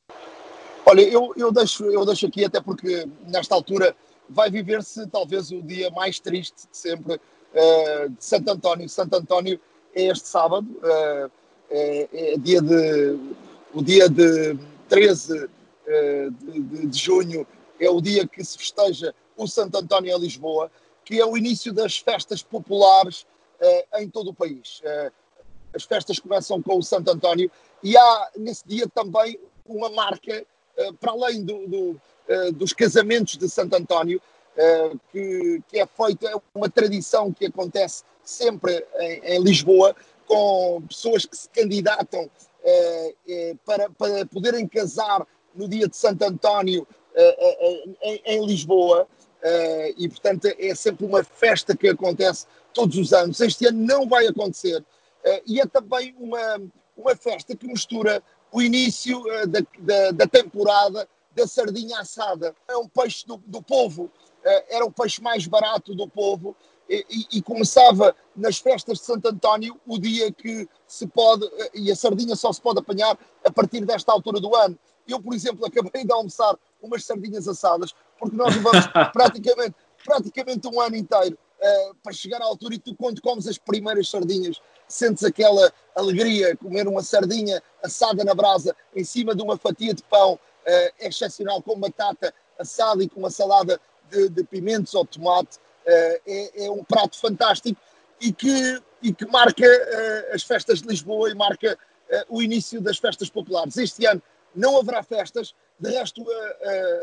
Olha, 0.89 1.01
eu, 1.01 1.33
eu, 1.37 1.51
deixo, 1.51 1.85
eu 1.87 2.05
deixo 2.07 2.27
aqui, 2.29 2.45
até 2.45 2.61
porque 2.61 3.09
nesta 3.27 3.57
altura 3.57 3.97
vai 4.31 4.49
viver-se 4.49 5.05
talvez 5.09 5.51
o 5.51 5.61
dia 5.61 5.91
mais 5.91 6.21
triste 6.21 6.69
de 6.71 6.77
sempre 6.77 7.15
uh, 7.17 8.09
de 8.09 8.25
Santo 8.25 8.49
António. 8.49 8.89
Santo 8.89 9.17
António 9.17 9.61
é 9.93 10.05
este 10.05 10.29
sábado, 10.29 10.65
uh, 10.79 11.31
é, 11.69 12.09
é, 12.13 12.37
dia 12.39 12.63
de, 12.63 13.19
o 13.75 13.83
dia 13.83 14.09
de 14.09 14.57
13 14.89 15.45
uh, 15.45 15.51
de, 16.31 16.61
de, 16.61 16.87
de 16.87 16.99
junho, 16.99 17.45
é 17.81 17.91
o 17.91 18.01
dia 18.01 18.25
que 18.25 18.45
se 18.45 18.57
festeja 18.57 19.13
o 19.37 19.49
Santo 19.49 19.77
António 19.79 20.17
em 20.17 20.21
Lisboa, 20.21 20.71
que 21.05 21.21
é 21.21 21.27
o 21.27 21.37
início 21.37 21.73
das 21.73 21.99
festas 21.99 22.45
populares 22.45 23.27
em 23.99 24.09
todo 24.09 24.31
o 24.31 24.35
país. 24.35 24.83
As 25.75 25.85
festas 25.85 26.19
começam 26.19 26.61
com 26.61 26.79
o 26.79 26.83
Santo 26.83 27.11
António 27.11 27.51
e 27.83 27.97
há 27.97 28.31
nesse 28.37 28.67
dia 28.67 28.87
também 28.89 29.39
uma 29.65 29.91
marca, 29.91 30.45
para 31.01 31.13
além 31.13 31.45
do, 31.45 31.67
do, 31.67 32.01
dos 32.55 32.73
casamentos 32.73 33.37
de 33.37 33.49
Santo 33.49 33.75
António, 33.75 34.21
que, 35.13 35.63
que, 35.69 35.79
é 35.79 35.87
feita, 35.87 36.29
é 36.29 36.35
uma 36.55 36.69
tradição 36.69 37.33
que 37.33 37.47
acontece 37.47 38.05
sempre 38.25 38.85
em, 38.99 39.37
em 39.37 39.43
Lisboa, 39.43 39.95
com 40.27 40.83
pessoas 40.89 41.25
que 41.25 41.37
se 41.37 41.49
candidatam 41.51 42.29
para, 43.65 43.91
para 43.91 44.27
poderem 44.27 44.67
casar 44.67 45.27
no 45.55 45.69
dia 45.69 45.89
de 45.89 45.97
Santo 45.97 46.23
António 46.25 46.87
em, 48.03 48.23
em 48.25 48.47
Lisboa. 48.47 49.09
Uh, 49.43 49.95
e, 49.97 50.09
portanto, 50.09 50.49
é 50.59 50.75
sempre 50.75 51.07
uma 51.07 51.23
festa 51.23 51.77
que 51.77 51.89
acontece 51.89 52.47
todos 52.73 52.97
os 52.97 53.13
anos. 53.13 53.41
Este 53.41 53.67
ano 53.67 53.79
não 53.87 54.09
vai 54.09 54.27
acontecer. 54.27 54.81
Uh, 54.81 55.43
e 55.47 55.61
é 55.61 55.67
também 55.67 56.15
uma, 56.19 56.61
uma 56.97 57.15
festa 57.15 57.55
que 57.55 57.67
mistura 57.67 58.23
o 58.53 58.63
início 58.63 59.19
uh, 59.21 59.47
da, 59.47 59.61
da, 59.79 60.11
da, 60.13 60.27
temporada 60.27 61.09
da 61.35 61.47
sardinha 61.47 62.01
assada. 62.01 62.55
É 62.69 62.77
um 62.77 62.89
peixe 62.89 63.27
do, 63.27 63.37
do 63.47 63.63
povo, 63.63 64.11
era 64.69 64.85
o 64.85 64.93
peixe 64.93 65.21
mais 65.21 65.47
barato 65.47 65.95
do 65.95 66.09
povo. 66.09 66.57
E, 66.89 67.05
e, 67.11 67.39
e, 67.39 67.43
começava 67.43 68.15
nas 68.37 68.59
festas 68.59 68.99
de 68.99 69.05
Santo 69.05 69.27
António 69.27 69.77
o 69.85 69.99
dia 69.99 70.31
que 70.31 70.69
se 70.87 71.05
pode, 71.05 71.45
e 71.75 71.91
a 71.91 71.97
sardinha 71.97 72.37
só 72.37 72.53
se 72.53 72.61
pode 72.61 72.79
apanhar 72.79 73.19
a 73.45 73.51
partir 73.51 73.85
desta 73.85 74.13
altura 74.13 74.39
do 74.39 74.55
ano. 74.55 74.79
Eu, 75.07 75.21
por 75.21 75.35
exemplo, 75.35 75.67
acabei 75.67 76.05
de 76.05 76.13
almoçar 76.13 76.57
umas 76.81 77.05
sardinhas 77.05 77.49
assadas, 77.49 77.93
porque 78.21 78.37
nós 78.37 78.55
levamos 78.55 78.87
praticamente, 79.13 79.75
praticamente 80.05 80.69
um 80.69 80.81
ano 80.81 80.95
inteiro 80.95 81.37
uh, 81.67 81.95
para 82.03 82.13
chegar 82.13 82.41
à 82.41 82.45
altura 82.45 82.75
e 82.75 82.79
tu, 82.79 82.95
quando 82.95 83.21
comes 83.21 83.47
as 83.47 83.59
primeiras 83.59 84.09
sardinhas, 84.09 84.61
sentes 84.89 85.25
aquela 85.25 85.73
alegria, 85.95 86.57
comer 86.57 86.87
uma 86.87 87.03
sardinha 87.03 87.63
assada 87.83 88.23
na 88.25 88.35
brasa 88.35 88.75
em 88.95 89.05
cima 89.05 89.35
de 89.35 89.43
uma 89.43 89.57
fatia 89.57 89.93
de 89.93 90.03
pão 90.05 90.35
uh, 90.35 90.39
excepcional 91.01 91.61
com 91.63 91.79
batata 91.79 92.33
assada 92.59 93.03
e 93.03 93.09
com 93.09 93.21
uma 93.21 93.31
salada 93.31 93.81
de, 94.11 94.29
de 94.29 94.45
pimentos 94.45 94.95
ou 94.95 95.05
tomate, 95.05 95.57
uh, 95.59 96.21
é, 96.27 96.67
é, 96.67 96.71
um 96.71 96.85
prato 96.85 97.19
fantástico 97.19 97.81
e 98.21 98.33
que, 98.33 98.81
e 99.03 99.13
que 99.13 99.27
marca 99.27 99.67
as 100.33 100.43
festas 100.43 100.81
de 100.81 100.89
Lisboa 100.89 101.31
e 101.31 101.35
marca 101.35 101.79
o 102.31 102.41
início 102.41 102.81
das 102.81 102.97
festas 102.97 103.29
populares. 103.29 103.77
Este 103.77 104.07
ano 104.07 104.23
não 104.55 104.79
haverá 104.79 105.03
festas, 105.03 105.55
de 105.79 105.91
resto, 105.91 106.25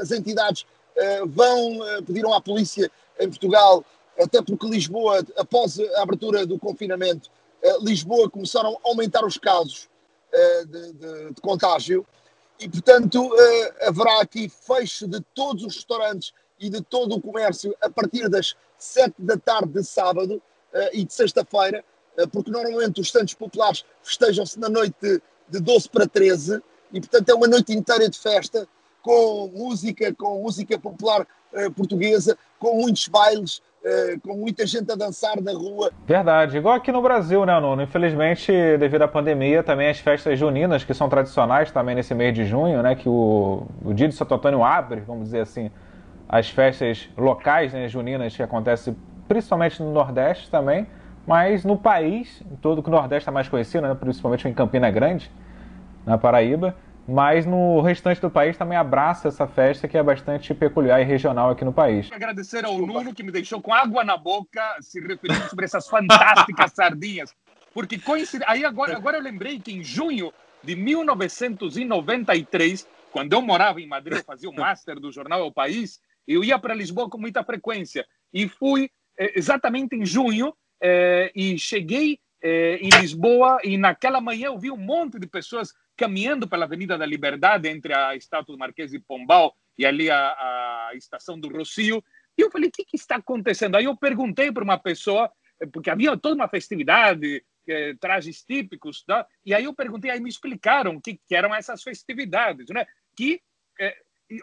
as 0.01 0.09
entidades 0.09 0.65
vão, 1.27 1.77
pediram 2.03 2.33
à 2.33 2.41
polícia 2.41 2.89
em 3.19 3.29
Portugal, 3.29 3.85
até 4.19 4.41
porque 4.41 4.67
Lisboa, 4.67 5.25
após 5.37 5.79
a 5.79 6.01
abertura 6.01 6.45
do 6.45 6.59
confinamento, 6.59 7.29
Lisboa 7.81 8.29
começaram 8.29 8.73
a 8.83 8.89
aumentar 8.89 9.25
os 9.25 9.37
casos 9.37 9.89
de, 10.67 10.93
de, 10.93 11.33
de 11.33 11.41
contágio. 11.41 12.05
E, 12.59 12.69
portanto, 12.69 13.29
haverá 13.81 14.21
aqui 14.21 14.49
fecho 14.49 15.07
de 15.07 15.19
todos 15.33 15.63
os 15.63 15.75
restaurantes 15.75 16.33
e 16.59 16.69
de 16.69 16.81
todo 16.81 17.15
o 17.15 17.21
comércio 17.21 17.75
a 17.81 17.89
partir 17.89 18.29
das 18.29 18.55
7 18.77 19.15
da 19.19 19.37
tarde 19.37 19.73
de 19.73 19.83
sábado 19.83 20.41
e 20.91 21.03
de 21.03 21.13
sexta-feira, 21.13 21.83
porque 22.31 22.51
normalmente 22.51 23.01
os 23.01 23.11
Santos 23.11 23.33
Populares 23.33 23.83
festejam-se 24.01 24.59
na 24.59 24.69
noite 24.69 24.95
de, 25.01 25.21
de 25.49 25.59
12 25.59 25.89
para 25.89 26.07
13 26.07 26.61
e 26.91 26.99
portanto 26.99 27.29
é 27.29 27.33
uma 27.33 27.47
noite 27.47 27.73
inteira 27.73 28.07
de 28.07 28.17
festa 28.17 28.67
com 29.01 29.51
música, 29.53 30.13
com 30.13 30.41
música 30.41 30.79
popular 30.79 31.27
portuguesa, 31.75 32.37
com 32.59 32.75
muitos 32.81 33.07
bailes, 33.07 33.61
uh, 33.83 34.19
com 34.21 34.35
muita 34.35 34.65
gente 34.65 34.91
a 34.91 34.95
dançar 34.95 35.39
na 35.41 35.51
rua. 35.51 35.91
Verdade, 36.07 36.57
igual 36.57 36.75
aqui 36.75 36.91
no 36.91 37.01
Brasil, 37.01 37.45
né, 37.45 37.59
Nuno? 37.59 37.81
Infelizmente, 37.81 38.51
devido 38.77 39.03
à 39.03 39.07
pandemia, 39.07 39.63
também 39.63 39.89
as 39.89 39.99
festas 39.99 40.37
juninas, 40.39 40.83
que 40.83 40.93
são 40.93 41.09
tradicionais 41.09 41.71
também 41.71 41.95
nesse 41.95 42.13
mês 42.15 42.33
de 42.33 42.45
junho, 42.45 42.81
né, 42.81 42.95
que 42.95 43.09
o, 43.09 43.67
o 43.83 43.93
dia 43.93 44.07
de 44.07 44.15
Santo 44.15 44.33
Antônio 44.33 44.63
abre, 44.63 45.01
vamos 45.01 45.25
dizer 45.25 45.41
assim, 45.41 45.69
as 46.27 46.49
festas 46.49 47.09
locais, 47.17 47.73
né, 47.73 47.87
juninas, 47.87 48.35
que 48.35 48.41
acontecem 48.41 48.95
principalmente 49.27 49.81
no 49.81 49.91
Nordeste 49.91 50.49
também, 50.49 50.87
mas 51.25 51.63
no 51.63 51.77
país, 51.77 52.43
todo 52.61 52.83
que 52.83 52.89
o 52.89 52.91
Nordeste 52.91 53.29
é 53.29 53.31
mais 53.31 53.47
conhecido, 53.47 53.87
né, 53.87 53.95
principalmente 53.95 54.47
em 54.47 54.53
Campina 54.53 54.89
Grande, 54.91 55.31
na 56.05 56.17
Paraíba, 56.17 56.75
mas 57.07 57.45
no 57.45 57.81
restante 57.81 58.21
do 58.21 58.29
país 58.29 58.57
também 58.57 58.77
abraça 58.77 59.27
essa 59.27 59.47
festa 59.47 59.87
que 59.87 59.97
é 59.97 60.03
bastante 60.03 60.53
peculiar 60.53 61.01
e 61.01 61.03
regional 61.03 61.49
aqui 61.49 61.65
no 61.65 61.73
país. 61.73 62.09
Agradecer 62.11 62.65
ao 62.65 62.77
Nuno 62.77 63.13
que 63.13 63.23
me 63.23 63.31
deixou 63.31 63.61
com 63.61 63.73
água 63.73 64.03
na 64.03 64.15
boca 64.15 64.61
se 64.79 64.99
referindo 64.99 65.49
sobre 65.49 65.65
essas 65.65 65.87
fantásticas 65.87 66.71
sardinhas, 66.73 67.35
porque 67.73 67.99
coincide... 67.99 68.43
aí 68.47 68.63
agora, 68.63 68.95
agora 68.95 69.17
eu 69.17 69.23
lembrei 69.23 69.59
que 69.59 69.73
em 69.73 69.83
junho 69.83 70.31
de 70.63 70.75
1993, 70.75 72.87
quando 73.11 73.33
eu 73.33 73.41
morava 73.41 73.81
em 73.81 73.87
Madrid, 73.87 74.19
eu 74.19 74.23
fazia 74.23 74.49
o 74.49 74.55
master 74.55 74.99
do 74.99 75.11
jornal 75.11 75.45
O 75.45 75.51
País, 75.51 75.99
eu 76.25 76.43
ia 76.43 76.57
para 76.57 76.73
Lisboa 76.73 77.09
com 77.09 77.17
muita 77.17 77.43
frequência 77.43 78.07
e 78.33 78.47
fui 78.47 78.89
eh, 79.19 79.33
exatamente 79.35 79.95
em 79.95 80.05
junho 80.05 80.55
eh, 80.81 81.29
e 81.35 81.59
cheguei 81.59 82.17
eh, 82.41 82.79
em 82.81 82.89
Lisboa 83.01 83.59
e 83.63 83.77
naquela 83.77 84.21
manhã 84.21 84.47
eu 84.47 84.57
vi 84.57 84.71
um 84.71 84.77
monte 84.77 85.19
de 85.19 85.27
pessoas 85.27 85.73
caminhando 85.95 86.47
pela 86.47 86.65
Avenida 86.65 86.97
da 86.97 87.05
Liberdade, 87.05 87.69
entre 87.69 87.93
a 87.93 88.15
estátua 88.15 88.55
do 88.55 88.59
Marquês 88.59 88.91
de 88.91 88.99
Pombal 88.99 89.55
e 89.77 89.85
ali 89.85 90.09
a, 90.09 90.17
a 90.17 90.91
estação 90.95 91.39
do 91.39 91.49
Rocio. 91.49 92.03
E 92.37 92.41
eu 92.41 92.51
falei, 92.51 92.69
o 92.69 92.71
que, 92.71 92.85
que 92.85 92.95
está 92.95 93.17
acontecendo? 93.17 93.75
Aí 93.75 93.85
eu 93.85 93.95
perguntei 93.95 94.51
para 94.51 94.63
uma 94.63 94.77
pessoa, 94.77 95.31
porque 95.71 95.89
havia 95.89 96.17
toda 96.17 96.35
uma 96.35 96.47
festividade, 96.47 97.43
eh, 97.67 97.95
trajes 97.99 98.43
típicos, 98.43 99.03
tá? 99.03 99.25
e 99.45 99.53
aí 99.53 99.63
eu 99.63 99.73
perguntei, 99.73 100.11
aí 100.11 100.19
me 100.19 100.29
explicaram 100.29 100.95
o 100.95 101.01
que, 101.01 101.19
que, 101.27 101.35
eram 101.35 101.53
essas 101.53 101.81
festividades, 101.83 102.67
né? 102.69 102.85
que 103.15 103.41
eh, 103.79 103.95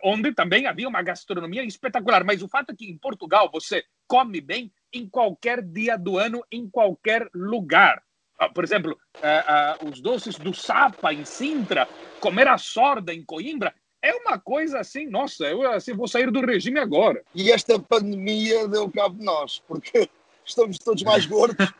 onde 0.03 0.33
também 0.33 0.67
havia 0.67 0.89
uma 0.89 1.03
gastronomia 1.03 1.65
espetacular. 1.65 2.25
Mas 2.25 2.43
o 2.43 2.49
fato 2.49 2.71
é 2.71 2.77
que 2.77 2.89
em 2.89 2.97
Portugal 2.97 3.51
você 3.53 3.85
come 4.07 4.41
bem 4.41 4.73
em 4.93 5.09
qualquer 5.09 5.63
dia 5.63 5.97
do 5.97 6.19
ano, 6.19 6.45
em 6.51 6.69
qualquer 6.69 7.29
lugar. 7.35 8.03
Ah, 8.41 8.49
por 8.49 8.65
exemplo, 8.65 8.99
uh, 9.17 9.85
uh, 9.85 9.91
os 9.91 10.01
doces 10.01 10.37
do 10.37 10.55
Sapa 10.55 11.13
em 11.13 11.27
Sintra, 11.27 11.87
comer 12.21 12.49
a 12.49 12.57
sorda 12.57 13.13
em 13.13 13.23
Coimbra, 13.23 13.75
é 14.01 14.15
uma 14.15 14.39
coisa 14.39 14.81
assim, 14.81 15.07
nossa, 15.07 15.45
eu 15.45 15.71
assim, 15.71 15.93
vou 15.93 16.09
sair 16.09 16.31
do 16.31 16.41
regime 16.41 16.81
agora. 16.81 17.23
E 17.35 17.53
esta 17.53 17.79
pandemia 17.79 18.67
deu 18.67 18.91
cabo 18.91 19.19
de 19.19 19.25
nós, 19.27 19.63
porque 19.69 20.09
estamos 20.43 20.79
todos 20.79 21.03
mais 21.03 21.27
gordos, 21.27 21.71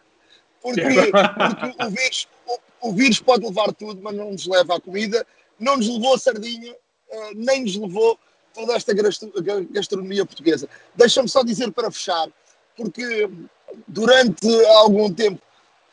porque, 0.61 0.83
porque 0.85 1.83
o, 1.83 1.91
vírus, 1.91 2.29
o, 2.47 2.89
o, 2.89 2.93
vírus 2.93 3.21
pode 3.21 3.47
levar 3.47 3.73
tudo, 3.73 3.99
mas 4.03 4.15
não 4.15 4.31
nos 4.33 4.47
leva 4.47 4.77
à 4.77 4.81
comida, 4.81 5.27
não 5.59 5.79
nos 5.79 5.89
levou 5.89 6.15
a 6.15 6.19
sardinha, 6.19 6.73
uh, 6.73 7.31
nem 7.37 7.63
nos 7.63 7.75
levou 7.75 8.19
toda 8.53 8.75
esta 8.75 8.93
gastronomia 8.93 10.27
portuguesa. 10.27 10.69
Deixa-me 10.95 11.29
só 11.29 11.43
dizer 11.43 11.73
para 11.73 11.91
fechar, 11.91 12.29
porque 12.77 13.31
durante 13.89 14.47
algum 14.67 15.11
tempo 15.11 15.41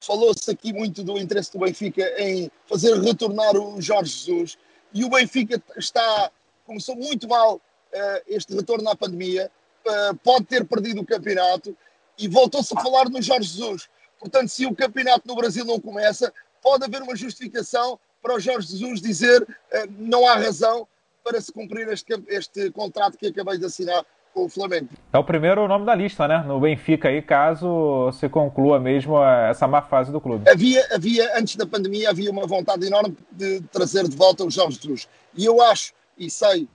falou-se 0.01 0.49
aqui 0.49 0.73
muito 0.73 1.03
do 1.03 1.17
interesse 1.17 1.51
do 1.51 1.59
Benfica 1.59 2.03
em 2.21 2.51
fazer 2.67 2.99
retornar 2.99 3.55
o 3.55 3.81
Jorge 3.81 4.11
Jesus 4.11 4.57
e 4.93 5.03
o 5.03 5.09
Benfica 5.09 5.61
está, 5.75 6.31
começou 6.65 6.95
muito 6.95 7.27
mal 7.27 7.55
uh, 7.55 8.21
este 8.27 8.53
retorno 8.55 8.89
à 8.89 8.95
pandemia, 8.95 9.51
uh, 9.85 10.15
pode 10.17 10.45
ter 10.45 10.65
perdido 10.65 11.01
o 11.01 11.05
campeonato 11.05 11.75
e 12.17 12.27
voltou-se 12.27 12.75
a 12.75 12.81
falar 12.81 13.09
no 13.09 13.21
Jorge 13.21 13.49
Jesus. 13.49 13.89
Portanto, 14.19 14.49
se 14.49 14.65
o 14.65 14.75
campeonato 14.75 15.27
no 15.27 15.35
Brasil 15.35 15.65
não 15.65 15.79
começa, 15.79 16.33
pode 16.61 16.83
haver 16.83 17.01
uma 17.01 17.15
justificação 17.15 17.99
para 18.21 18.35
o 18.35 18.39
Jorge 18.39 18.69
Jesus 18.69 19.01
dizer 19.01 19.41
uh, 19.43 19.47
não 19.97 20.27
há 20.27 20.35
razão 20.35 20.87
para 21.23 21.41
se 21.41 21.51
cumprir 21.51 21.87
este, 21.89 22.13
este 22.27 22.71
contrato 22.71 23.17
que 23.17 23.27
acabei 23.27 23.57
de 23.57 23.65
assinar 23.65 24.05
com 24.37 24.45
o 24.45 24.49
Flamengo. 24.49 24.89
É 25.11 25.17
o 25.17 25.23
primeiro 25.23 25.67
nome 25.67 25.83
da 25.83 25.95
lista, 25.95 26.27
né? 26.27 26.43
No 26.45 26.59
Benfica 26.59 27.09
aí, 27.09 27.23
caso 27.23 28.11
se 28.11 28.29
conclua 28.29 28.79
mesmo 28.79 29.19
essa 29.23 29.67
má 29.67 29.81
fase 29.81 30.11
do 30.11 30.21
clube. 30.21 30.47
Havia, 30.47 30.87
havia 30.93 31.35
antes 31.39 31.55
da 31.55 31.65
pandemia, 31.65 32.11
havia 32.11 32.29
uma 32.29 32.45
vontade 32.45 32.85
enorme 32.85 33.17
de 33.31 33.61
trazer 33.71 34.07
de 34.07 34.15
volta 34.15 34.45
o 34.45 34.51
Jorge 34.51 34.79
Jesus. 34.79 35.09
E 35.35 35.43
eu 35.43 35.59
acho 35.59 35.91
e 36.15 36.29
sei 36.29 36.67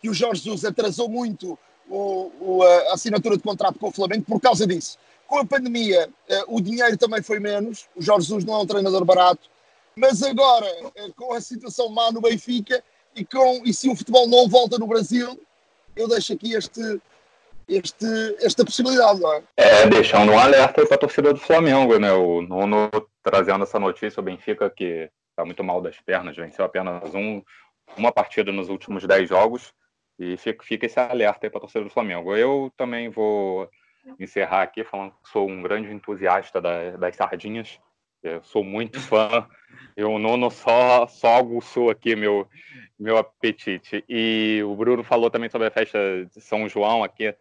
que 0.00 0.08
o 0.08 0.14
Jorge 0.14 0.44
Jesus 0.44 0.64
atrasou 0.64 1.08
muito 1.08 1.58
o, 1.88 2.30
o, 2.40 2.62
a 2.62 2.94
assinatura 2.94 3.36
de 3.36 3.42
contrato 3.42 3.78
com 3.80 3.88
o 3.88 3.92
Flamengo 3.92 4.24
por 4.24 4.40
causa 4.40 4.64
disso. 4.64 4.96
Com 5.26 5.38
a 5.38 5.44
pandemia, 5.44 6.08
eh, 6.28 6.44
o 6.46 6.60
dinheiro 6.60 6.96
também 6.96 7.22
foi 7.22 7.40
menos. 7.40 7.88
O 7.96 8.02
Jorge 8.02 8.26
Jesus 8.26 8.44
não 8.44 8.54
é 8.54 8.58
um 8.58 8.66
treinador 8.66 9.04
barato. 9.04 9.48
Mas 9.96 10.22
agora, 10.22 10.66
eh, 10.94 11.10
com 11.16 11.32
a 11.32 11.40
situação 11.40 11.88
má 11.88 12.12
no 12.12 12.20
Benfica 12.20 12.82
e, 13.16 13.24
com, 13.24 13.62
e 13.64 13.74
se 13.74 13.88
o 13.88 13.96
futebol 13.96 14.28
não 14.28 14.48
volta 14.48 14.78
no 14.78 14.86
Brasil, 14.86 15.38
eu 16.00 16.08
deixo 16.08 16.32
aqui 16.32 16.54
este, 16.54 17.00
este, 17.68 18.06
esta 18.40 18.64
possibilidade, 18.64 19.20
não 19.20 19.32
é? 19.32 19.42
É, 19.56 19.86
deixando 19.86 20.32
um 20.32 20.38
alerta 20.38 20.84
para 20.86 20.94
a 20.94 20.98
torcida 20.98 21.32
do 21.32 21.40
Flamengo, 21.40 21.98
né? 21.98 22.12
O 22.12 22.42
Nuno 22.42 22.90
trazendo 23.22 23.64
essa 23.64 23.78
notícia, 23.78 24.20
o 24.20 24.24
Benfica, 24.24 24.70
que 24.70 25.10
está 25.30 25.44
muito 25.44 25.62
mal 25.62 25.80
das 25.80 25.98
pernas, 26.00 26.36
venceu 26.36 26.64
apenas 26.64 27.14
um, 27.14 27.42
uma 27.96 28.12
partida 28.12 28.50
nos 28.50 28.68
últimos 28.68 29.06
dez 29.06 29.28
jogos, 29.28 29.72
e 30.18 30.36
fica, 30.36 30.64
fica 30.64 30.86
esse 30.86 30.98
alerta 30.98 31.48
para 31.48 31.58
a 31.58 31.60
torcida 31.60 31.84
do 31.84 31.90
Flamengo. 31.90 32.36
Eu 32.36 32.72
também 32.76 33.08
vou 33.08 33.68
encerrar 34.18 34.62
aqui 34.62 34.84
falando 34.84 35.12
que 35.12 35.30
sou 35.30 35.48
um 35.48 35.62
grande 35.62 35.92
entusiasta 35.92 36.60
da, 36.60 36.90
das 36.92 37.16
sardinhas, 37.16 37.78
eu 38.22 38.42
sou 38.42 38.62
muito 38.62 39.00
fã, 39.00 39.46
eu 40.00 40.18
Nuno 40.18 40.50
só, 40.50 41.06
só 41.06 41.36
aguçou 41.36 41.90
aqui 41.90 42.16
meu, 42.16 42.46
meu 42.98 43.16
apetite. 43.16 44.04
E 44.08 44.62
o 44.64 44.74
Bruno 44.74 45.04
falou 45.04 45.30
também 45.30 45.50
sobre 45.50 45.68
a 45.68 45.70
festa 45.70 45.98
de 46.34 46.40
São 46.40 46.68
João 46.68 47.04
aqui 47.04 47.34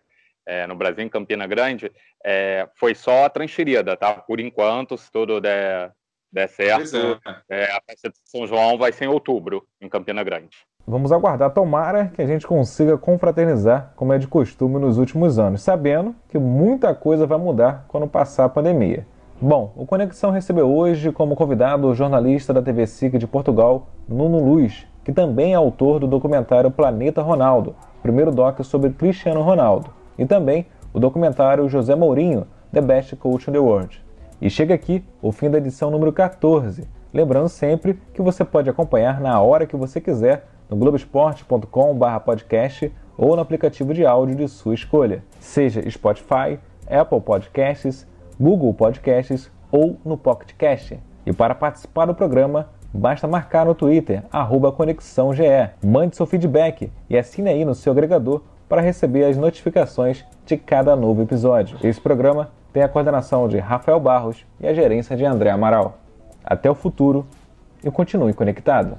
é, 0.46 0.68
no 0.68 0.76
Brasil, 0.76 1.04
em 1.04 1.10
Campina 1.10 1.48
Grande. 1.48 1.92
É, 2.24 2.68
foi 2.76 2.94
só 2.94 3.26
a 3.26 3.30
transferida, 3.30 3.96
tá? 3.96 4.14
Por 4.14 4.40
enquanto, 4.40 4.98
se 4.98 5.12
tudo 5.12 5.40
der, 5.40 5.92
der 6.32 6.50
certo, 6.50 7.20
é. 7.50 7.64
é. 7.64 7.72
a 7.72 7.82
festa 7.88 8.10
de 8.10 8.18
São 8.26 8.46
João 8.46 8.78
vai 8.78 8.92
ser 8.92 9.06
em 9.06 9.10
outubro, 9.10 9.66
em 9.80 9.88
Campina 9.88 10.24
Grande. 10.24 10.58
Vamos 10.88 11.12
aguardar, 11.12 11.54
tomara 11.54 12.08
que 12.08 12.22
a 12.22 12.26
gente 12.26 12.48
consiga 12.48 12.98
confraternizar, 12.98 13.94
como 13.96 14.12
é 14.12 14.18
de 14.18 14.28
costume 14.28 14.80
nos 14.80 14.98
últimos 14.98 15.38
anos, 15.38 15.62
sabendo 15.62 16.16
que 16.30 16.40
muita 16.40 16.96
coisa 16.96 17.28
vai 17.28 17.38
mudar 17.38 17.86
quando 17.88 18.08
passar 18.08 18.46
a 18.46 18.50
pandemia. 18.50 19.06
Bom, 19.42 19.72
o 19.78 19.86
Conexão 19.86 20.32
recebeu 20.32 20.70
hoje 20.70 21.14
como 21.14 21.34
convidado 21.34 21.88
o 21.88 21.96
jornalista 21.96 22.54
da 22.54 22.62
TV 22.62 22.86
SIC 22.86 23.18
de 23.18 23.26
Portugal, 23.26 23.88
Nuno 24.06 24.44
Luz, 24.44 24.86
que 25.02 25.14
também 25.14 25.54
é 25.54 25.56
autor 25.56 26.02
do 26.02 26.08
documentário 26.08 26.70
Planeta 26.70 27.22
Ronaldo, 27.22 27.74
primeiro 28.02 28.34
doc 28.34 28.60
sobre 28.64 28.90
Cristiano 28.90 29.42
Ronaldo, 29.42 29.92
e 30.18 30.26
também 30.26 30.66
o 30.94 31.00
documentário 31.00 31.70
José 31.70 31.96
Mourinho, 31.96 32.46
The 32.74 32.82
Best 32.82 33.16
Coach 33.16 33.50
in 33.50 33.54
the 33.54 33.60
World. 33.60 34.04
E 34.42 34.50
chega 34.50 34.74
aqui 34.74 35.06
o 35.22 35.32
fim 35.32 35.50
da 35.50 35.58
edição 35.58 35.90
número 35.90 36.12
14. 36.12 36.86
Lembrando 37.14 37.48
sempre 37.48 37.98
que 38.14 38.22
você 38.22 38.44
pode 38.44 38.70
acompanhar 38.70 39.22
na 39.22 39.40
hora 39.40 39.66
que 39.66 39.78
você 39.78 40.02
quiser 40.02 40.48
no 40.70 40.76
globesport.com/podcast 40.76 42.92
ou 43.18 43.38
no 43.38 43.42
aplicativo 43.42 43.94
de 43.94 44.06
áudio 44.06 44.36
de 44.36 44.50
sua 44.50 44.74
escolha, 44.74 45.24
seja 45.40 45.90
Spotify, 45.90 46.60
Apple 46.90 47.22
Podcasts, 47.22 48.06
Google 48.40 48.74
Podcasts 48.74 49.52
ou 49.72 49.98
no 50.06 50.18
Pocket 50.18 50.54
Cast. 50.58 51.00
E 51.26 51.34
para 51.34 51.54
participar 51.54 52.06
do 52.06 52.16
programa, 52.16 52.70
Basta 52.92 53.28
marcar 53.28 53.68
no 53.68 53.76
Twitter, 53.76 54.24
ConexãoGE. 54.76 55.70
Mande 55.84 56.16
seu 56.16 56.26
feedback 56.26 56.92
e 57.08 57.16
assine 57.16 57.48
aí 57.48 57.64
no 57.64 57.76
seu 57.76 57.94
agregador 57.94 58.42
para 58.68 58.82
receber 58.82 59.26
as 59.26 59.38
notificações 59.38 60.26
de 60.44 60.58
cada 60.58 60.96
novo 60.96 61.22
episódio. 61.22 61.78
Esse 61.84 62.02
programa 62.02 62.50
tem 62.74 62.82
a 62.82 62.90
coordenação 62.90 63.48
de 63.48 63.60
Rafael 63.60 64.00
Barros 64.00 64.44
e 64.60 64.68
a 64.68 64.74
gerência 64.74 65.16
de 65.16 65.24
André 65.24 65.52
Amaral. 65.52 66.00
Até 66.44 66.70
o 66.70 66.74
futuro 66.74 67.28
e 67.84 67.92
continue 67.92 68.34
conectado. 68.34 68.98